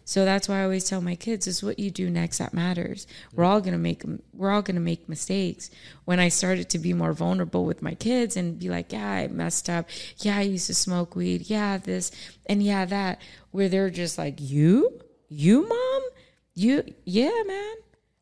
[0.06, 3.06] So that's why I always tell my kids: "Is what you do next that matters."
[3.34, 5.70] We're all going to make we're all going to make mistakes.
[6.06, 9.28] When I started to be more vulnerable with my kids and be like, "Yeah, I
[9.28, 9.90] messed up.
[10.20, 11.49] Yeah, I used to smoke weed.
[11.49, 12.10] Yeah, this
[12.48, 13.22] and yeah that,"
[13.52, 16.02] where they're just like, "You, you, mom,
[16.56, 17.76] you, yeah, man."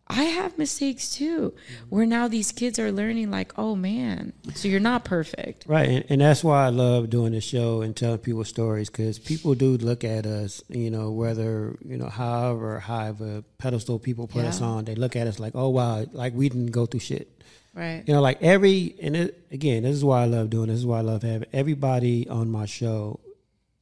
[0.07, 1.53] I have mistakes too.
[1.89, 5.65] Where now these kids are learning, like, oh man, so you're not perfect.
[5.67, 9.17] Right, and, and that's why I love doing the show and telling people stories because
[9.17, 13.97] people do look at us, you know, whether you know, however high of a pedestal
[13.97, 16.85] people put us on, they look at us like, oh wow, like we didn't go
[16.85, 17.31] through shit.
[17.73, 18.03] Right.
[18.05, 20.67] You know, like every and it, again, this is why I love doing.
[20.67, 23.19] This is why I love having everybody on my show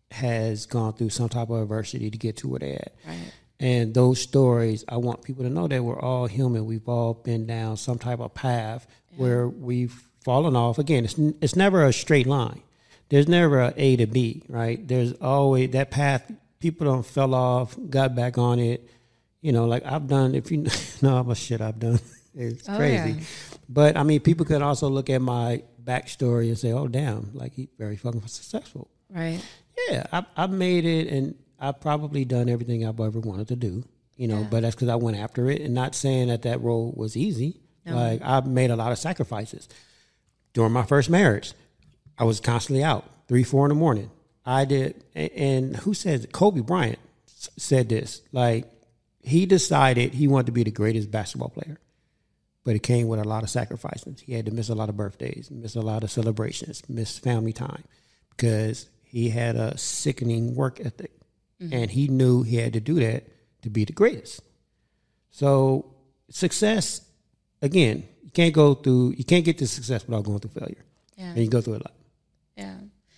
[0.10, 2.94] has gone through some type of adversity to get to where they're at.
[3.06, 3.34] Right.
[3.60, 6.66] And those stories, I want people to know that we're all human.
[6.66, 8.86] We've all been down some type of path
[9.16, 9.94] where we've
[10.26, 10.80] fallen off.
[10.80, 12.62] Again, it's it's never a straight line.
[13.10, 14.86] There's never a A to B, right?
[14.86, 16.30] There's always that path.
[16.60, 18.90] People don't fell off, got back on it.
[19.42, 20.36] You know, like I've done.
[20.36, 20.58] If you
[21.02, 22.00] know how much shit I've done,
[22.36, 23.12] it's Oh, crazy.
[23.12, 23.24] yeah.
[23.70, 27.54] But I mean, people could also look at my backstory and say, "Oh, damn, like
[27.54, 29.40] he very fucking successful." Right.
[29.90, 33.84] Yeah, I, I've made it, and I've probably done everything I've ever wanted to do.
[34.16, 36.94] You know, but that's because I went after it, and not saying that that role
[36.96, 37.60] was easy.
[37.96, 39.68] Like I've made a lot of sacrifices
[40.54, 41.54] during my first marriage.
[42.18, 44.12] I was constantly out three, four in the morning.
[44.46, 46.32] I did, and who says it?
[46.32, 48.22] Kobe Bryant s- said this.
[48.32, 48.66] Like
[49.22, 51.80] he decided he wanted to be the greatest basketball player.
[52.66, 54.22] but it came with a lot of sacrifices.
[54.22, 57.52] He had to miss a lot of birthdays, miss a lot of celebrations, miss family
[57.52, 57.84] time
[58.30, 61.12] because he had a sickening work ethic.
[61.72, 63.28] And he knew he had to do that
[63.62, 64.42] to be the greatest.
[65.32, 65.94] So
[66.30, 67.02] success,
[67.62, 70.84] again, you can't go through, you can't get to success without going through failure.
[71.18, 71.30] Yeah.
[71.30, 71.94] And you go through a lot.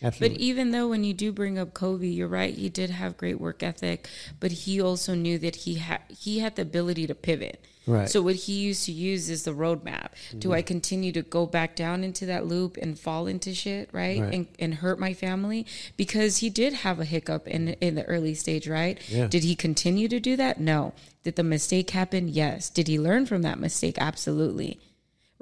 [0.02, 0.38] Absolutely.
[0.38, 2.54] But even though when you do bring up Kobe, you're right.
[2.54, 4.10] He did have great work ethic,
[4.40, 7.64] but he also knew that he had he had the ability to pivot.
[7.88, 8.10] Right.
[8.10, 10.10] So what he used to use is the roadmap.
[10.38, 10.68] Do I mm-hmm.
[10.68, 14.20] continue to go back down into that loop and fall into shit, right?
[14.20, 14.34] Right.
[14.34, 15.66] And and hurt my family
[15.96, 19.00] because he did have a hiccup in in the early stage, right?
[19.08, 19.28] Yeah.
[19.28, 20.60] Did he continue to do that?
[20.60, 20.94] No.
[21.24, 22.28] Did the mistake happen?
[22.28, 22.70] Yes.
[22.70, 23.96] Did he learn from that mistake?
[23.98, 24.80] Absolutely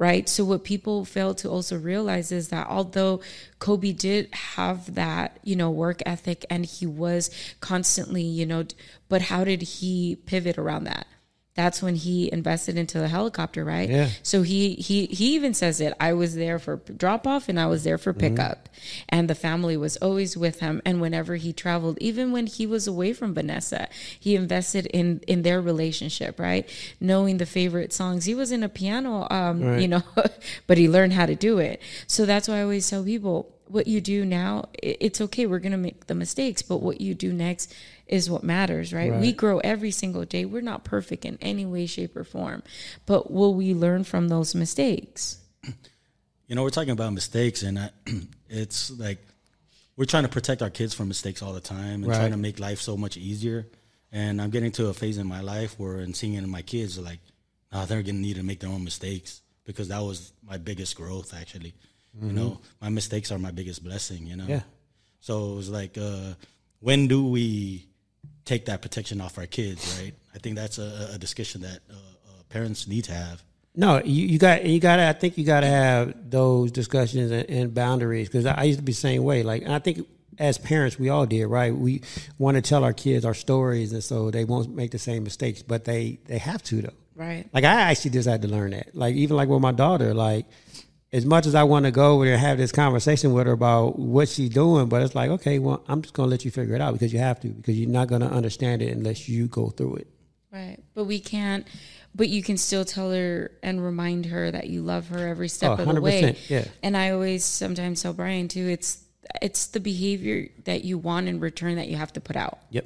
[0.03, 0.27] right?
[0.27, 3.21] So what people fail to also realize is that although
[3.59, 7.29] Kobe did have that, you know, work ethic and he was
[7.61, 8.65] constantly, you know,
[9.07, 11.07] but how did he pivot around that?
[11.55, 13.87] That's when he invested into the helicopter, right?
[13.87, 14.09] Yeah.
[14.23, 15.93] So he he he even says it.
[15.99, 18.69] I was there for drop off and I was there for pickup,
[19.07, 20.81] and the family was always with him.
[20.83, 23.87] And whenever he traveled, even when he was away from Vanessa,
[24.19, 26.67] he invested in in their relationship, right?
[26.99, 28.25] Knowing the favorite songs.
[28.25, 30.03] He was in a piano, um, you know,
[30.67, 31.79] but he learned how to do it.
[32.07, 35.45] So that's why I always tell people, what you do now, it's okay.
[35.45, 37.73] We're gonna make the mistakes, but what you do next
[38.07, 39.13] is what matters, right?
[39.13, 40.45] We grow every single day.
[40.45, 42.63] We're not perfect in any way, shape, or form,
[43.05, 45.37] but will we learn from those mistakes?
[46.47, 47.89] You know, we're talking about mistakes, and I,
[48.49, 49.17] it's like
[49.95, 52.17] we're trying to protect our kids from mistakes all the time and Right.
[52.17, 53.65] trying to make life so much easier.
[54.11, 56.61] And I'm getting to a phase in my life where, and seeing it in my
[56.61, 57.19] kids, like,
[57.71, 61.33] nah, they're gonna need to make their own mistakes because that was my biggest growth,
[61.33, 61.73] actually.
[62.21, 64.27] You know, my mistakes are my biggest blessing.
[64.27, 64.45] You know.
[64.47, 64.61] Yeah.
[65.21, 66.33] So it was like, uh,
[66.81, 67.87] when do we
[68.45, 69.99] take that protection off our kids?
[70.01, 70.13] Right.
[70.35, 73.43] I think that's a, a discussion that uh, uh, parents need to have.
[73.75, 75.07] No, you, you got you got to.
[75.07, 78.79] I think you got to have those discussions and, and boundaries because I, I used
[78.79, 79.41] to be the same way.
[79.41, 80.07] Like, and I think
[80.37, 81.75] as parents, we all did, right?
[81.75, 82.01] We
[82.37, 85.63] want to tell our kids our stories, and so they won't make the same mistakes,
[85.63, 86.93] but they they have to though.
[87.15, 87.47] Right.
[87.53, 88.95] Like I actually just had to learn that.
[88.95, 90.45] Like even like with my daughter, like
[91.13, 93.53] as much as I want to go over there and have this conversation with her
[93.53, 96.75] about what she's doing, but it's like, okay, well, I'm just gonna let you figure
[96.75, 99.69] it out because you have to, because you're not gonna understand it unless you go
[99.69, 100.07] through it.
[100.51, 100.79] Right.
[100.95, 101.67] But we can't,
[102.15, 105.79] but you can still tell her and remind her that you love her every step
[105.79, 106.35] Oh, of the way.
[106.49, 106.65] yeah.
[106.81, 109.03] And I always sometimes tell Brian too, it's,
[109.41, 112.59] it's the behavior that you want in return that you have to put out.
[112.71, 112.85] Yep.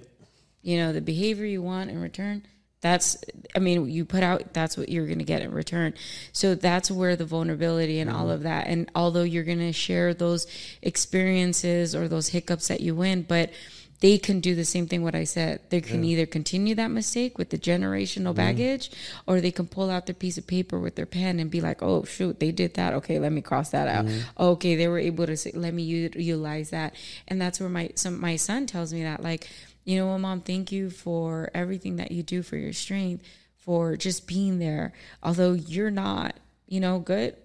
[0.62, 2.46] you know the behavior you want in return
[2.82, 3.18] that's
[3.56, 5.94] i mean you put out that's what you're going to get in return.
[6.32, 8.32] So that's where the vulnerability and all mm-hmm.
[8.32, 10.48] of that and although you're going to share those
[10.82, 13.52] experiences or those hiccups that you win but
[14.00, 15.60] they can do the same thing what i said.
[15.70, 18.34] They can either continue that mistake with the generational mm-hmm.
[18.34, 18.92] baggage
[19.26, 21.82] or they can pull out their piece of paper with their pen and be like
[21.82, 22.94] oh shoot they did that.
[22.94, 24.06] Okay let me cross that out.
[24.06, 24.44] Mm-hmm.
[24.44, 26.94] Okay they were able to say, let me u- utilize that.
[27.28, 29.50] And that's where my some my son tells me that like
[29.88, 33.24] you know what, mom, thank you for everything that you do for your strength,
[33.56, 34.92] for just being there.
[35.24, 36.36] Although you're not,
[36.68, 37.38] you know, good,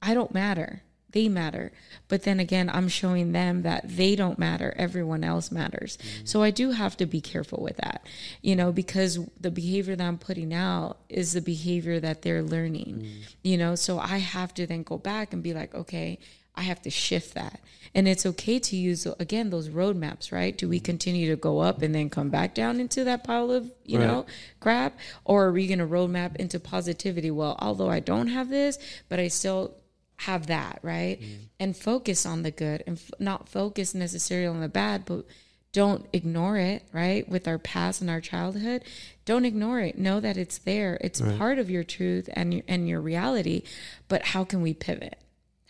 [0.00, 0.82] I don't matter.
[1.10, 1.72] They matter.
[2.08, 4.72] But then again, I'm showing them that they don't matter.
[4.78, 5.98] Everyone else matters.
[5.98, 6.24] Mm-hmm.
[6.24, 8.06] So I do have to be careful with that,
[8.40, 13.02] you know, because the behavior that I'm putting out is the behavior that they're learning,
[13.04, 13.34] mm.
[13.42, 13.74] you know.
[13.74, 16.18] So I have to then go back and be like, okay,
[16.54, 17.60] I have to shift that.
[17.94, 20.56] And it's okay to use again those roadmaps, right?
[20.56, 20.84] Do we mm-hmm.
[20.84, 24.06] continue to go up and then come back down into that pile of, you Right.
[24.06, 24.26] know,
[24.60, 24.98] crap?
[25.24, 27.30] Or are we gonna roadmap into positivity?
[27.30, 28.78] Well, although I don't have this,
[29.08, 29.76] but I still
[30.16, 31.20] have that, right?
[31.20, 31.42] Mm-hmm.
[31.60, 35.24] And focus on the good and f- not focus necessarily on the bad, but
[35.72, 37.28] don't ignore it, right?
[37.28, 38.84] With our past and our childhood,
[39.24, 39.98] don't ignore it.
[39.98, 40.98] Know that it's there.
[41.00, 43.62] It's part of your truth and and your reality.
[44.06, 45.18] But how can we pivot?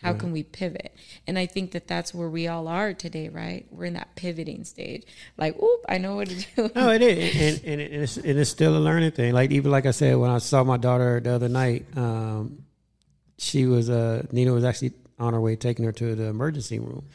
[0.05, 0.95] How can we pivot?
[1.25, 3.65] And I think that that's where we all are today, right?
[3.71, 5.03] We're in that pivoting stage.
[5.35, 6.71] Like, oop, I know what to do.
[6.75, 9.33] No, it is, and, and, and it's and it's still a learning thing.
[9.33, 12.65] Like even like I said, when I saw my daughter the other night, um,
[13.37, 17.05] she was uh Nina was actually on her way taking her to the emergency room,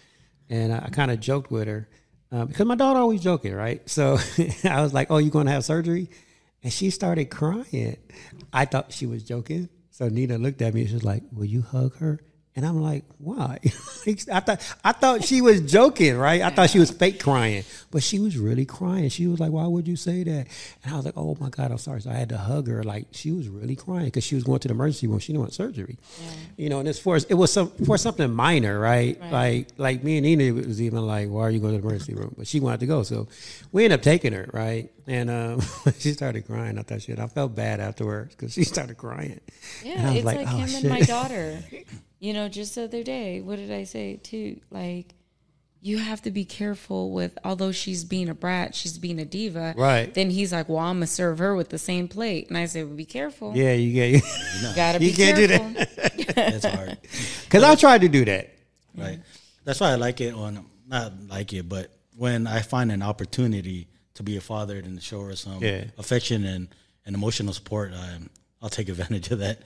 [0.49, 1.89] and I, I kind of joked with her
[2.33, 3.89] uh, because my daughter always joking, right?
[3.89, 4.19] So
[4.65, 6.09] I was like, "Oh, you going to have surgery?"
[6.63, 7.97] And she started crying.
[8.53, 11.45] I thought she was joking, so Nina looked at me and she was like, "Will
[11.47, 12.21] you hug her?"
[12.61, 13.59] And I'm like, why?
[14.07, 16.43] I thought I thought she was joking, right?
[16.43, 19.09] I thought she was fake crying, but she was really crying.
[19.09, 20.47] She was like, "Why would you say that?"
[20.85, 22.83] And I was like, "Oh my god, I'm sorry." So I had to hug her.
[22.83, 25.21] Like she was really crying because she was going to the emergency room.
[25.21, 26.31] She didn't want surgery, yeah.
[26.59, 26.81] you know.
[26.81, 29.19] And it's for it was some for something minor, right?
[29.19, 29.33] right?
[29.33, 32.13] Like like me and Nina was even like, "Why are you going to the emergency
[32.13, 33.27] room?" But she wanted to go, so
[33.73, 34.93] we ended up taking her, right?
[35.07, 35.63] And um,
[35.99, 36.79] she started crying.
[36.79, 37.19] I thought shit.
[37.19, 39.41] I felt bad afterwards because she started crying.
[39.83, 40.85] Yeah, it's like, like oh, him shit.
[40.85, 41.59] and my daughter.
[42.21, 44.61] You know, just the other day, what did I say too?
[44.71, 45.15] Like,
[45.81, 49.75] you have to be careful with, although she's being a brat, she's being a diva.
[49.77, 50.13] Right.
[50.13, 52.49] Then he's like, well, I'm going to serve her with the same plate.
[52.49, 53.57] And I said, well, be careful.
[53.57, 54.21] Yeah, you get, you,
[54.63, 54.73] no.
[54.77, 55.69] gotta be you can't careful.
[55.69, 56.35] do that.
[56.35, 56.99] That's hard.
[57.45, 58.51] Because I tried to do that.
[58.97, 59.19] Right.
[59.65, 63.89] That's why I like it on, not like it, but when I find an opportunity
[64.15, 65.87] to be a father and to show her some yeah.
[65.99, 66.69] affection and,
[67.05, 68.31] and emotional support, um,
[68.63, 69.63] I'll take advantage of that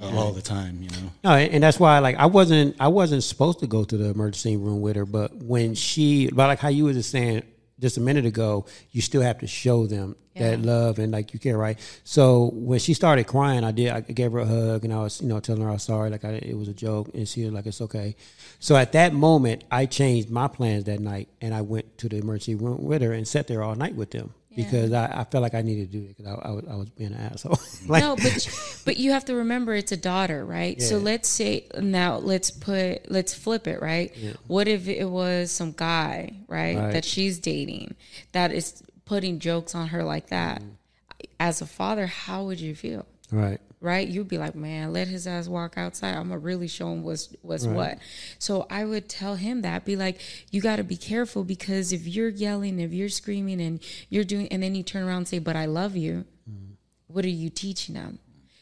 [0.00, 1.10] uh, all the time, you know.
[1.22, 4.56] No, and that's why like I wasn't I wasn't supposed to go to the emergency
[4.56, 7.42] room with her, but when she but like how you were just saying
[7.80, 10.50] just a minute ago, you still have to show them yeah.
[10.50, 11.78] that love and like you care, right?
[12.02, 15.20] So when she started crying, I did I gave her a hug and I was
[15.20, 17.44] you know telling her I was sorry, like I, it was a joke, and she
[17.44, 18.16] was like it's okay.
[18.58, 22.16] So at that moment, I changed my plans that night and I went to the
[22.16, 25.42] emergency room with her and sat there all night with them because I, I, felt
[25.42, 27.58] like I needed to do it because I, I, was, I was being an asshole.
[27.88, 30.76] like, no, but but you have to remember it's a daughter, right?
[30.78, 30.86] Yeah.
[30.86, 34.12] So let's say now let's put let's flip it, right?
[34.16, 34.32] Yeah.
[34.46, 37.94] What if it was some guy, right, right, that she's dating
[38.32, 40.62] that is putting jokes on her like that?
[40.62, 40.70] Mm.
[41.40, 43.06] As a father, how would you feel?
[43.30, 44.08] Right right?
[44.08, 46.14] You'd be like, man, let his ass walk outside.
[46.14, 47.76] I'm gonna really show him what's what's right.
[47.76, 47.98] what.
[48.38, 50.20] So I would tell him that, be like,
[50.50, 54.48] you got to be careful because if you're yelling, if you're screaming, and you're doing,
[54.48, 56.72] and then you turn around and say, but I love you, mm.
[57.06, 58.18] what are you teaching them?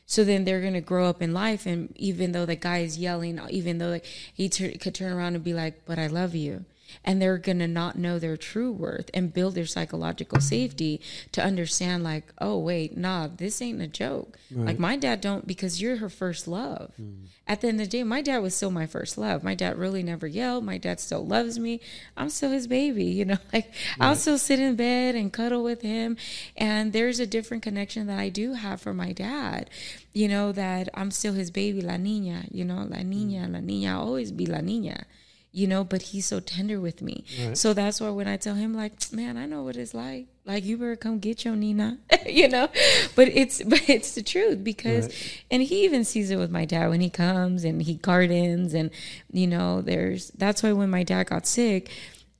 [0.06, 3.40] So then they're gonna grow up in life, and even though the guy is yelling,
[3.48, 6.64] even though like he could turn around and be like, but I love you
[7.04, 11.00] and they're going to not know their true worth and build their psychological safety
[11.32, 14.66] to understand like oh wait nah this ain't a joke right.
[14.66, 17.26] like my dad don't because you're her first love mm.
[17.46, 19.76] at the end of the day my dad was still my first love my dad
[19.78, 21.80] really never yelled my dad still loves me
[22.16, 23.66] i'm still his baby you know like
[23.98, 24.08] right.
[24.08, 26.16] i'll still sit in bed and cuddle with him
[26.56, 29.68] and there's a different connection that i do have for my dad
[30.12, 33.52] you know that i'm still his baby la niña you know la niña mm.
[33.52, 35.04] la niña I'll always be la niña
[35.52, 37.24] you know, but he's so tender with me.
[37.38, 37.56] Right.
[37.56, 40.26] So that's why when I tell him, like, man, I know what it's like.
[40.44, 42.68] Like, you better come get your Nina, you know.
[43.14, 45.44] But it's but it's the truth because, right.
[45.50, 48.90] and he even sees it with my dad when he comes and he gardens and,
[49.30, 51.90] you know, there's that's why when my dad got sick,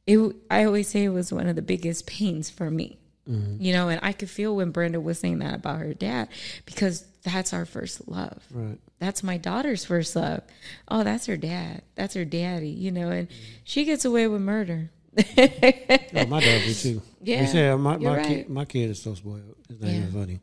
[0.07, 0.19] it
[0.51, 2.99] I always say it was one of the biggest pains for me.
[3.29, 3.63] Mm-hmm.
[3.63, 6.29] You know, and I could feel when Brenda was saying that about her dad
[6.67, 8.43] because that's our first love.
[8.51, 8.79] Right.
[8.99, 10.43] That's my daughter's first love.
[10.89, 11.83] Oh, that's her dad.
[11.95, 13.29] That's her daddy, you know, and
[13.65, 14.91] she gets away with murder.
[15.19, 17.03] oh, my dad did too.
[17.25, 17.47] Yeah.
[17.47, 18.27] Said, my, my, right.
[18.27, 19.55] kid, my kid is so spoiled.
[19.69, 20.09] His name yeah.
[20.09, 20.41] is funny.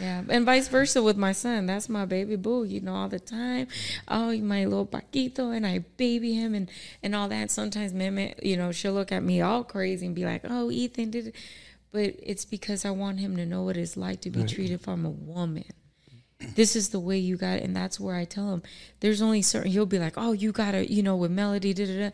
[0.00, 1.66] Yeah, and vice versa with my son.
[1.66, 3.68] That's my baby boo, you know, all the time.
[4.08, 6.70] Oh, my little Paquito, and I baby him and
[7.02, 7.50] and all that.
[7.50, 11.10] Sometimes Mimi, you know, she'll look at me all crazy and be like, "Oh, Ethan
[11.10, 11.34] did," it.
[11.96, 14.48] But it's because I want him to know what it's like to be right.
[14.48, 15.64] treated from a woman
[16.54, 17.64] this is the way you got it.
[17.64, 18.62] And that's where I tell him
[19.00, 21.86] there's only certain, he'll be like, oh, you got to, you know, with melody, da
[21.86, 22.10] da da.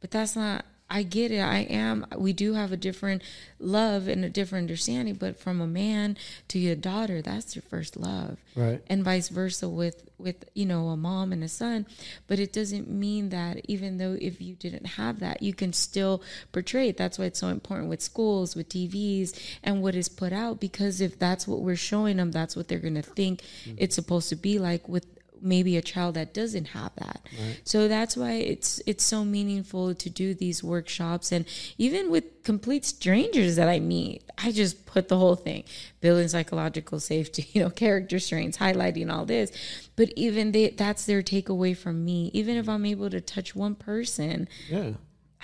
[0.00, 1.40] But that's not, I get it.
[1.40, 2.06] I am.
[2.16, 3.22] We do have a different
[3.58, 6.16] love and a different understanding, but from a man
[6.48, 8.80] to your daughter, that's your first love, right?
[8.86, 11.86] And vice versa with with you know a mom and a son.
[12.28, 16.22] But it doesn't mean that even though if you didn't have that, you can still
[16.52, 16.96] portray it.
[16.96, 20.60] That's why it's so important with schools, with TVs, and what is put out.
[20.60, 23.74] Because if that's what we're showing them, that's what they're going to think mm-hmm.
[23.78, 25.06] it's supposed to be like with
[25.46, 27.20] maybe a child that doesn't have that.
[27.38, 27.60] Right.
[27.64, 31.46] So that's why it's it's so meaningful to do these workshops and
[31.78, 35.64] even with complete strangers that I meet, I just put the whole thing,
[36.00, 39.52] building psychological safety, you know, character strengths, highlighting all this.
[39.96, 42.30] But even they that's their takeaway from me.
[42.34, 44.92] Even if I'm able to touch one person, yeah.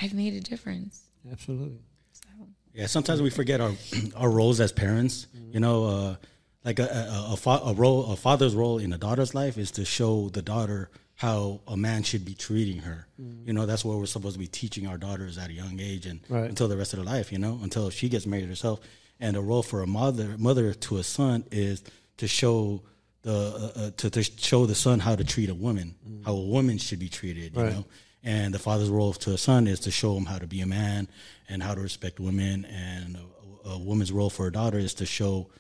[0.01, 1.03] I've made a difference.
[1.31, 1.79] Absolutely.
[2.12, 2.29] So.
[2.74, 3.73] Yeah, sometimes we forget our
[4.16, 5.27] our roles as parents.
[5.37, 5.53] Mm-hmm.
[5.53, 6.16] You know, uh,
[6.65, 9.71] like a a, a, fa- a, role a father's role in a daughter's life is
[9.73, 13.07] to show the daughter how a man should be treating her.
[13.21, 13.47] Mm.
[13.47, 16.07] You know, that's what we're supposed to be teaching our daughters at a young age
[16.07, 16.49] and right.
[16.49, 17.31] until the rest of their life.
[17.33, 18.81] You know, until she gets married herself.
[19.21, 21.85] And the role for a mother mother to a son is
[22.17, 22.83] to show
[23.23, 23.33] the
[23.77, 26.25] uh, uh, to, to show the son how to treat a woman, mm.
[26.25, 27.55] how a woman should be treated.
[27.57, 27.73] You right.
[27.73, 27.85] know.
[28.25, 30.67] And the father's role to a son is to show him how to be a
[30.67, 31.09] man
[31.49, 32.65] and how to respect women.
[32.65, 33.17] And
[33.65, 35.51] a, a woman's role for a daughter is to show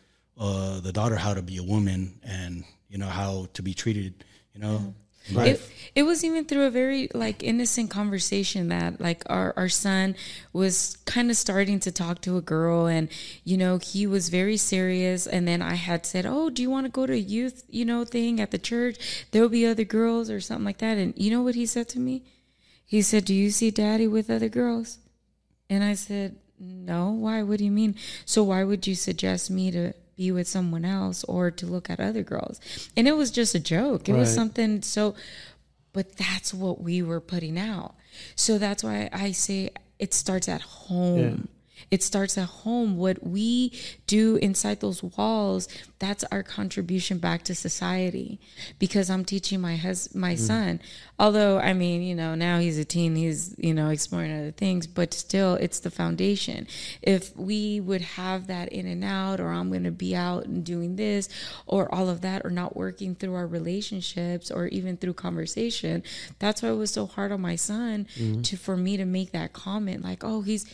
[0.42, 4.24] uh, the daughter how to be a woman and you know how to be treated.
[4.54, 4.94] You know.
[5.32, 5.50] Right.
[5.50, 10.16] It, it was even through a very like innocent conversation that like our, our son
[10.52, 13.08] was kind of starting to talk to a girl and
[13.44, 16.86] you know he was very serious and then i had said oh do you want
[16.86, 20.28] to go to a youth you know thing at the church there'll be other girls
[20.28, 22.24] or something like that and you know what he said to me
[22.84, 24.98] he said do you see daddy with other girls
[25.70, 27.94] and i said no why what do you mean
[28.24, 32.00] so why would you suggest me to be with someone else or to look at
[32.00, 32.60] other girls
[32.96, 35.14] and it was just a joke it was something so
[35.92, 37.94] but that's what we were putting out.
[38.34, 41.48] So that's why I say it starts at home.
[41.90, 42.96] It starts at home.
[42.96, 43.72] What we
[44.06, 45.68] do inside those walls,
[45.98, 48.40] that's our contribution back to society.
[48.78, 50.44] Because I'm teaching my hus- my mm-hmm.
[50.44, 50.80] son.
[51.18, 54.86] Although I mean, you know, now he's a teen, he's, you know, exploring other things,
[54.86, 56.66] but still it's the foundation.
[57.00, 60.64] If we would have that in and out or I'm going to be out and
[60.64, 61.28] doing this
[61.66, 66.02] or all of that or not working through our relationships or even through conversation,
[66.38, 68.42] that's why it was so hard on my son mm-hmm.
[68.42, 70.66] to for me to make that comment like, "Oh, he's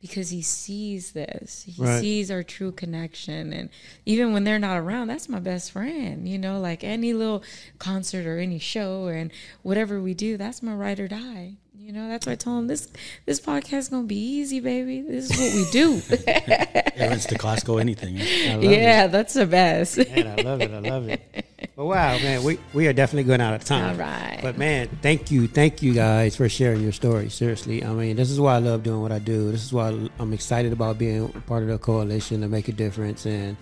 [0.00, 1.64] because he sees this.
[1.64, 2.00] He Right.
[2.00, 3.52] sees our true connection.
[3.52, 3.68] And
[4.06, 6.28] even when they're not around, that's my best friend.
[6.28, 7.42] You know, like any little
[7.78, 9.30] concert or any show and
[9.62, 11.56] whatever we do, that's my ride or die.
[11.78, 12.88] You know, that's why I told him this
[13.26, 15.00] this podcast is gonna be easy, baby.
[15.02, 16.02] This is what we do.
[16.96, 18.16] Aaron's the Costco anything.
[18.62, 19.98] yeah, that's the best.
[19.98, 20.70] Man, I love it.
[20.70, 21.46] I love it.
[21.76, 23.90] But wow, man, we, we are definitely going out of time.
[23.90, 24.38] All right.
[24.42, 27.28] But man, thank you, thank you guys for sharing your story.
[27.30, 29.50] Seriously, I mean, this is why I love doing what I do.
[29.50, 29.88] This is why
[30.18, 33.56] I'm excited about being part of the coalition to make a difference, and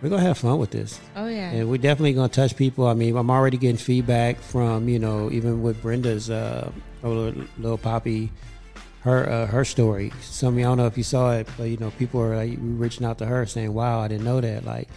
[0.00, 1.00] we're gonna have fun with this.
[1.16, 1.50] Oh yeah.
[1.50, 2.86] And we're definitely gonna touch people.
[2.86, 6.70] I mean, I'm already getting feedback from you know even with Brenda's uh,
[7.08, 8.30] little, little poppy,
[9.00, 10.12] her uh, her story.
[10.22, 13.04] Some I don't know if you saw it, but you know people are like reaching
[13.06, 14.88] out to her saying, "Wow, I didn't know that." Like,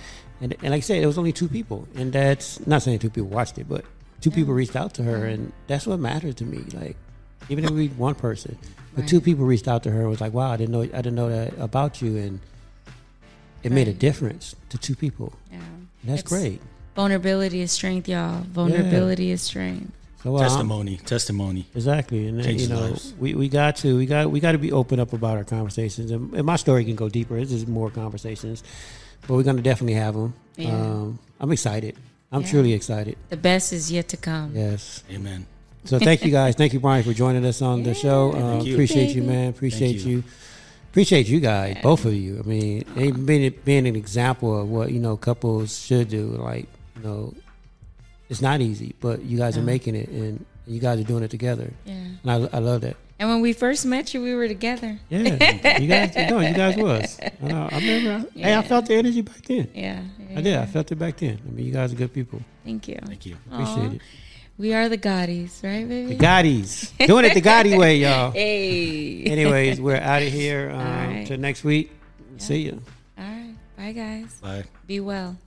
[0.42, 3.10] and and like I said, it was only two people, and that's not saying two
[3.10, 3.84] people watched it, but
[4.22, 6.64] two people reached out to her, and that's what matters to me.
[6.74, 6.96] Like,
[7.50, 8.58] even if we one person,
[8.96, 9.10] but Right.
[9.10, 11.16] two people reached out to her and was like, "Wow, I didn't know I didn't
[11.16, 12.40] know that about you," and
[13.64, 15.34] it made a difference to two people.
[15.52, 15.58] yeah.
[15.58, 16.62] And that's It's- great.
[16.96, 18.42] Vulnerability is strength, y'all.
[18.44, 19.92] Vulnerability is strength.
[20.24, 21.66] So uh, I'm- testimony, testimony.
[21.76, 23.14] Exactly, and then, you know, lives.
[23.20, 26.12] we, we got to we got we got to be open up about our conversations,
[26.12, 27.40] and, and my story can go deeper.
[27.40, 28.64] This is more conversations,
[29.28, 30.34] but we're gonna definitely have them.
[30.56, 30.70] Yeah.
[30.72, 31.96] Um, I'm excited.
[32.32, 32.48] I'm Yeah.
[32.48, 33.16] truly excited.
[33.30, 34.52] The best is yet to come.
[34.56, 35.04] Yes.
[35.12, 35.46] Amen.
[35.86, 36.56] So thank you guys.
[36.56, 38.34] Thank you, Brian, for joining us on the show.
[38.34, 38.74] Um, thank you.
[38.74, 39.50] Appreciate you, man.
[39.50, 40.18] Appreciate you.
[40.18, 40.24] you.
[40.92, 42.40] Appreciate you guys, both of you.
[42.40, 46.30] I mean, even being being an example of what you know couples should do.
[46.32, 46.66] Like
[46.98, 47.34] you know,
[48.30, 51.32] it's not easy, but you guys are making it, and you guys are doing it
[51.32, 51.72] together.
[51.86, 51.94] Yeah.
[51.94, 52.98] And I, I love that.
[53.20, 55.00] And when we first met you, we were together.
[55.10, 57.20] Yeah, you guys, no, you guys was.
[57.20, 58.28] I, I remember.
[58.36, 59.70] I, Hey, I felt the energy back then.
[59.74, 60.04] Yeah.
[60.36, 60.56] I did.
[60.56, 61.40] I felt it back then.
[61.48, 62.42] I mean, you guys are good people.
[62.64, 63.00] Thank you.
[63.04, 63.36] Thank you.
[63.52, 63.96] Appreciate Aw.
[63.96, 64.02] it.
[64.60, 66.16] We are the Gaddis, right, baby?
[66.16, 68.32] The Gaddis doing it the Gaddi way, y'all.
[68.34, 69.24] Hey.
[69.24, 70.70] Anyways, we're out of here.
[70.74, 71.26] Um, All right.
[71.28, 71.92] Till next week.
[72.38, 72.74] See ya.
[73.18, 73.56] All right.
[73.78, 74.40] Bye, guys.
[74.42, 74.64] Bye.
[74.86, 75.38] Be well.